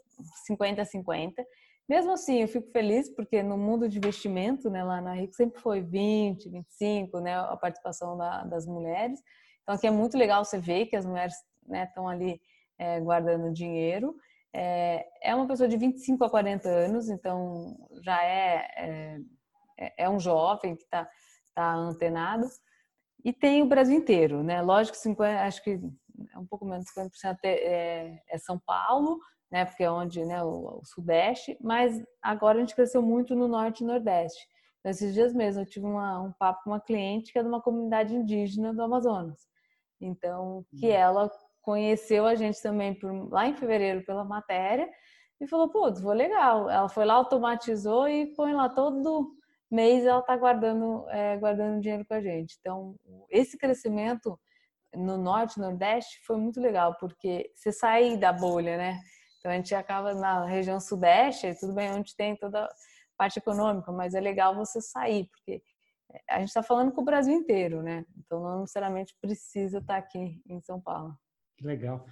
50-50. 0.50 1.34
Mesmo 1.88 2.12
assim, 2.12 2.42
eu 2.42 2.48
fico 2.48 2.70
feliz 2.70 3.08
porque 3.08 3.42
no 3.42 3.56
mundo 3.56 3.88
de 3.88 3.96
investimento, 3.96 4.68
né, 4.68 4.84
lá 4.84 5.00
na 5.00 5.14
RIC 5.14 5.34
sempre 5.34 5.60
foi 5.60 5.80
20, 5.80 6.50
25, 6.50 7.18
né, 7.20 7.34
a 7.34 7.56
participação 7.56 8.16
da, 8.16 8.44
das 8.44 8.66
mulheres. 8.66 9.20
Então 9.62 9.74
aqui 9.74 9.86
é 9.86 9.90
muito 9.90 10.16
legal 10.16 10.44
você 10.44 10.58
ver 10.58 10.86
que 10.86 10.96
as 10.96 11.06
mulheres 11.06 11.34
estão 11.66 12.06
né, 12.06 12.12
ali 12.12 12.40
é, 12.78 13.00
guardando 13.00 13.52
dinheiro. 13.52 14.14
É, 14.52 15.06
é, 15.22 15.34
uma 15.34 15.46
pessoa 15.46 15.68
de 15.68 15.76
25 15.76 16.24
a 16.24 16.30
40 16.30 16.68
anos, 16.68 17.08
então 17.08 17.76
já 18.02 18.22
é, 18.22 18.68
é, 18.76 19.18
é, 19.78 20.04
é 20.04 20.10
um 20.10 20.20
jovem 20.20 20.76
que 20.76 20.82
está 20.82 21.08
tá 21.54 21.72
antenado. 21.74 22.46
E 23.24 23.32
tem 23.32 23.62
o 23.62 23.66
Brasil 23.66 23.96
inteiro, 23.96 24.42
né? 24.42 24.62
Lógico 24.62 24.96
que 24.96 25.02
50, 25.02 25.42
acho 25.42 25.62
que 25.62 25.80
é 26.34 26.38
um 26.38 26.46
pouco 26.46 26.64
menos 26.64 26.84
de 26.84 26.92
50% 26.92 27.36
é, 27.44 28.22
é 28.28 28.38
São 28.38 28.58
Paulo, 28.58 29.18
né? 29.50 29.64
Porque 29.64 29.84
é 29.84 29.90
onde, 29.90 30.24
né, 30.24 30.42
o, 30.42 30.80
o, 30.80 30.84
Sudeste, 30.84 31.56
mas 31.60 32.02
agora 32.22 32.58
a 32.58 32.60
gente 32.60 32.74
cresceu 32.74 33.02
muito 33.02 33.34
no 33.34 33.48
Norte 33.48 33.82
e 33.82 33.86
Nordeste. 33.86 34.46
Então, 34.80 34.90
esses 34.90 35.12
dias 35.14 35.34
mesmo 35.34 35.62
eu 35.62 35.66
tive 35.66 35.86
uma, 35.86 36.20
um 36.20 36.32
papo 36.32 36.62
com 36.64 36.70
uma 36.70 36.80
cliente 36.80 37.32
que 37.32 37.38
é 37.38 37.42
de 37.42 37.48
uma 37.48 37.62
comunidade 37.62 38.14
indígena 38.14 38.72
do 38.72 38.82
Amazonas. 38.82 39.46
Então, 40.00 40.64
que 40.78 40.86
uhum. 40.86 40.92
ela 40.92 41.30
conheceu 41.62 42.26
a 42.26 42.34
gente 42.34 42.62
também 42.62 42.94
por, 42.94 43.10
lá 43.30 43.46
em 43.46 43.54
fevereiro 43.54 44.04
pela 44.04 44.24
matéria 44.24 44.88
e 45.40 45.46
falou, 45.46 45.68
putz, 45.68 46.00
vou 46.00 46.12
legal. 46.12 46.70
Ela 46.70 46.88
foi 46.88 47.04
lá, 47.04 47.14
automatizou 47.14 48.08
e 48.08 48.26
põe 48.34 48.52
lá 48.52 48.68
todo 48.68 49.36
mês 49.70 50.04
ela 50.04 50.20
está 50.20 50.36
guardando, 50.36 51.08
é, 51.10 51.36
guardando 51.36 51.80
dinheiro 51.80 52.04
com 52.06 52.14
a 52.14 52.20
gente. 52.20 52.56
Então, 52.58 52.96
esse 53.28 53.58
crescimento 53.58 54.38
no 54.94 55.18
norte, 55.18 55.60
nordeste 55.60 56.20
foi 56.26 56.36
muito 56.38 56.60
legal, 56.60 56.96
porque 56.98 57.50
você 57.54 57.70
sai 57.70 58.16
da 58.16 58.32
bolha, 58.32 58.76
né? 58.76 58.98
Então 59.38 59.50
a 59.50 59.54
gente 59.54 59.74
acaba 59.74 60.14
na 60.14 60.44
região 60.44 60.80
sudeste, 60.80 61.54
tudo 61.58 61.72
bem, 61.72 61.90
onde 61.92 62.14
tem 62.16 62.36
toda 62.36 62.64
a 62.64 62.68
parte 63.16 63.38
econômica, 63.38 63.92
mas 63.92 64.14
é 64.14 64.20
legal 64.20 64.54
você 64.54 64.80
sair, 64.80 65.28
porque 65.28 65.62
a 66.28 66.38
gente 66.38 66.48
está 66.48 66.62
falando 66.62 66.92
com 66.92 67.02
o 67.02 67.04
Brasil 67.04 67.34
inteiro, 67.34 67.82
né? 67.82 68.04
Então 68.16 68.42
não 68.42 68.60
necessariamente 68.60 69.14
precisa 69.20 69.78
estar 69.78 69.94
tá 69.94 69.98
aqui 69.98 70.42
em 70.48 70.60
São 70.60 70.80
Paulo. 70.80 71.16
Que 71.56 71.66
legal. 71.66 72.04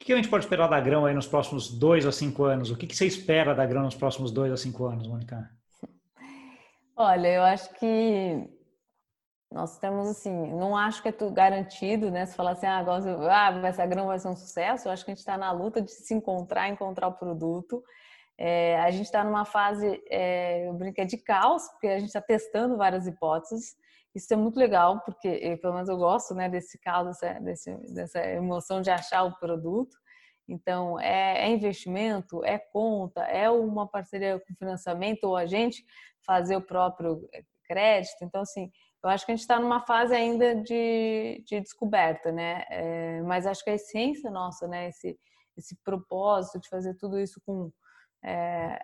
O 0.00 0.04
que 0.04 0.12
a 0.12 0.16
gente 0.16 0.28
pode 0.28 0.44
esperar 0.44 0.68
da 0.68 0.80
Grão 0.80 1.04
aí 1.04 1.14
nos 1.14 1.26
próximos 1.26 1.70
dois 1.70 2.06
a 2.06 2.12
cinco 2.12 2.44
anos? 2.44 2.70
O 2.70 2.76
que 2.76 2.94
você 2.94 3.06
espera 3.06 3.54
da 3.54 3.66
Grão 3.66 3.82
nos 3.82 3.94
próximos 3.94 4.30
dois 4.30 4.52
a 4.52 4.56
cinco 4.56 4.86
anos, 4.86 5.06
Mônica? 5.06 5.50
Olha, 6.96 7.28
eu 7.28 7.42
acho 7.42 7.72
que 7.74 8.48
nós 9.50 9.78
temos 9.78 10.08
assim, 10.08 10.52
não 10.52 10.76
acho 10.76 11.02
que 11.02 11.08
é 11.08 11.12
tudo 11.12 11.32
garantido, 11.32 12.10
né? 12.10 12.26
Se 12.26 12.36
falar 12.36 12.52
assim, 12.52 12.66
ah, 12.66 12.78
agora 12.78 13.32
ah, 13.32 13.50
vai 13.60 13.72
ser 13.72 13.82
a 13.82 13.86
Grão 13.86 14.06
vai 14.06 14.18
ser 14.18 14.28
um 14.28 14.36
sucesso, 14.36 14.88
eu 14.88 14.92
acho 14.92 15.04
que 15.04 15.10
a 15.10 15.14
gente 15.14 15.20
está 15.20 15.38
na 15.38 15.50
luta 15.50 15.80
de 15.80 15.90
se 15.90 16.12
encontrar, 16.12 16.68
encontrar 16.68 17.08
o 17.08 17.14
produto. 17.14 17.82
É, 18.36 18.78
a 18.80 18.90
gente 18.90 19.06
está 19.06 19.24
numa 19.24 19.44
fase, 19.44 20.02
é, 20.10 20.68
eu 20.68 20.74
brinquei 20.74 21.04
de 21.06 21.16
caos, 21.16 21.66
porque 21.70 21.88
a 21.88 21.98
gente 21.98 22.08
está 22.08 22.20
testando 22.20 22.76
várias 22.76 23.06
hipóteses. 23.06 23.74
Isso 24.14 24.32
é 24.32 24.36
muito 24.36 24.58
legal, 24.58 25.00
porque 25.00 25.56
pelo 25.62 25.74
menos 25.74 25.88
eu 25.88 25.96
gosto 25.96 26.34
né, 26.34 26.48
desse 26.48 26.78
caos, 26.78 27.18
dessa, 27.40 27.74
dessa 27.94 28.20
emoção 28.30 28.80
de 28.80 28.90
achar 28.90 29.24
o 29.24 29.38
produto. 29.38 29.96
Então, 30.48 30.98
é, 31.00 31.46
é, 31.46 31.48
investimento, 31.50 32.44
é 32.44 32.58
conta, 32.58 33.22
é 33.22 33.50
uma 33.50 33.86
parceria 33.86 34.38
com 34.38 34.54
financiamento 34.54 35.24
ou 35.24 35.36
a 35.36 35.46
gente 35.46 35.84
fazer 36.24 36.56
o 36.56 36.62
próprio 36.62 37.28
crédito. 37.64 38.22
Então, 38.22 38.40
assim, 38.40 38.70
eu 39.02 39.10
acho 39.10 39.24
que 39.24 39.32
a 39.32 39.34
gente 39.34 39.42
está 39.42 39.60
numa 39.60 39.80
fase 39.80 40.14
ainda 40.14 40.56
de, 40.56 41.42
de 41.46 41.60
descoberta, 41.60 42.32
né? 42.32 42.64
É, 42.68 43.22
mas 43.22 43.46
acho 43.46 43.62
que 43.62 43.70
a 43.70 43.74
essência 43.74 44.30
nossa, 44.30 44.66
né? 44.66 44.88
Esse, 44.88 45.18
esse 45.56 45.76
propósito 45.84 46.60
de 46.60 46.68
fazer 46.68 46.94
tudo 46.94 47.18
isso 47.18 47.40
com 47.46 47.70
é, 48.24 48.80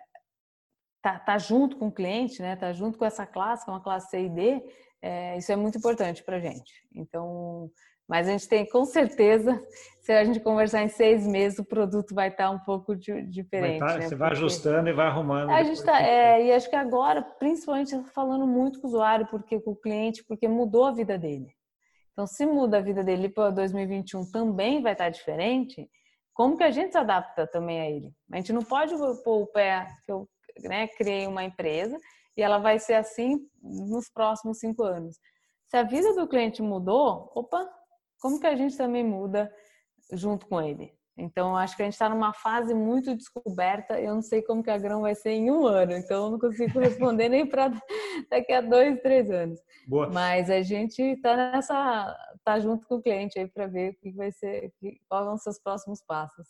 tá, 1.01 1.19
tá 1.19 1.37
junto 1.37 1.77
com 1.77 1.87
o 1.87 1.91
cliente, 1.91 2.41
né? 2.41 2.55
Tá 2.55 2.71
junto 2.71 2.97
com 2.97 3.05
essa 3.05 3.25
classe, 3.25 3.65
que 3.65 3.69
é 3.69 3.73
uma 3.73 3.83
classe 3.83 4.09
C 4.09 4.25
e 4.25 4.29
D, 4.29 4.63
é, 5.01 5.37
isso 5.37 5.51
é 5.51 5.55
muito 5.55 5.77
importante 5.77 6.23
para 6.23 6.39
gente. 6.39 6.73
Então, 6.93 7.69
mas 8.07 8.27
a 8.27 8.31
gente 8.31 8.47
tem 8.47 8.67
com 8.67 8.85
certeza, 8.85 9.61
se 9.99 10.11
a 10.11 10.23
gente 10.23 10.39
conversar 10.39 10.83
em 10.83 10.87
seis 10.87 11.25
meses, 11.25 11.57
o 11.57 11.65
produto 11.65 12.13
vai 12.13 12.29
estar 12.29 12.51
um 12.51 12.59
pouco 12.59 12.95
de, 12.95 13.23
diferente. 13.23 13.79
Vai 13.79 13.93
tá, 13.93 13.97
né? 13.97 14.07
Você 14.07 14.15
vai 14.15 14.31
ajustando 14.31 14.89
e 14.89 14.93
vai 14.93 15.07
arrumando. 15.07 15.49
A 15.49 15.63
gente 15.63 15.83
tá, 15.83 16.01
é, 16.01 16.45
e 16.45 16.51
acho 16.51 16.69
que 16.69 16.75
agora, 16.75 17.21
principalmente, 17.21 17.99
falando 18.13 18.45
muito 18.45 18.79
com 18.79 18.87
o 18.87 18.89
usuário, 18.89 19.27
porque 19.27 19.59
com 19.59 19.71
o 19.71 19.75
cliente, 19.75 20.23
porque 20.23 20.47
mudou 20.47 20.85
a 20.85 20.91
vida 20.91 21.17
dele. 21.17 21.47
Então, 22.13 22.27
se 22.27 22.45
muda 22.45 22.77
a 22.77 22.81
vida 22.81 23.03
dele 23.03 23.27
para 23.27 23.49
2021 23.49 24.31
também 24.31 24.81
vai 24.81 24.93
estar 24.93 25.09
diferente, 25.09 25.89
como 26.33 26.55
que 26.57 26.63
a 26.63 26.71
gente 26.71 26.91
se 26.91 26.97
adapta 26.97 27.47
também 27.47 27.81
a 27.81 27.89
ele? 27.89 28.13
A 28.31 28.37
gente 28.37 28.53
não 28.53 28.61
pode 28.61 28.93
pôr 29.23 29.41
o 29.41 29.47
pé 29.47 29.87
que 30.05 30.11
eu 30.11 30.27
né, 30.63 30.87
criei 30.87 31.27
uma 31.27 31.43
empresa 31.43 31.97
e 32.37 32.41
ela 32.41 32.57
vai 32.57 32.77
ser 32.77 32.93
assim 32.93 33.39
nos 33.61 34.09
próximos 34.09 34.59
cinco 34.59 34.83
anos. 34.83 35.17
Se 35.67 35.77
a 35.77 35.83
vida 35.83 36.13
do 36.13 36.27
cliente 36.27 36.61
mudou, 36.61 37.31
opa, 37.33 37.67
como 38.25 38.39
que 38.39 38.47
a 38.47 38.55
gente 38.55 38.75
também 38.75 39.03
muda 39.03 39.53
junto 40.11 40.47
com 40.47 40.59
ele? 40.59 40.91
Então, 41.15 41.55
acho 41.55 41.77
que 41.77 41.83
a 41.83 41.85
gente 41.85 41.93
está 41.93 42.09
numa 42.09 42.33
fase 42.33 42.73
muito 42.73 43.15
descoberta. 43.15 44.01
Eu 44.01 44.15
não 44.15 44.21
sei 44.23 44.41
como 44.41 44.63
que 44.63 44.71
a 44.71 44.79
grão 44.79 45.01
vai 45.01 45.13
ser 45.13 45.29
em 45.29 45.51
um 45.51 45.67
ano, 45.67 45.93
então 45.93 46.25
eu 46.25 46.31
não 46.31 46.39
consigo 46.39 46.79
responder 46.79 47.29
nem 47.29 47.45
para 47.45 47.71
daqui 48.27 48.51
a 48.51 48.61
dois, 48.61 48.99
três 49.01 49.29
anos. 49.29 49.59
Boa. 49.87 50.09
Mas 50.09 50.49
a 50.49 50.63
gente 50.63 50.99
está 51.03 51.37
nessa, 51.37 52.17
tá 52.43 52.59
junto 52.59 52.87
com 52.87 52.95
o 52.95 53.01
cliente 53.01 53.37
aí 53.37 53.47
para 53.47 53.67
ver 53.67 53.91
o 53.91 53.95
que 53.99 54.11
vai 54.11 54.31
ser, 54.31 54.73
quais 55.07 55.25
vão 55.25 55.37
ser 55.37 55.51
os 55.51 55.59
próximos 55.59 56.01
passos. 56.01 56.47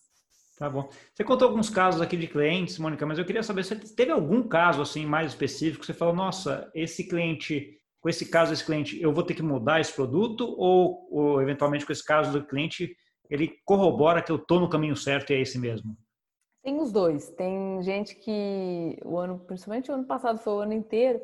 Tá 0.57 0.69
bom. 0.69 0.87
Você 1.13 1.25
contou 1.25 1.49
alguns 1.49 1.69
casos 1.69 1.99
aqui 1.99 2.15
de 2.15 2.27
clientes, 2.27 2.79
Mônica, 2.79 3.05
mas 3.05 3.19
eu 3.19 3.25
queria 3.25 3.43
saber 3.43 3.65
se 3.65 3.93
teve 3.93 4.13
algum 4.13 4.47
caso 4.47 4.81
assim 4.81 5.05
mais 5.05 5.31
específico 5.31 5.81
que 5.81 5.87
você 5.87 5.93
falou, 5.93 6.15
nossa, 6.15 6.71
esse 6.73 7.05
cliente, 7.05 7.77
com 8.05 8.09
esse 8.09 8.27
caso 8.27 8.51
desse 8.51 8.63
cliente, 8.63 9.01
eu 9.01 9.11
vou 9.11 9.23
ter 9.23 9.33
que 9.33 9.41
mudar 9.41 9.81
esse 9.81 9.91
produto 9.91 10.45
ou, 10.59 11.07
ou 11.09 11.41
eventualmente 11.41 11.83
com 11.87 11.91
esse 11.91 12.05
caso 12.05 12.31
do 12.31 12.45
cliente, 12.45 12.95
ele 13.31 13.51
corrobora 13.65 14.21
que 14.21 14.31
eu 14.31 14.35
estou 14.35 14.59
no 14.59 14.69
caminho 14.69 14.95
certo 14.95 15.31
e 15.31 15.33
é 15.33 15.41
esse 15.41 15.57
mesmo? 15.57 15.97
Tem 16.63 16.79
os 16.79 16.91
dois. 16.91 17.31
Tem 17.31 17.81
gente 17.81 18.13
que 18.13 18.99
o 19.03 19.17
ano, 19.17 19.39
principalmente 19.39 19.89
o 19.89 19.95
ano 19.95 20.05
passado 20.05 20.37
foi 20.37 20.53
o 20.53 20.59
ano 20.59 20.73
inteiro. 20.73 21.19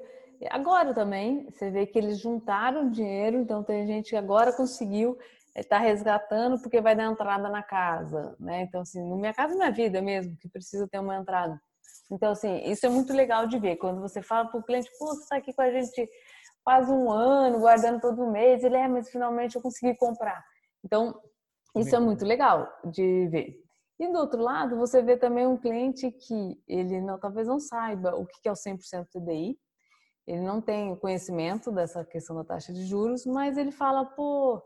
Agora 0.50 0.92
também, 0.92 1.46
você 1.52 1.70
vê 1.70 1.86
que 1.86 2.00
eles 2.00 2.20
juntaram 2.20 2.90
dinheiro, 2.90 3.38
então 3.38 3.62
tem 3.62 3.86
gente 3.86 4.10
que 4.10 4.16
agora 4.16 4.52
conseguiu 4.52 5.20
está 5.56 5.78
resgatando 5.78 6.60
porque 6.64 6.82
vai 6.82 6.96
dar 6.96 7.12
entrada 7.12 7.48
na 7.48 7.62
casa, 7.62 8.36
né? 8.40 8.64
Então, 8.64 8.82
assim, 8.82 9.08
no 9.08 9.18
Minha 9.18 9.36
Casa 9.36 9.54
Minha 9.54 9.70
Vida 9.70 10.02
mesmo, 10.02 10.36
que 10.36 10.50
precisa 10.50 10.88
ter 10.88 10.98
uma 10.98 11.16
entrada. 11.16 11.62
Então, 12.12 12.32
assim, 12.32 12.58
isso 12.66 12.86
é 12.88 12.90
muito 12.90 13.14
legal 13.14 13.46
de 13.46 13.60
ver. 13.60 13.76
Quando 13.76 14.02
você 14.02 14.22
fala 14.22 14.50
para 14.50 14.60
o 14.60 14.64
cliente, 14.64 14.90
pô, 14.98 15.06
você 15.08 15.22
está 15.22 15.36
aqui 15.38 15.54
com 15.54 15.62
a 15.62 15.70
gente 15.70 16.10
quase 16.64 16.92
um 16.92 17.12
ano, 17.12 17.60
guardando 17.60 18.00
todo 18.00 18.32
mês, 18.32 18.64
ele 18.64 18.76
é, 18.76 18.88
mas 18.88 19.10
finalmente 19.10 19.56
eu 19.56 19.62
consegui 19.62 19.96
comprar. 19.98 20.44
Então, 20.84 21.20
isso 21.76 21.96
é 21.96 22.00
muito 22.00 22.26
legal 22.26 22.68
de 22.86 23.28
ver. 23.30 23.56
E 24.00 24.08
do 24.12 24.18
outro 24.18 24.42
lado, 24.42 24.78
você 24.78 25.02
vê 25.02 25.16
também 25.16 25.46
um 25.46 25.58
cliente 25.58 26.12
que 26.12 26.62
ele 26.68 27.00
não, 27.02 27.20
talvez 27.20 27.48
não 27.48 27.60
saiba 27.60 28.16
o 28.16 28.26
que 28.26 28.50
é 28.50 28.52
o 28.52 28.56
100% 28.56 29.08
TDI, 29.12 29.58
ele 30.28 30.42
não 30.42 30.62
tem 30.62 30.96
conhecimento 30.96 31.72
dessa 31.72 32.04
questão 32.06 32.36
da 32.36 32.44
taxa 32.44 32.74
de 32.74 32.86
juros, 32.86 33.26
mas 33.26 33.58
ele 33.58 33.72
fala, 33.72 34.06
pô, 34.06 34.62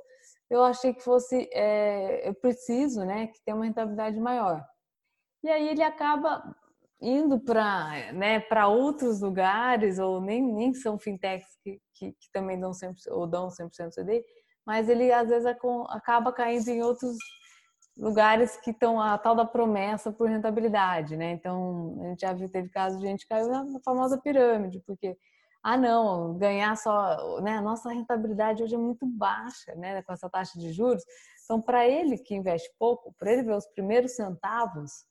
eu 0.49 0.63
achei 0.63 0.93
que 0.93 1.01
fosse, 1.01 1.49
é, 1.51 2.27
eu 2.27 2.33
preciso, 2.33 3.03
né, 3.03 3.27
que 3.27 3.43
tenha 3.43 3.55
uma 3.55 3.65
rentabilidade 3.65 4.19
maior. 4.19 4.63
E 5.43 5.49
aí 5.49 5.69
ele 5.69 5.83
acaba 5.83 6.55
indo 7.01 7.39
para 7.39 8.11
né, 8.13 8.41
outros 8.67 9.21
lugares, 9.21 9.99
ou 9.99 10.21
nem, 10.21 10.41
nem 10.41 10.73
são 10.73 10.97
fintechs 10.97 11.57
que, 11.63 11.79
que, 11.93 12.11
que 12.13 12.31
também 12.31 12.59
dão 12.59 12.71
100%, 12.71 12.93
ou 13.11 13.27
dão 13.27 13.49
100% 13.49 13.91
CD, 13.91 14.23
mas 14.65 14.89
ele 14.89 15.11
às 15.11 15.29
vezes 15.29 15.45
acaba 15.89 16.31
caindo 16.31 16.67
em 16.69 16.81
outros 16.81 17.17
lugares 17.97 18.57
que 18.57 18.71
estão 18.71 18.99
a 18.99 19.17
tal 19.17 19.35
da 19.35 19.45
promessa 19.45 20.11
por 20.11 20.29
rentabilidade, 20.29 21.15
né? 21.15 21.31
Então, 21.31 21.97
a 22.01 22.07
gente 22.09 22.21
já 22.21 22.33
viu, 22.33 22.49
teve 22.49 22.69
casos 22.69 22.99
de 22.99 23.07
gente 23.07 23.27
caiu 23.27 23.47
na 23.47 23.79
famosa 23.83 24.17
pirâmide, 24.17 24.81
porque 24.85 25.17
ah, 25.63 25.77
não, 25.77 26.37
ganhar 26.37 26.75
só, 26.77 27.41
né? 27.41 27.57
A 27.57 27.61
nossa 27.61 27.89
rentabilidade 27.89 28.61
hoje 28.61 28.75
é 28.75 28.77
muito 28.77 29.05
baixa, 29.05 29.73
né? 29.75 30.01
Com 30.03 30.13
essa 30.13 30.29
taxa 30.29 30.59
de 30.59 30.71
juros. 30.71 31.03
Então, 31.43 31.61
para 31.61 31.87
ele 31.87 32.17
que 32.17 32.35
investe 32.35 32.69
pouco, 32.77 33.13
para 33.17 33.31
ele 33.31 33.43
ver 33.43 33.55
os 33.55 33.65
primeiros 33.67 34.15
centavos, 34.15 35.05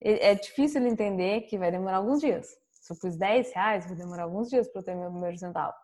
é 0.00 0.34
difícil 0.34 0.80
ele 0.80 0.90
entender 0.90 1.42
que 1.42 1.58
vai 1.58 1.70
demorar 1.70 1.98
alguns 1.98 2.20
dias. 2.20 2.48
Se 2.72 2.92
eu 2.92 2.98
pus 2.98 3.16
10 3.16 3.52
reais, 3.52 3.86
vai 3.86 3.96
demorar 3.96 4.24
alguns 4.24 4.48
dias 4.48 4.68
para 4.68 4.80
eu 4.80 4.84
ter 4.84 4.94
meu 4.94 5.10
primeiro 5.10 5.36
centavo. 5.38 5.74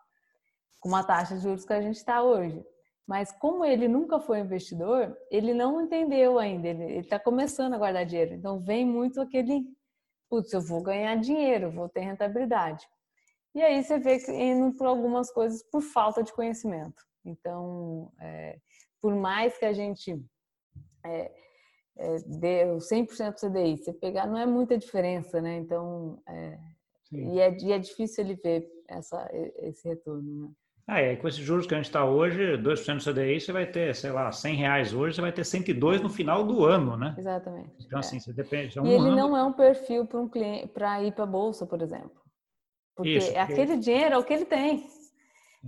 Com 0.79 0.89
uma 0.89 1.03
taxa 1.03 1.35
de 1.35 1.41
juros 1.41 1.65
que 1.65 1.73
a 1.73 1.81
gente 1.81 1.97
está 1.97 2.23
hoje. 2.23 2.63
Mas 3.05 3.31
como 3.31 3.65
ele 3.65 3.87
nunca 3.87 4.19
foi 4.19 4.39
investidor, 4.39 5.17
ele 5.29 5.53
não 5.53 5.81
entendeu 5.81 6.39
ainda. 6.39 6.69
Ele 6.69 6.99
está 6.99 7.19
começando 7.19 7.73
a 7.73 7.77
guardar 7.77 8.05
dinheiro. 8.05 8.33
Então 8.33 8.59
vem 8.59 8.85
muito 8.85 9.19
aquele, 9.19 9.65
putz, 10.29 10.53
eu 10.53 10.61
vou 10.61 10.81
ganhar 10.81 11.15
dinheiro, 11.17 11.71
vou 11.71 11.89
ter 11.89 12.01
rentabilidade. 12.01 12.87
E 13.53 13.61
aí 13.61 13.83
você 13.83 13.99
vê 13.99 14.19
que 14.19 14.31
indo 14.31 14.75
por 14.77 14.87
algumas 14.87 15.29
coisas 15.31 15.61
por 15.63 15.81
falta 15.81 16.23
de 16.23 16.31
conhecimento. 16.31 17.03
Então, 17.25 18.11
é, 18.19 18.57
por 19.01 19.13
mais 19.15 19.57
que 19.57 19.65
a 19.65 19.73
gente 19.73 20.17
é, 21.05 21.31
é, 21.97 22.71
o 22.71 22.77
100% 22.77 23.35
CDI, 23.35 23.77
você 23.77 23.93
pegar, 23.93 24.27
não 24.27 24.37
é 24.37 24.45
muita 24.45 24.77
diferença, 24.77 25.41
né? 25.41 25.57
Então, 25.57 26.21
é, 26.27 26.57
e, 27.11 27.39
é, 27.39 27.57
e 27.61 27.71
é 27.71 27.79
difícil 27.79 28.23
ele 28.23 28.35
ver 28.35 28.67
essa, 28.87 29.29
esse 29.59 29.87
retorno, 29.87 30.47
né? 30.47 30.49
Ah, 30.85 30.99
é, 30.99 31.15
com 31.15 31.29
esses 31.29 31.39
juros 31.39 31.65
que 31.65 31.73
a 31.73 31.77
gente 31.77 31.85
está 31.85 32.03
hoje, 32.03 32.57
2% 32.57 32.97
do 32.97 33.13
CDI, 33.13 33.39
você 33.39 33.53
vai 33.53 33.65
ter, 33.65 33.95
sei 33.95 34.11
lá, 34.11 34.29
100 34.29 34.55
reais 34.55 34.93
hoje, 34.93 35.15
você 35.15 35.21
vai 35.21 35.31
ter 35.31 35.45
102 35.45 36.01
no 36.01 36.09
final 36.09 36.43
do 36.43 36.65
ano, 36.65 36.97
né? 36.97 37.15
Exatamente. 37.17 37.71
Então, 37.85 37.99
assim, 37.99 38.19
você 38.19 38.33
depende. 38.33 38.77
É 38.77 38.81
um 38.81 38.85
e 38.85 38.89
ele 38.89 39.07
ano... 39.07 39.15
não 39.15 39.37
é 39.37 39.43
um 39.43 39.53
perfil 39.53 40.05
para 40.05 40.19
um 40.19 40.27
cliente, 40.27 40.67
para 40.67 41.01
ir 41.01 41.13
para 41.13 41.23
a 41.23 41.27
bolsa, 41.27 41.65
por 41.65 41.81
exemplo. 41.81 42.21
Porque 42.95 43.11
Isso, 43.11 43.27
porque... 43.27 43.39
aquele 43.39 43.77
dinheiro 43.77 44.15
é 44.15 44.17
o 44.17 44.23
que 44.25 44.33
ele 44.33 44.45
tem. 44.45 44.85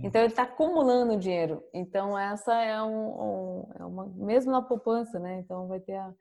Então 0.02 0.20
ele 0.20 0.30
está 0.30 0.42
acumulando 0.42 1.18
dinheiro. 1.18 1.62
Então 1.72 2.18
essa 2.18 2.54
é, 2.62 2.82
um, 2.82 3.08
um, 3.08 3.72
é 3.78 3.84
uma 3.84 4.06
mesmo 4.06 4.52
na 4.52 4.60
poupança, 4.60 5.18
né? 5.18 5.40
Então 5.40 5.66
vai 5.68 5.80
ter 5.80 5.96
a, 5.96 6.12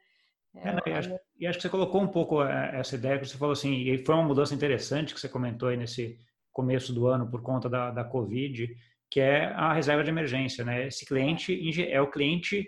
é, 0.56 0.70
é, 0.70 0.90
e, 0.90 0.94
acho, 0.94 1.20
e, 1.40 1.48
acho, 1.48 1.58
que 1.58 1.64
você 1.64 1.70
colocou 1.70 2.02
um 2.02 2.08
pouco 2.08 2.42
é, 2.42 2.80
essa 2.80 2.96
ideia 2.96 3.20
que 3.20 3.28
você 3.28 3.38
falou 3.38 3.52
assim, 3.52 3.74
e 3.74 3.98
foi 3.98 4.16
uma 4.16 4.24
mudança 4.24 4.56
interessante 4.56 5.14
que 5.14 5.20
você 5.20 5.28
comentou 5.28 5.70
aí 5.70 5.78
nesse 5.78 6.18
começo 6.54 6.94
do 6.94 7.08
ano 7.08 7.30
por 7.30 7.42
conta 7.42 7.70
da, 7.70 7.92
da 7.92 8.04
Covid, 8.04 8.74
que 9.10 9.20
é 9.20 9.48
a 9.48 9.74
reserva 9.74 10.04
de 10.04 10.10
emergência, 10.10 10.64
né? 10.64 10.88
Esse 10.88 11.06
cliente 11.06 11.84
é 11.92 12.00
o 12.02 12.10
cliente 12.10 12.66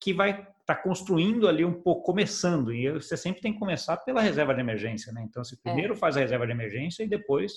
que 0.00 0.12
vai 0.12 0.30
estar 0.30 0.52
tá 0.66 0.74
construindo 0.74 1.46
ali 1.46 1.64
um 1.64 1.80
pouco, 1.80 2.02
começando, 2.02 2.72
e 2.72 2.90
você 2.90 3.16
sempre 3.16 3.40
tem 3.40 3.52
que 3.52 3.58
começar 3.58 3.96
pela 3.98 4.20
reserva 4.20 4.54
de 4.54 4.60
emergência, 4.60 5.12
né? 5.12 5.24
Então, 5.28 5.44
você 5.44 5.56
primeiro 5.56 5.94
é. 5.94 5.96
faz 5.96 6.16
a 6.16 6.20
reserva 6.20 6.46
de 6.46 6.52
emergência 6.52 7.04
e 7.04 7.08
depois 7.08 7.52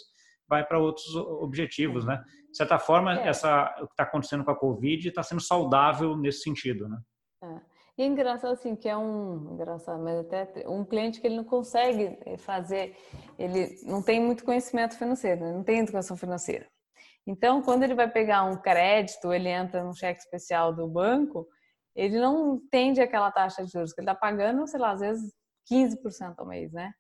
vai 0.52 0.66
para 0.66 0.78
outros 0.78 1.16
objetivos, 1.16 2.06
né? 2.06 2.22
De 2.52 2.58
certa 2.58 2.78
forma, 2.78 3.18
é. 3.18 3.30
essa, 3.30 3.74
o 3.82 3.88
que 3.88 3.94
está 3.94 4.04
acontecendo 4.04 4.44
com 4.44 4.52
a 4.52 4.60
Covid 4.60 5.08
está 5.08 5.24
sendo 5.24 5.40
saudável 5.42 6.18
nesse 6.18 6.42
sentido, 6.42 6.90
né? 6.90 7.00
É. 7.42 7.72
E 7.98 8.04
é 8.04 8.06
engraçado 8.06 8.52
assim, 8.52 8.76
que 8.76 8.90
é 8.90 8.98
um 8.98 9.54
engraçado, 9.54 10.04
mas 10.04 10.20
até 10.20 10.68
um 10.68 10.84
cliente 10.84 11.22
que 11.22 11.28
ele 11.28 11.38
não 11.38 11.44
consegue 11.44 12.18
fazer, 12.38 12.98
ele 13.40 13.80
não 13.86 14.02
tem 14.02 14.20
muito 14.20 14.44
conhecimento 14.44 14.98
financeiro, 14.98 15.42
né? 15.42 15.52
não 15.54 15.64
tem 15.64 15.80
educação 15.80 16.18
financeira. 16.18 16.68
Então, 17.26 17.62
quando 17.62 17.84
ele 17.84 17.94
vai 17.94 18.10
pegar 18.10 18.44
um 18.44 18.58
crédito, 18.58 19.32
ele 19.32 19.50
entra 19.50 19.84
num 19.84 19.94
cheque 19.94 20.20
especial 20.20 20.74
do 20.74 20.88
banco, 20.88 21.48
ele 21.96 22.20
não 22.20 22.56
entende 22.56 23.02
aquela 23.02 23.32
taxa 23.32 23.64
de 23.64 23.72
juros 23.72 23.94
que 23.94 24.02
ele 24.02 24.10
está 24.10 24.20
pagando, 24.20 24.68
sei 24.68 24.80
lá, 24.80 24.92
às 24.92 25.02
vezes 25.02 25.32
15% 25.72 26.36
ao 26.38 26.48
mês, 26.48 26.72
né? 26.72 26.92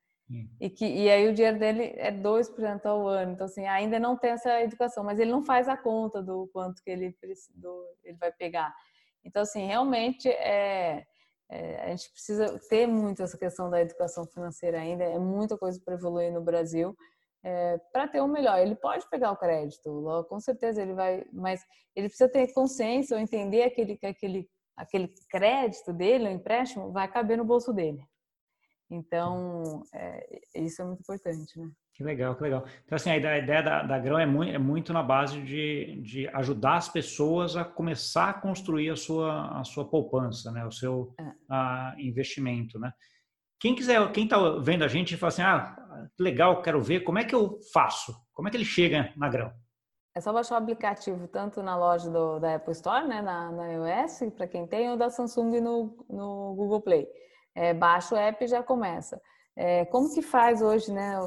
E, 0.60 0.70
que, 0.70 0.86
e 0.86 1.10
aí 1.10 1.28
o 1.28 1.34
dinheiro 1.34 1.60
dele 1.60 1.94
é 1.98 2.12
2% 2.12 2.86
ao 2.86 3.08
ano. 3.08 3.34
Então, 3.34 3.46
assim, 3.46 3.66
ainda 3.66 4.00
não 4.00 4.18
tem 4.18 4.32
essa 4.32 4.62
educação, 4.62 5.04
mas 5.04 5.20
ele 5.20 5.32
não 5.32 5.44
faz 5.44 5.68
a 5.68 5.76
conta 5.76 6.22
do 6.22 6.50
quanto 6.54 6.82
que 6.84 6.90
ele, 6.90 7.16
do, 7.56 7.86
ele 8.04 8.18
vai 8.18 8.32
pegar. 8.32 8.74
Então, 9.24 9.42
assim, 9.42 9.66
realmente 9.66 10.30
é, 10.30 11.06
é, 11.50 11.82
a 11.84 11.90
gente 11.90 12.12
precisa 12.12 12.60
ter 12.70 12.88
muito 12.88 13.22
essa 13.22 13.38
questão 13.38 13.70
da 13.70 13.82
educação 13.82 14.26
financeira 14.26 14.80
ainda. 14.80 15.04
É 15.04 15.20
muita 15.20 15.58
coisa 15.58 15.80
para 15.84 15.96
evoluir 15.96 16.32
no 16.32 16.42
Brasil. 16.42 16.96
É, 17.44 17.78
para 17.92 18.08
ter 18.08 18.22
um 18.22 18.28
melhor, 18.28 18.60
ele 18.60 18.76
pode 18.76 19.10
pegar 19.10 19.32
o 19.32 19.38
crédito, 19.38 20.26
com 20.30 20.40
certeza 20.40 20.80
ele 20.80 20.94
vai, 20.94 21.26
mas 21.34 21.60
ele 21.96 22.08
precisa 22.08 22.30
ter 22.30 22.54
consciência 22.54 23.18
ou 23.18 23.22
entender 23.22 23.64
aquele, 23.64 23.98
aquele, 24.04 24.48
aquele 24.78 25.12
crédito 25.28 25.92
dele, 25.92 26.28
o 26.28 26.32
empréstimo, 26.32 26.92
vai 26.92 27.12
caber 27.12 27.38
no 27.38 27.44
bolso 27.44 27.74
dele. 27.74 28.06
Então, 28.92 29.84
é, 29.94 30.42
isso 30.54 30.82
é 30.82 30.86
muito 30.86 31.00
importante, 31.00 31.58
né? 31.58 31.72
Que 31.96 32.04
legal, 32.04 32.36
que 32.36 32.44
legal. 32.44 32.66
Então, 32.84 32.96
assim, 32.96 33.10
a 33.10 33.18
ideia 33.18 33.64
da, 33.64 33.84
da 33.84 34.00
Grão 34.00 34.20
é 34.20 34.26
muito, 34.26 34.54
é 34.54 34.58
muito 34.58 34.92
na 34.92 35.02
base 35.02 35.42
de, 35.42 36.02
de 36.02 36.28
ajudar 36.30 36.76
as 36.76 36.90
pessoas 36.90 37.56
a 37.56 37.64
começar 37.64 38.30
a 38.30 38.34
construir 38.34 38.90
a 38.90 38.96
sua, 38.96 39.60
a 39.60 39.64
sua 39.64 39.90
poupança, 39.90 40.52
né? 40.52 40.66
O 40.66 40.72
seu 40.72 41.14
é. 41.20 41.32
a, 41.50 41.96
investimento, 41.98 42.78
né? 42.78 42.92
Quem 43.62 43.76
quiser, 43.76 44.12
quem 44.12 44.26
está 44.26 44.38
vendo 44.60 44.84
a 44.84 44.88
gente 44.88 45.14
e 45.14 45.18
fala 45.18 45.30
assim, 45.30 45.42
ah, 45.44 46.10
que 46.18 46.24
legal, 46.24 46.62
quero 46.62 46.82
ver, 46.82 47.02
como 47.02 47.20
é 47.20 47.24
que 47.24 47.36
eu 47.36 47.60
faço? 47.72 48.14
Como 48.34 48.48
é 48.48 48.52
que 48.52 48.58
ele 48.58 48.66
chega 48.66 49.14
na 49.16 49.30
Grão? 49.30 49.54
É 50.16 50.20
só 50.20 50.34
baixar 50.34 50.56
o 50.56 50.58
aplicativo 50.58 51.28
tanto 51.28 51.62
na 51.62 51.78
loja 51.78 52.10
do, 52.10 52.40
da 52.40 52.56
Apple 52.56 52.74
Store, 52.74 53.08
né, 53.08 53.22
na, 53.22 53.52
na 53.52 53.68
iOS, 53.72 54.34
para 54.36 54.48
quem 54.48 54.68
tem, 54.68 54.90
ou 54.90 54.98
da 54.98 55.10
Samsung 55.10 55.62
no, 55.62 56.06
no 56.10 56.56
Google 56.56 56.82
Play. 56.82 57.08
É, 57.56 57.74
baixa 57.74 58.16
o 58.16 58.18
app 58.18 58.44
e 58.44 58.48
já 58.48 58.64
começa. 58.64 59.22
É, 59.56 59.86
como 59.86 60.14
que 60.14 60.22
faz 60.22 60.62
hoje, 60.62 60.92
né? 60.92 61.20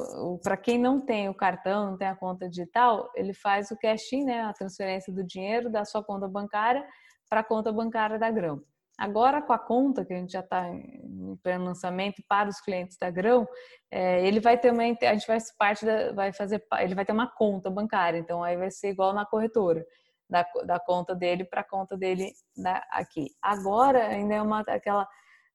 Para 0.43 0.57
quem 0.57 0.79
não 0.79 0.99
tem 0.99 1.29
o 1.29 1.33
cartão, 1.33 1.91
não 1.91 1.97
tem 1.97 2.07
a 2.07 2.15
conta 2.15 2.49
digital, 2.49 3.11
ele 3.15 3.33
faz 3.33 3.69
o 3.69 3.77
cash-in, 3.77 4.25
né? 4.25 4.41
A 4.41 4.53
transferência 4.53 5.13
do 5.13 5.23
dinheiro 5.23 5.71
da 5.71 5.85
sua 5.85 6.03
conta 6.03 6.27
bancária 6.27 6.85
para 7.29 7.41
a 7.41 7.43
conta 7.43 7.71
bancária 7.71 8.17
da 8.17 8.31
Grão. 8.31 8.61
Agora, 8.97 9.41
com 9.41 9.51
a 9.51 9.59
conta, 9.59 10.05
que 10.05 10.13
a 10.13 10.17
gente 10.17 10.31
já 10.31 10.39
está 10.39 10.69
em 10.69 11.37
pleno 11.43 11.65
lançamento 11.65 12.23
para 12.29 12.47
os 12.47 12.61
clientes 12.61 12.97
da 12.97 13.09
Grão, 13.09 13.45
é, 13.91 14.25
ele 14.25 14.39
vai 14.39 14.57
também, 14.57 14.97
a 15.01 15.13
gente 15.13 15.27
vai 15.27 15.37
parte 15.59 15.85
da, 15.85 16.13
vai 16.13 16.31
fazer, 16.31 16.65
ele 16.79 16.95
vai 16.95 17.05
ter 17.05 17.11
uma 17.11 17.29
conta 17.29 17.69
bancária, 17.69 18.17
então 18.17 18.41
aí 18.41 18.55
vai 18.55 18.71
ser 18.71 18.89
igual 18.89 19.13
na 19.13 19.25
corretora, 19.25 19.85
da, 20.29 20.45
da 20.65 20.79
conta 20.79 21.13
dele 21.13 21.43
para 21.43 21.61
a 21.61 21.67
conta 21.67 21.97
dele 21.97 22.31
da, 22.55 22.81
aqui. 22.91 23.27
Agora, 23.41 24.07
ainda 24.07 24.35
é 24.35 24.41
uma 24.41 24.61
aquela 24.61 25.05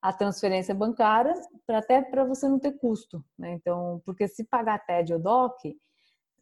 a 0.02 0.12
transferência 0.12 0.74
bancária, 0.74 1.34
para 1.66 1.78
até 1.78 2.00
para 2.00 2.24
você 2.24 2.48
não 2.48 2.58
ter 2.58 2.72
custo, 2.72 3.22
né? 3.38 3.52
Então, 3.52 4.00
porque 4.04 4.26
se 4.26 4.44
pagar 4.44 4.84
TED 4.84 5.12
ou 5.12 5.18
DOC, 5.20 5.76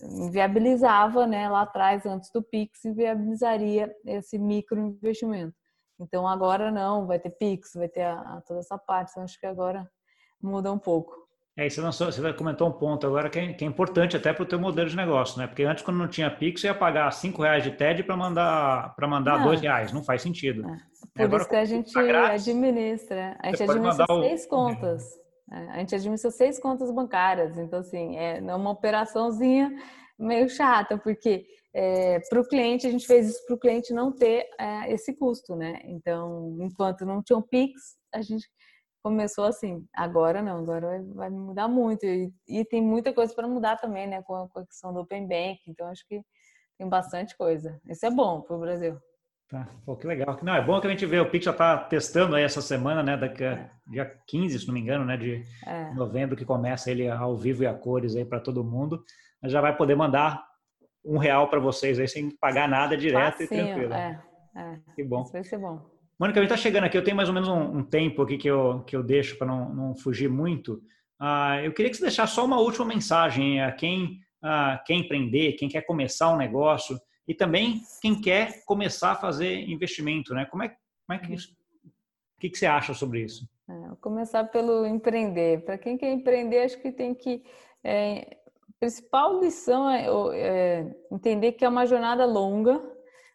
inviabilizava, 0.00 1.26
né, 1.26 1.48
lá 1.48 1.62
atrás, 1.62 2.06
antes 2.06 2.30
do 2.30 2.42
Pix, 2.42 2.84
inviabilizaria 2.84 3.92
esse 4.06 4.38
micro 4.38 4.78
investimento. 4.78 5.56
Então, 5.98 6.28
agora 6.28 6.70
não, 6.70 7.06
vai 7.06 7.18
ter 7.18 7.30
Pix, 7.30 7.72
vai 7.74 7.88
ter 7.88 8.02
a, 8.02 8.20
a 8.20 8.40
toda 8.42 8.60
essa 8.60 8.78
parte, 8.78 9.10
então 9.10 9.24
acho 9.24 9.38
que 9.40 9.46
agora 9.46 9.90
muda 10.40 10.72
um 10.72 10.78
pouco. 10.78 11.27
É, 11.58 11.68
você, 11.68 11.80
lançou, 11.80 12.12
você 12.12 12.32
comentou 12.34 12.68
um 12.68 12.72
ponto 12.72 13.04
agora 13.04 13.28
que 13.28 13.36
é, 13.36 13.52
que 13.52 13.64
é 13.64 13.66
importante 13.66 14.16
até 14.16 14.32
para 14.32 14.44
o 14.44 14.46
teu 14.46 14.60
modelo 14.60 14.88
de 14.88 14.94
negócio, 14.94 15.36
né? 15.40 15.48
Porque 15.48 15.64
antes, 15.64 15.82
quando 15.82 15.96
não 15.96 16.06
tinha 16.06 16.30
Pix, 16.30 16.60
você 16.60 16.68
ia 16.68 16.74
pagar 16.74 17.10
cinco 17.10 17.42
reais 17.42 17.64
de 17.64 17.72
TED 17.72 18.04
para 18.04 18.16
mandar 18.16 18.94
para 18.94 19.08
mandar 19.08 19.42
dois 19.42 19.60
reais. 19.60 19.92
Não 19.92 20.04
faz 20.04 20.22
sentido. 20.22 20.64
É. 20.64 20.78
Por 21.16 21.22
agora, 21.22 21.42
isso 21.42 21.50
que 21.50 21.56
a 21.56 21.64
gente 21.64 21.92
tá 21.92 22.30
administra. 22.30 23.36
A 23.40 23.48
gente 23.48 23.62
administra 23.64 24.06
seis 24.06 24.44
o... 24.44 24.48
contas. 24.48 25.02
É, 25.50 25.56
a 25.70 25.78
gente 25.78 25.94
administra 25.96 26.30
seis 26.30 26.60
contas 26.60 26.92
bancárias. 26.92 27.58
Então, 27.58 27.80
assim, 27.80 28.16
é 28.16 28.38
uma 28.54 28.70
operaçãozinha 28.70 29.74
meio 30.16 30.48
chata, 30.48 30.96
porque 30.96 31.44
é, 31.74 32.20
para 32.30 32.40
o 32.40 32.46
cliente, 32.46 32.86
a 32.86 32.90
gente 32.90 33.04
fez 33.04 33.30
isso 33.30 33.44
para 33.46 33.56
o 33.56 33.58
cliente 33.58 33.92
não 33.92 34.12
ter 34.12 34.46
é, 34.60 34.92
esse 34.92 35.12
custo, 35.12 35.56
né? 35.56 35.80
Então, 35.86 36.56
enquanto 36.60 37.04
não 37.04 37.20
tinha 37.20 37.36
um 37.36 37.42
Pix, 37.42 37.96
a 38.14 38.22
gente 38.22 38.46
começou 39.02 39.44
assim. 39.44 39.86
Agora 39.94 40.42
não, 40.42 40.58
agora 40.58 41.02
vai, 41.14 41.30
mudar 41.30 41.68
muito. 41.68 42.04
E, 42.04 42.32
e 42.46 42.64
tem 42.64 42.82
muita 42.82 43.12
coisa 43.12 43.34
para 43.34 43.48
mudar 43.48 43.76
também, 43.76 44.06
né? 44.06 44.22
Com 44.22 44.34
a, 44.34 44.48
com 44.48 44.60
a 44.60 44.66
questão 44.66 44.92
do 44.92 45.00
Open 45.00 45.26
Bank. 45.26 45.60
Então, 45.66 45.88
acho 45.88 46.06
que 46.06 46.22
tem 46.78 46.88
bastante 46.88 47.36
coisa. 47.36 47.80
Isso 47.88 48.06
é 48.06 48.10
bom 48.10 48.40
para 48.40 48.56
o 48.56 48.60
Brasil. 48.60 48.98
Tá, 49.48 49.66
pô, 49.84 49.96
que 49.96 50.06
legal. 50.06 50.38
Não, 50.42 50.54
é 50.54 50.62
bom 50.62 50.78
que 50.78 50.86
a 50.86 50.90
gente 50.90 51.06
vê, 51.06 51.18
o 51.18 51.30
Pix 51.30 51.46
já 51.46 51.52
está 51.52 51.78
testando 51.78 52.36
aí 52.36 52.44
essa 52.44 52.60
semana, 52.60 53.02
né, 53.02 53.16
daqui 53.16 53.44
a, 53.44 53.70
dia 53.86 54.04
15, 54.26 54.58
se 54.58 54.66
não 54.66 54.74
me 54.74 54.80
engano, 54.80 55.06
né, 55.06 55.16
de 55.16 55.42
é. 55.66 55.90
novembro, 55.94 56.36
que 56.36 56.44
começa 56.44 56.90
ele 56.90 57.08
ao 57.08 57.34
vivo 57.34 57.62
e 57.62 57.66
a 57.66 57.72
cores 57.72 58.14
aí 58.14 58.26
para 58.26 58.40
todo 58.40 58.62
mundo. 58.62 59.02
Já 59.44 59.62
vai 59.62 59.74
poder 59.74 59.94
mandar 59.94 60.46
um 61.02 61.16
real 61.16 61.48
para 61.48 61.60
vocês 61.60 61.98
aí 61.98 62.06
sem 62.06 62.30
pagar 62.36 62.68
nada 62.68 62.94
direto 62.94 63.38
Facinho, 63.38 63.60
e 63.60 63.64
tranquilo. 63.64 63.94
É, 63.94 64.22
é. 64.54 64.78
Que 64.94 65.02
bom. 65.02 65.22
Isso 65.22 65.32
vai 65.32 65.44
ser 65.44 65.58
bom. 65.58 65.97
Mônica, 66.18 66.40
a 66.40 66.42
gente 66.42 66.52
está 66.52 66.60
chegando 66.60 66.84
aqui, 66.84 66.98
eu 66.98 67.04
tenho 67.04 67.16
mais 67.16 67.28
ou 67.28 67.34
menos 67.34 67.48
um, 67.48 67.78
um 67.78 67.84
tempo 67.84 68.22
aqui 68.22 68.36
que 68.36 68.48
eu, 68.48 68.82
que 68.84 68.96
eu 68.96 69.04
deixo 69.04 69.38
para 69.38 69.46
não, 69.46 69.72
não 69.72 69.96
fugir 69.96 70.28
muito. 70.28 70.82
Ah, 71.18 71.62
eu 71.62 71.72
queria 71.72 71.90
que 71.90 71.96
você 71.96 72.02
deixasse 72.02 72.34
só 72.34 72.44
uma 72.44 72.58
última 72.58 72.84
mensagem 72.84 73.62
a 73.62 73.70
quem 73.70 74.18
ah, 74.42 74.82
quer 74.84 74.94
empreender, 74.94 75.52
quem 75.52 75.68
quer 75.68 75.82
começar 75.82 76.32
um 76.32 76.36
negócio 76.36 76.98
e 77.26 77.34
também 77.34 77.80
quem 78.02 78.20
quer 78.20 78.64
começar 78.64 79.12
a 79.12 79.16
fazer 79.16 79.68
investimento, 79.68 80.34
né? 80.34 80.44
Como 80.46 80.64
é, 80.64 80.68
como 81.06 81.18
é 81.18 81.18
que 81.18 81.34
isso, 81.34 81.52
o 82.36 82.40
que, 82.40 82.50
que 82.50 82.58
você 82.58 82.66
acha 82.66 82.94
sobre 82.94 83.22
isso? 83.22 83.48
É, 83.68 83.88
vou 83.88 83.96
começar 83.96 84.42
pelo 84.44 84.86
empreender. 84.86 85.64
Para 85.64 85.78
quem 85.78 85.96
quer 85.96 86.12
empreender, 86.12 86.60
acho 86.60 86.80
que 86.80 86.90
tem 86.90 87.14
que 87.14 87.44
é, 87.84 88.38
a 88.68 88.72
principal 88.80 89.38
lição 89.40 89.88
é, 89.88 90.06
é 90.34 90.96
entender 91.12 91.52
que 91.52 91.64
é 91.64 91.68
uma 91.68 91.86
jornada 91.86 92.24
longa, 92.24 92.80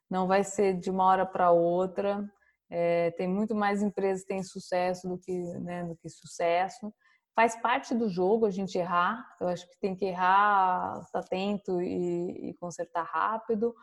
não 0.10 0.28
vai 0.28 0.44
ser 0.44 0.74
de 0.74 0.90
uma 0.90 1.06
hora 1.06 1.26
para 1.26 1.52
outra. 1.52 2.30
É, 2.76 3.12
tem 3.12 3.28
muito 3.28 3.54
mais 3.54 3.84
empresas 3.84 4.24
que 4.24 4.30
têm 4.30 4.42
sucesso 4.42 5.08
do 5.08 5.16
que, 5.16 5.32
né, 5.60 5.84
do 5.84 5.96
que 5.96 6.10
sucesso. 6.10 6.92
Faz 7.36 7.56
parte 7.62 7.94
do 7.94 8.10
jogo 8.10 8.48
a 8.48 8.50
gente 8.50 8.80
errar. 8.80 9.24
Eu 9.40 9.48
acho 9.48 9.70
que 9.70 9.80
tem 9.80 9.96
que 9.96 10.06
errar, 10.06 11.00
estar 11.04 11.20
atento 11.20 11.80
e, 11.80 12.50
e 12.50 12.54
consertar 12.56 13.04
rápido. 13.04 13.76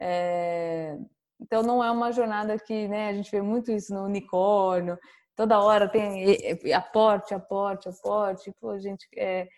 É, 0.00 0.96
então 1.40 1.60
não 1.64 1.82
é 1.82 1.90
uma 1.90 2.12
jornada 2.12 2.56
que 2.56 2.86
né, 2.86 3.08
a 3.08 3.14
gente 3.14 3.32
vê 3.32 3.42
muito 3.42 3.72
isso 3.72 3.92
no 3.92 4.04
unicórnio. 4.04 4.96
Toda 5.34 5.60
hora 5.60 5.88
tem 5.88 6.24
aporte, 6.72 7.34
aporte, 7.34 7.88
aporte. 7.88 8.54
Pô, 8.60 8.78
gente 8.78 9.08
é, 9.16 9.48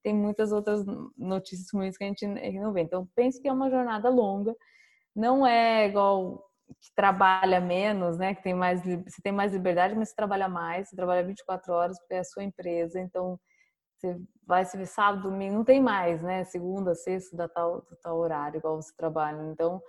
tem 0.00 0.14
muitas 0.14 0.52
outras 0.52 0.84
notícias 1.16 1.66
ruins 1.74 1.96
que 1.96 2.04
a 2.04 2.06
gente 2.06 2.24
não 2.24 2.72
vê. 2.72 2.82
Então 2.82 3.04
pense 3.16 3.42
que 3.42 3.48
é 3.48 3.52
uma 3.52 3.68
jornada 3.68 4.08
longa. 4.08 4.54
Não 5.12 5.44
é 5.44 5.86
igual 5.88 6.47
que 6.80 6.94
trabalha 6.94 7.60
menos, 7.60 8.18
né? 8.18 8.34
Que 8.34 8.42
tem 8.42 8.54
mais, 8.54 8.82
você 8.82 9.22
tem 9.22 9.32
mais 9.32 9.52
liberdade, 9.52 9.94
mas 9.94 10.10
você 10.10 10.14
trabalha 10.16 10.48
mais, 10.48 10.88
você 10.88 10.96
trabalha 10.96 11.26
24 11.26 11.72
horas 11.72 11.98
porque 11.98 12.14
é 12.14 12.18
a 12.20 12.24
sua 12.24 12.44
empresa, 12.44 13.00
então 13.00 13.38
você 13.96 14.16
vai 14.46 14.64
se 14.64 14.76
ver 14.76 14.86
sábado, 14.86 15.24
domingo, 15.30 15.56
não 15.56 15.64
tem 15.64 15.80
mais, 15.80 16.22
né? 16.22 16.44
Segunda, 16.44 16.94
sexta, 16.94 17.36
da 17.36 17.48
tal, 17.48 17.82
do 17.82 17.96
tal 18.02 18.16
horário, 18.18 18.58
igual 18.58 18.76
você 18.76 18.94
trabalha. 18.96 19.42
Então, 19.52 19.80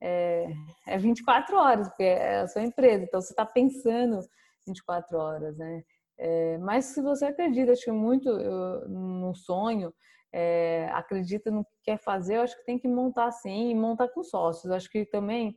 é, 0.00 0.46
é 0.86 0.98
24 0.98 1.56
horas, 1.56 1.88
porque 1.88 2.04
é 2.04 2.40
a 2.40 2.48
sua 2.48 2.62
empresa, 2.62 3.04
então 3.04 3.20
você 3.20 3.32
está 3.32 3.44
pensando 3.44 4.20
24 4.66 5.18
horas, 5.18 5.56
né? 5.56 5.82
É, 6.18 6.58
mas 6.58 6.86
se 6.86 7.02
você 7.02 7.26
acredita, 7.26 7.72
acho 7.72 7.84
que 7.84 7.92
muito 7.92 8.28
eu, 8.28 8.88
no 8.88 9.34
sonho, 9.34 9.92
é, 10.32 10.88
acredita 10.92 11.50
no 11.50 11.64
que 11.64 11.76
quer 11.84 11.98
fazer, 11.98 12.36
eu 12.36 12.42
acho 12.42 12.56
que 12.56 12.64
tem 12.64 12.78
que 12.78 12.88
montar 12.88 13.30
sim 13.32 13.70
e 13.70 13.74
montar 13.74 14.08
com 14.08 14.22
sócios. 14.22 14.64
Eu 14.66 14.74
acho 14.74 14.90
que 14.90 15.04
também 15.06 15.56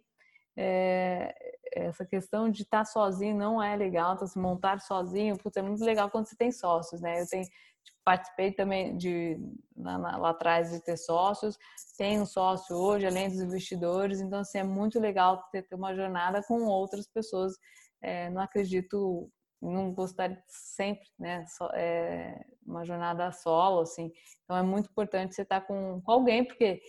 é, 0.61 1.33
essa 1.71 2.05
questão 2.05 2.49
de 2.49 2.63
estar 2.63 2.83
sozinho 2.83 3.37
não 3.37 3.63
é 3.63 3.77
legal, 3.77 4.13
então 4.13 4.27
se 4.27 4.37
montar 4.37 4.81
sozinho, 4.81 5.37
putz, 5.37 5.55
é 5.55 5.61
muito 5.61 5.83
legal 5.85 6.09
quando 6.09 6.25
você 6.25 6.35
tem 6.35 6.51
sócios, 6.51 6.99
né? 6.99 7.21
Eu 7.21 7.27
tenho, 7.27 7.45
tipo, 7.45 7.97
participei 8.03 8.51
também 8.51 8.97
de 8.97 9.39
lá, 9.77 10.17
lá, 10.17 10.29
atrás 10.31 10.71
de 10.71 10.83
ter 10.83 10.97
sócios, 10.97 11.57
tenho 11.97 12.25
sócio 12.25 12.75
hoje, 12.75 13.07
além 13.07 13.29
dos 13.29 13.39
investidores, 13.39 14.19
então 14.19 14.39
assim, 14.39 14.57
é 14.57 14.63
muito 14.63 14.99
legal 14.99 15.41
ter, 15.49 15.63
ter 15.63 15.75
uma 15.75 15.95
jornada 15.95 16.43
com 16.43 16.65
outras 16.65 17.07
pessoas. 17.07 17.53
É, 18.01 18.29
não 18.29 18.41
acredito 18.41 19.31
não 19.61 19.93
gostaria 19.93 20.41
sempre, 20.47 21.05
né? 21.17 21.45
Só, 21.47 21.69
é, 21.73 22.45
uma 22.65 22.85
jornada 22.85 23.31
solo, 23.31 23.81
assim. 23.81 24.11
Então 24.43 24.57
é 24.57 24.63
muito 24.63 24.89
importante 24.89 25.35
você 25.35 25.41
estar 25.41 25.61
com, 25.61 26.01
com 26.01 26.11
alguém, 26.11 26.45
porque 26.45 26.81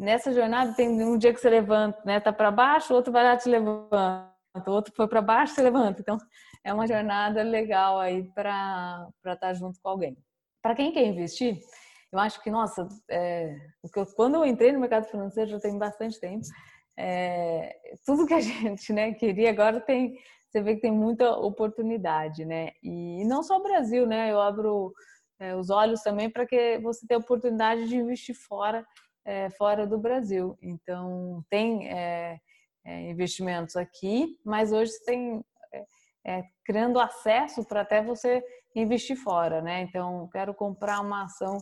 nessa 0.00 0.32
jornada 0.32 0.72
tem 0.74 0.88
um 0.88 1.18
dia 1.18 1.32
que 1.32 1.38
você 1.38 1.50
levanta, 1.50 2.00
né? 2.06 2.18
Tá 2.18 2.32
para 2.32 2.50
baixo, 2.50 2.92
o 2.92 2.96
outro 2.96 3.12
vai 3.12 3.22
lá 3.22 3.36
te 3.36 3.48
levanta, 3.48 4.32
o 4.66 4.70
outro 4.70 4.92
foi 4.96 5.06
para 5.06 5.20
baixo, 5.20 5.54
você 5.54 5.62
levanta. 5.62 6.00
Então 6.00 6.16
é 6.64 6.72
uma 6.72 6.86
jornada 6.86 7.42
legal 7.42 8.00
aí 8.00 8.24
para 8.34 9.06
para 9.22 9.34
estar 9.34 9.52
junto 9.52 9.78
com 9.82 9.90
alguém. 9.90 10.16
Para 10.62 10.74
quem 10.74 10.90
quer 10.90 11.04
investir, 11.04 11.58
eu 12.10 12.18
acho 12.18 12.42
que 12.42 12.50
nossa, 12.50 12.88
é, 13.10 13.54
quando 14.16 14.36
eu 14.36 14.46
entrei 14.46 14.72
no 14.72 14.80
mercado 14.80 15.04
financeiro 15.04 15.50
já 15.50 15.60
tem 15.60 15.78
bastante 15.78 16.18
tempo. 16.18 16.46
É, 16.98 17.76
tudo 18.06 18.26
que 18.26 18.34
a 18.34 18.40
gente 18.40 18.92
né, 18.92 19.12
queria 19.12 19.50
agora 19.50 19.80
tem 19.80 20.18
você 20.50 20.60
vê 20.60 20.74
que 20.74 20.80
tem 20.80 20.90
muita 20.90 21.30
oportunidade, 21.36 22.44
né? 22.44 22.70
E 22.82 23.24
não 23.24 23.40
só 23.40 23.58
o 23.58 23.62
Brasil, 23.62 24.04
né? 24.04 24.32
Eu 24.32 24.40
abro 24.40 24.92
é, 25.38 25.54
os 25.54 25.70
olhos 25.70 26.02
também 26.02 26.28
para 26.28 26.44
que 26.44 26.78
você 26.78 27.06
tenha 27.06 27.20
oportunidade 27.20 27.88
de 27.88 27.96
investir 27.96 28.34
fora, 28.34 28.84
é, 29.24 29.50
fora 29.50 29.86
do 29.86 29.98
Brasil. 29.98 30.56
Então, 30.62 31.44
tem 31.48 31.88
é, 31.88 32.38
é 32.84 33.10
investimentos 33.10 33.76
aqui, 33.76 34.38
mas 34.44 34.72
hoje 34.72 34.92
tem 35.04 35.44
é, 35.72 35.84
é, 36.26 36.44
criando 36.64 36.98
acesso 36.98 37.64
para 37.64 37.82
até 37.82 38.02
você 38.02 38.42
investir 38.74 39.16
fora, 39.16 39.60
né? 39.60 39.80
Então, 39.82 40.28
quero 40.32 40.54
comprar 40.54 41.00
uma 41.00 41.24
ação 41.24 41.58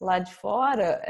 lá 0.00 0.18
de 0.18 0.34
fora, 0.34 1.00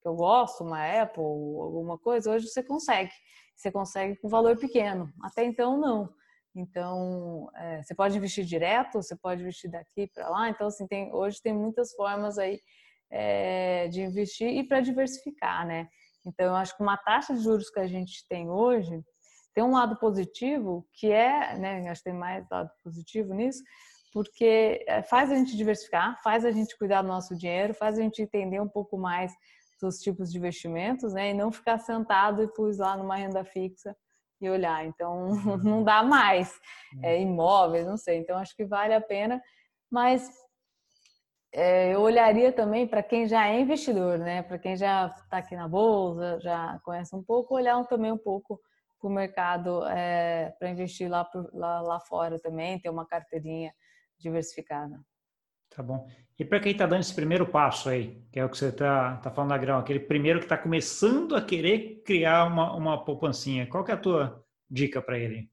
que 0.00 0.08
eu 0.08 0.14
gosto, 0.14 0.62
uma 0.62 1.02
Apple, 1.02 1.22
alguma 1.22 1.98
coisa, 1.98 2.30
hoje 2.30 2.48
você 2.48 2.62
consegue. 2.62 3.10
Você 3.56 3.72
consegue 3.72 4.16
com 4.16 4.28
valor 4.28 4.56
pequeno. 4.58 5.12
Até 5.22 5.44
então, 5.44 5.78
não. 5.78 6.08
Então, 6.54 7.50
é, 7.54 7.82
você 7.82 7.94
pode 7.94 8.16
investir 8.16 8.44
direto, 8.44 9.02
você 9.02 9.14
pode 9.16 9.42
investir 9.42 9.70
daqui 9.70 10.06
para 10.14 10.28
lá. 10.28 10.48
Então, 10.48 10.68
assim, 10.68 10.86
tem, 10.86 11.12
hoje 11.12 11.40
tem 11.42 11.52
muitas 11.52 11.92
formas 11.94 12.38
aí 12.38 12.60
é, 13.10 13.88
de 13.88 14.02
investir 14.02 14.48
e 14.48 14.66
para 14.66 14.80
diversificar, 14.80 15.66
né? 15.66 15.88
Então, 16.24 16.46
eu 16.46 16.54
acho 16.56 16.76
que 16.76 16.82
uma 16.82 16.96
taxa 16.96 17.34
de 17.34 17.40
juros 17.40 17.70
que 17.70 17.80
a 17.80 17.86
gente 17.86 18.26
tem 18.28 18.50
hoje 18.50 19.00
tem 19.54 19.64
um 19.64 19.72
lado 19.72 19.96
positivo, 19.98 20.86
que 20.92 21.10
é, 21.10 21.56
né? 21.58 21.88
Acho 21.88 22.02
que 22.02 22.10
tem 22.10 22.18
mais 22.18 22.44
lado 22.50 22.70
positivo 22.82 23.32
nisso, 23.32 23.62
porque 24.12 24.84
é, 24.86 25.02
faz 25.02 25.30
a 25.30 25.34
gente 25.34 25.56
diversificar, 25.56 26.20
faz 26.22 26.44
a 26.44 26.50
gente 26.50 26.76
cuidar 26.76 27.02
do 27.02 27.08
nosso 27.08 27.36
dinheiro, 27.36 27.74
faz 27.74 27.98
a 27.98 28.02
gente 28.02 28.20
entender 28.20 28.60
um 28.60 28.68
pouco 28.68 28.98
mais 28.98 29.32
dos 29.80 29.98
tipos 29.98 30.30
de 30.30 30.38
investimentos, 30.38 31.12
né? 31.12 31.30
E 31.30 31.34
não 31.34 31.52
ficar 31.52 31.78
sentado 31.78 32.42
e 32.42 32.48
pus 32.48 32.78
lá 32.78 32.96
numa 32.96 33.16
renda 33.16 33.44
fixa 33.44 33.96
e 34.40 34.48
olhar. 34.48 34.84
Então, 34.86 35.28
uhum. 35.28 35.56
não 35.62 35.84
dá 35.84 36.02
mais. 36.02 36.52
É, 37.02 37.20
imóveis, 37.20 37.86
não 37.86 37.96
sei. 37.96 38.18
Então, 38.18 38.38
acho 38.38 38.54
que 38.54 38.64
vale 38.64 38.94
a 38.94 39.00
pena. 39.00 39.40
Mas 39.90 40.28
é, 41.58 41.94
eu 41.94 42.02
olharia 42.02 42.52
também 42.52 42.86
para 42.86 43.02
quem 43.02 43.26
já 43.26 43.48
é 43.48 43.58
investidor, 43.58 44.18
né? 44.18 44.42
Para 44.42 44.58
quem 44.58 44.76
já 44.76 45.06
está 45.06 45.38
aqui 45.38 45.56
na 45.56 45.66
bolsa, 45.66 46.38
já 46.38 46.78
conhece 46.84 47.16
um 47.16 47.22
pouco, 47.22 47.54
olhar 47.54 47.82
também 47.86 48.12
um 48.12 48.18
pouco 48.18 48.60
para 49.00 49.08
o 49.08 49.10
mercado 49.10 49.86
é, 49.86 50.54
para 50.58 50.68
investir 50.68 51.08
lá, 51.08 51.26
lá, 51.54 51.80
lá 51.80 51.98
fora 52.00 52.38
também, 52.38 52.78
ter 52.78 52.90
uma 52.90 53.06
carteirinha 53.06 53.72
diversificada. 54.18 55.00
Tá 55.74 55.82
bom. 55.82 56.06
E 56.38 56.44
para 56.44 56.60
quem 56.60 56.72
está 56.72 56.84
dando 56.84 57.00
esse 57.00 57.14
primeiro 57.14 57.46
passo 57.46 57.88
aí, 57.88 58.22
que 58.30 58.38
é 58.38 58.44
o 58.44 58.50
que 58.50 58.58
você 58.58 58.68
está 58.68 59.16
tá 59.16 59.30
falando, 59.30 59.52
Agrão, 59.52 59.78
aquele 59.78 60.00
primeiro 60.00 60.40
que 60.40 60.44
está 60.44 60.58
começando 60.58 61.34
a 61.34 61.40
querer 61.40 62.02
criar 62.04 62.44
uma, 62.44 62.76
uma 62.76 63.02
poupancinha, 63.02 63.66
qual 63.66 63.82
que 63.82 63.90
é 63.90 63.94
a 63.94 63.98
tua 63.98 64.44
dica 64.70 65.00
para 65.00 65.18
ele? 65.18 65.50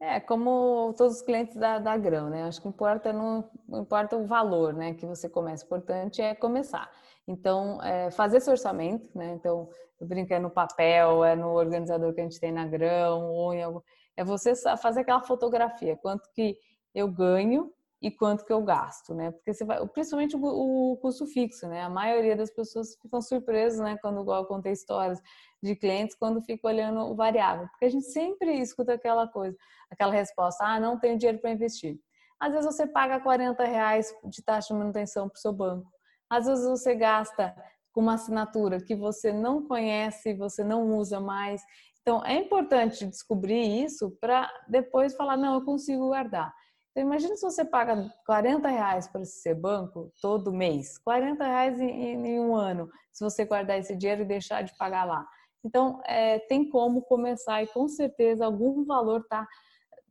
É, 0.00 0.18
como 0.18 0.94
todos 0.96 1.16
os 1.16 1.22
clientes 1.22 1.54
da, 1.56 1.78
da 1.78 1.94
Grão, 1.96 2.30
né? 2.30 2.44
Acho 2.44 2.62
que 2.62 2.68
importa 2.68 3.12
não, 3.12 3.50
não 3.68 3.82
importa 3.82 4.16
o 4.16 4.26
valor, 4.26 4.72
né? 4.72 4.94
Que 4.94 5.04
você 5.04 5.28
começa. 5.28 5.62
O 5.64 5.66
importante 5.66 6.22
é 6.22 6.34
começar. 6.34 6.90
Então, 7.28 7.82
é 7.82 8.10
fazer 8.10 8.38
esse 8.38 8.50
orçamento, 8.50 9.06
né? 9.14 9.34
Então, 9.34 9.68
eu 10.00 10.06
brinco, 10.06 10.32
é 10.32 10.38
no 10.38 10.50
papel, 10.50 11.22
é 11.22 11.36
no 11.36 11.48
organizador 11.48 12.14
que 12.14 12.20
a 12.20 12.24
gente 12.24 12.40
tem 12.40 12.50
na 12.50 12.66
Grão, 12.66 13.30
ou 13.30 13.52
em 13.52 13.62
algum... 13.62 13.80
É 14.16 14.24
você 14.24 14.54
fazer 14.78 15.00
aquela 15.00 15.20
fotografia, 15.20 15.96
quanto 15.96 16.30
que 16.32 16.56
eu 16.94 17.06
ganho 17.06 17.70
e 18.02 18.10
quanto 18.10 18.44
que 18.46 18.52
eu 18.52 18.62
gasto, 18.62 19.14
né? 19.14 19.30
Porque 19.30 19.52
você 19.52 19.64
vai, 19.64 19.86
principalmente 19.88 20.34
o, 20.34 20.40
o, 20.42 20.96
custo 20.96 21.26
fixo, 21.26 21.68
né? 21.68 21.82
A 21.82 21.90
maioria 21.90 22.34
das 22.34 22.50
pessoas 22.50 22.96
ficam 22.96 23.20
surpresas, 23.20 23.78
né? 23.78 23.98
Quando 24.00 24.30
eu 24.32 24.44
contei 24.46 24.72
histórias 24.72 25.20
de 25.62 25.76
clientes, 25.76 26.16
quando 26.16 26.40
fica 26.40 26.66
olhando 26.66 27.00
o 27.00 27.14
variável, 27.14 27.68
porque 27.68 27.84
a 27.84 27.90
gente 27.90 28.06
sempre 28.06 28.58
escuta 28.58 28.94
aquela 28.94 29.28
coisa, 29.28 29.56
aquela 29.90 30.12
resposta: 30.12 30.64
ah, 30.64 30.80
não 30.80 30.98
tenho 30.98 31.18
dinheiro 31.18 31.38
para 31.40 31.50
investir. 31.50 31.98
Às 32.40 32.52
vezes 32.52 32.74
você 32.74 32.86
paga 32.86 33.20
40 33.20 33.62
reais 33.64 34.14
de 34.24 34.42
taxa 34.42 34.72
de 34.72 34.80
manutenção 34.80 35.28
para 35.28 35.36
o 35.36 35.40
seu 35.40 35.52
banco. 35.52 35.90
Às 36.30 36.46
vezes 36.46 36.66
você 36.66 36.94
gasta 36.94 37.54
com 37.92 38.00
uma 38.00 38.14
assinatura 38.14 38.80
que 38.80 38.94
você 38.94 39.30
não 39.30 39.66
conhece, 39.66 40.32
você 40.32 40.64
não 40.64 40.96
usa 40.96 41.20
mais. 41.20 41.62
Então 42.00 42.24
é 42.24 42.36
importante 42.36 43.04
descobrir 43.06 43.84
isso 43.84 44.10
para 44.20 44.50
depois 44.68 45.14
falar: 45.14 45.36
não, 45.36 45.54
eu 45.54 45.64
consigo 45.66 46.08
guardar. 46.08 46.50
Então, 46.90 47.04
imagina 47.04 47.36
se 47.36 47.42
você 47.42 47.64
paga 47.64 48.12
40 48.26 48.68
reais 48.68 49.06
para 49.06 49.22
esse 49.22 49.40
seu 49.40 49.54
banco 49.54 50.12
todo 50.20 50.52
mês, 50.52 50.98
40 50.98 51.44
reais 51.44 51.80
em, 51.80 52.26
em, 52.26 52.40
um 52.40 52.56
ano, 52.56 52.90
se 53.12 53.22
você 53.22 53.44
guardar 53.44 53.78
esse 53.78 53.94
dinheiro 53.94 54.22
e 54.22 54.26
deixar 54.26 54.62
de 54.62 54.76
pagar 54.76 55.04
lá. 55.04 55.26
Então, 55.64 56.00
é, 56.04 56.40
tem 56.40 56.68
como 56.68 57.02
começar 57.02 57.62
e 57.62 57.68
com 57.68 57.86
certeza 57.86 58.44
algum 58.44 58.84
valor 58.84 59.24
tá, 59.28 59.46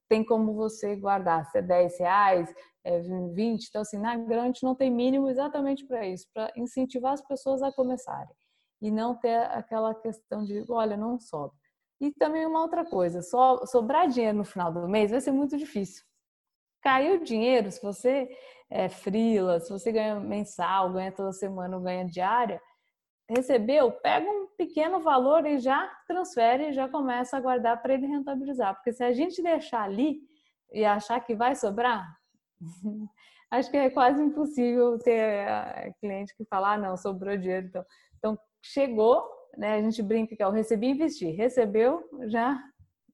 tem 0.08 0.24
como 0.24 0.54
você 0.54 0.96
guardar. 0.96 1.46
Se 1.52 1.58
é 1.58 1.62
10 1.62 2.00
reais, 2.00 2.54
é 2.84 3.00
20, 3.00 3.68
então 3.68 3.82
assim, 3.82 3.98
na 3.98 4.16
grande 4.16 4.62
não 4.64 4.74
tem 4.74 4.90
mínimo 4.90 5.30
exatamente 5.30 5.86
para 5.86 6.08
isso, 6.08 6.28
para 6.34 6.52
incentivar 6.56 7.14
as 7.14 7.22
pessoas 7.22 7.62
a 7.62 7.72
começarem 7.74 8.34
e 8.82 8.90
não 8.90 9.16
ter 9.16 9.36
aquela 9.52 9.94
questão 9.94 10.46
de, 10.46 10.64
olha, 10.70 10.96
não 10.96 11.20
sobe. 11.20 11.54
E 12.00 12.12
também 12.14 12.46
uma 12.46 12.62
outra 12.62 12.86
coisa, 12.86 13.22
só 13.22 13.66
sobrar 13.66 14.08
dinheiro 14.08 14.38
no 14.38 14.46
final 14.46 14.72
do 14.72 14.88
mês 14.88 15.12
vai 15.12 15.20
ser 15.20 15.32
muito 15.32 15.58
difícil. 15.58 16.09
Caiu 16.82 17.16
o 17.16 17.24
dinheiro, 17.24 17.72
se 17.72 17.82
você 17.82 18.30
é 18.70 18.88
frila, 18.88 19.60
se 19.60 19.72
você 19.72 19.92
ganha 19.92 20.20
mensal, 20.20 20.92
ganha 20.94 21.12
toda 21.12 21.34
semana 21.34 21.76
ou 21.76 21.84
ganha 21.84 22.06
diária, 22.06 22.62
recebeu, 23.30 23.92
pega 23.92 24.30
um 24.30 24.48
pequeno 24.58 25.00
valor 25.00 25.46
e 25.46 25.60
já 25.60 25.88
transfere 26.08 26.70
e 26.70 26.74
já 26.74 26.88
começa 26.90 27.38
a 27.38 27.42
guardar 27.42 27.82
para 27.82 27.94
ele 27.94 28.08
rentabilizar. 28.08 28.76
Porque 28.76 28.92
se 28.92 29.04
a 29.04 29.14
gente 29.14 29.42
deixar 29.42 29.84
ali 29.84 30.20
e 30.72 30.84
achar 30.84 31.20
que 31.20 31.36
vai 31.36 31.56
sobrar, 31.56 32.08
acho 33.52 33.70
que 33.70 33.78
é 33.78 33.90
quase 33.90 34.22
impossível 34.22 34.98
ter 35.00 35.20
eh, 35.20 35.94
cliente 36.00 36.36
que 36.36 36.46
fala, 36.46 36.74
ah, 36.74 36.78
não, 36.78 36.98
sobrou 36.98 37.38
dinheiro. 37.38 37.68
Então, 37.68 37.86
então 38.18 38.40
chegou, 38.64 39.24
né? 39.58 39.76
A 39.76 39.82
gente 39.82 40.02
brinca 40.02 40.36
que 40.36 40.42
é 40.42 40.48
o 40.48 40.52
recebi 40.52 40.88
e 40.88 40.92
investir. 40.92 41.36
Recebeu, 41.36 42.04
já 42.28 42.60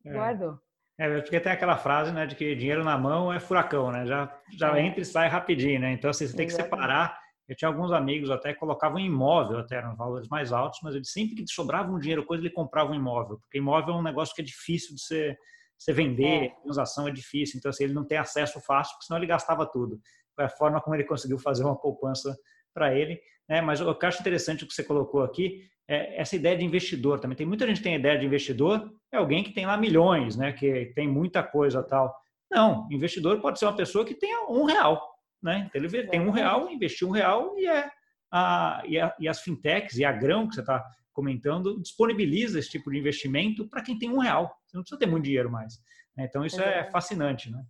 é. 0.05 0.11
guardou. 0.11 0.57
É, 0.97 1.19
porque 1.19 1.39
tem 1.39 1.51
aquela 1.51 1.77
frase, 1.77 2.11
né, 2.11 2.25
de 2.25 2.35
que 2.35 2.55
dinheiro 2.55 2.83
na 2.83 2.97
mão 2.97 3.31
é 3.31 3.39
furacão, 3.39 3.91
né? 3.91 4.05
Já, 4.05 4.33
já 4.57 4.77
é. 4.77 4.81
entra 4.81 5.01
e 5.01 5.05
sai 5.05 5.27
rapidinho, 5.27 5.81
né? 5.81 5.91
Então, 5.91 6.09
assim, 6.09 6.25
você 6.25 6.35
tem 6.35 6.47
que 6.47 6.53
separar. 6.53 7.19
Eu 7.47 7.55
tinha 7.55 7.67
alguns 7.67 7.91
amigos 7.91 8.31
até 8.31 8.53
que 8.53 8.59
colocavam 8.59 8.97
imóvel, 8.97 9.59
até 9.59 9.75
eram 9.75 9.95
valores 9.95 10.27
mais 10.29 10.51
altos, 10.51 10.79
mas 10.81 10.95
ele 10.95 11.05
sempre 11.05 11.35
que 11.35 11.45
sobrava 11.47 11.91
um 11.91 11.99
dinheiro, 11.99 12.25
coisa, 12.25 12.41
ele 12.41 12.49
comprava 12.49 12.91
um 12.91 12.95
imóvel, 12.95 13.37
porque 13.39 13.59
imóvel 13.59 13.93
é 13.93 13.97
um 13.97 14.01
negócio 14.01 14.33
que 14.33 14.41
é 14.41 14.45
difícil 14.45 14.95
de 14.95 15.01
você, 15.01 15.37
você 15.77 15.93
vender, 15.93 16.45
é. 16.45 16.49
transação 16.63 17.07
é 17.07 17.11
difícil, 17.11 17.59
então 17.59 17.69
assim, 17.69 17.83
ele 17.83 17.93
não 17.93 18.05
tem 18.05 18.17
acesso 18.17 18.59
fácil, 18.61 18.93
porque 18.93 19.05
senão 19.05 19.19
ele 19.19 19.27
gastava 19.27 19.65
tudo. 19.65 19.99
Foi 20.33 20.45
a 20.45 20.49
forma 20.49 20.81
como 20.81 20.95
ele 20.95 21.03
conseguiu 21.03 21.37
fazer 21.37 21.63
uma 21.63 21.79
poupança 21.79 22.35
para 22.73 22.95
ele. 22.95 23.19
Né? 23.47 23.61
Mas 23.61 23.81
o 23.81 23.95
que 23.95 24.05
eu 24.05 24.09
acho 24.09 24.21
interessante 24.21 24.63
o 24.63 24.67
que 24.67 24.73
você 24.73 24.83
colocou 24.83 25.23
aqui 25.23 25.69
é 25.87 26.19
essa 26.19 26.35
ideia 26.35 26.57
de 26.57 26.65
investidor 26.65 27.19
também. 27.19 27.37
Tem 27.37 27.45
muita 27.45 27.67
gente 27.67 27.77
que 27.77 27.83
tem 27.83 27.95
ideia 27.95 28.17
de 28.17 28.25
investidor, 28.25 28.91
é 29.11 29.17
alguém 29.17 29.43
que 29.43 29.53
tem 29.53 29.65
lá 29.65 29.77
milhões, 29.77 30.35
né? 30.35 30.51
que 30.51 30.91
tem 30.95 31.07
muita 31.07 31.43
coisa 31.43 31.83
tal. 31.83 32.13
Não, 32.51 32.87
investidor 32.91 33.39
pode 33.39 33.59
ser 33.59 33.65
uma 33.65 33.75
pessoa 33.75 34.05
que 34.05 34.15
tenha 34.15 34.47
um 34.49 34.63
real. 34.63 35.15
Né? 35.41 35.69
Então, 35.69 35.83
ele 35.83 36.07
tem 36.07 36.19
um 36.19 36.31
real, 36.31 36.69
investiu 36.69 37.07
um 37.07 37.11
real 37.11 37.53
e, 37.57 37.67
é 37.67 37.89
a, 38.31 38.83
e, 38.85 38.99
a, 38.99 39.15
e 39.19 39.27
as 39.27 39.41
fintechs 39.41 39.97
e 39.97 40.05
a 40.05 40.11
grão 40.11 40.47
que 40.47 40.55
você 40.55 40.61
está 40.61 40.83
comentando 41.13 41.79
disponibiliza 41.81 42.59
esse 42.59 42.69
tipo 42.69 42.91
de 42.91 42.97
investimento 42.97 43.67
para 43.69 43.81
quem 43.81 43.97
tem 43.97 44.09
um 44.09 44.19
real. 44.19 44.55
Você 44.65 44.75
não 44.75 44.83
precisa 44.83 44.99
ter 44.99 45.05
muito 45.05 45.25
dinheiro 45.25 45.51
mais. 45.51 45.75
Né? 46.17 46.25
Então 46.25 46.45
isso 46.45 46.61
é, 46.61 46.79
é 46.79 46.91
fascinante, 46.91 47.51
né? 47.51 47.63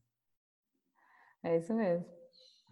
É 1.43 1.57
isso 1.57 1.73
mesmo. 1.75 2.14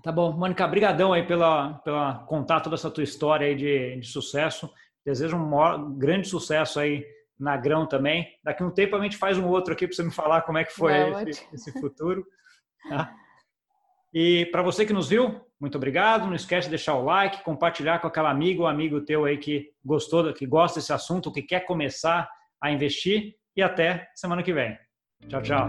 Tá 0.03 0.11
bom, 0.11 0.33
Mônica, 0.33 0.67
brigadão 0.67 1.13
aí 1.13 1.25
pela, 1.25 1.75
pela 1.75 2.25
contato 2.25 2.69
dessa 2.69 2.91
tua 2.91 3.05
história 3.05 3.47
aí 3.47 3.55
de, 3.55 3.95
de 4.01 4.07
sucesso. 4.07 4.69
Desejo 5.05 5.37
um 5.37 5.49
maior, 5.49 5.77
grande 5.95 6.27
sucesso 6.27 6.77
aí 6.77 7.05
na 7.39 7.55
Grão 7.55 7.87
também. 7.87 8.27
Daqui 8.43 8.61
a 8.61 8.65
um 8.65 8.71
tempo 8.71 8.97
a 8.97 9.01
gente 9.01 9.15
faz 9.15 9.37
um 9.37 9.47
outro 9.47 9.73
aqui 9.73 9.87
para 9.87 9.95
você 9.95 10.03
me 10.03 10.11
falar 10.11 10.41
como 10.41 10.57
é 10.57 10.65
que 10.65 10.73
foi 10.73 10.93
esse, 11.29 11.47
esse, 11.53 11.71
futuro. 11.79 12.25
Tá? 12.89 13.13
E 14.13 14.45
para 14.47 14.61
você 14.61 14.85
que 14.85 14.91
nos 14.91 15.07
viu, 15.07 15.41
muito 15.57 15.77
obrigado. 15.77 16.27
Não 16.27 16.35
esquece 16.35 16.67
de 16.67 16.71
deixar 16.71 16.95
o 16.95 17.05
like, 17.05 17.41
compartilhar 17.41 17.99
com 17.99 18.07
aquela 18.07 18.29
amiga 18.29 18.63
ou 18.63 18.67
amigo 18.67 19.05
teu 19.05 19.23
aí 19.23 19.37
que 19.37 19.69
gostou, 19.85 20.33
que 20.33 20.45
gosta 20.45 20.81
desse 20.81 20.91
assunto, 20.91 21.31
que 21.31 21.41
quer 21.41 21.61
começar 21.61 22.29
a 22.61 22.69
investir. 22.69 23.35
E 23.55 23.61
até 23.61 24.09
semana 24.13 24.43
que 24.43 24.51
vem. 24.51 24.77
Tchau, 25.29 25.41
tchau. 25.41 25.67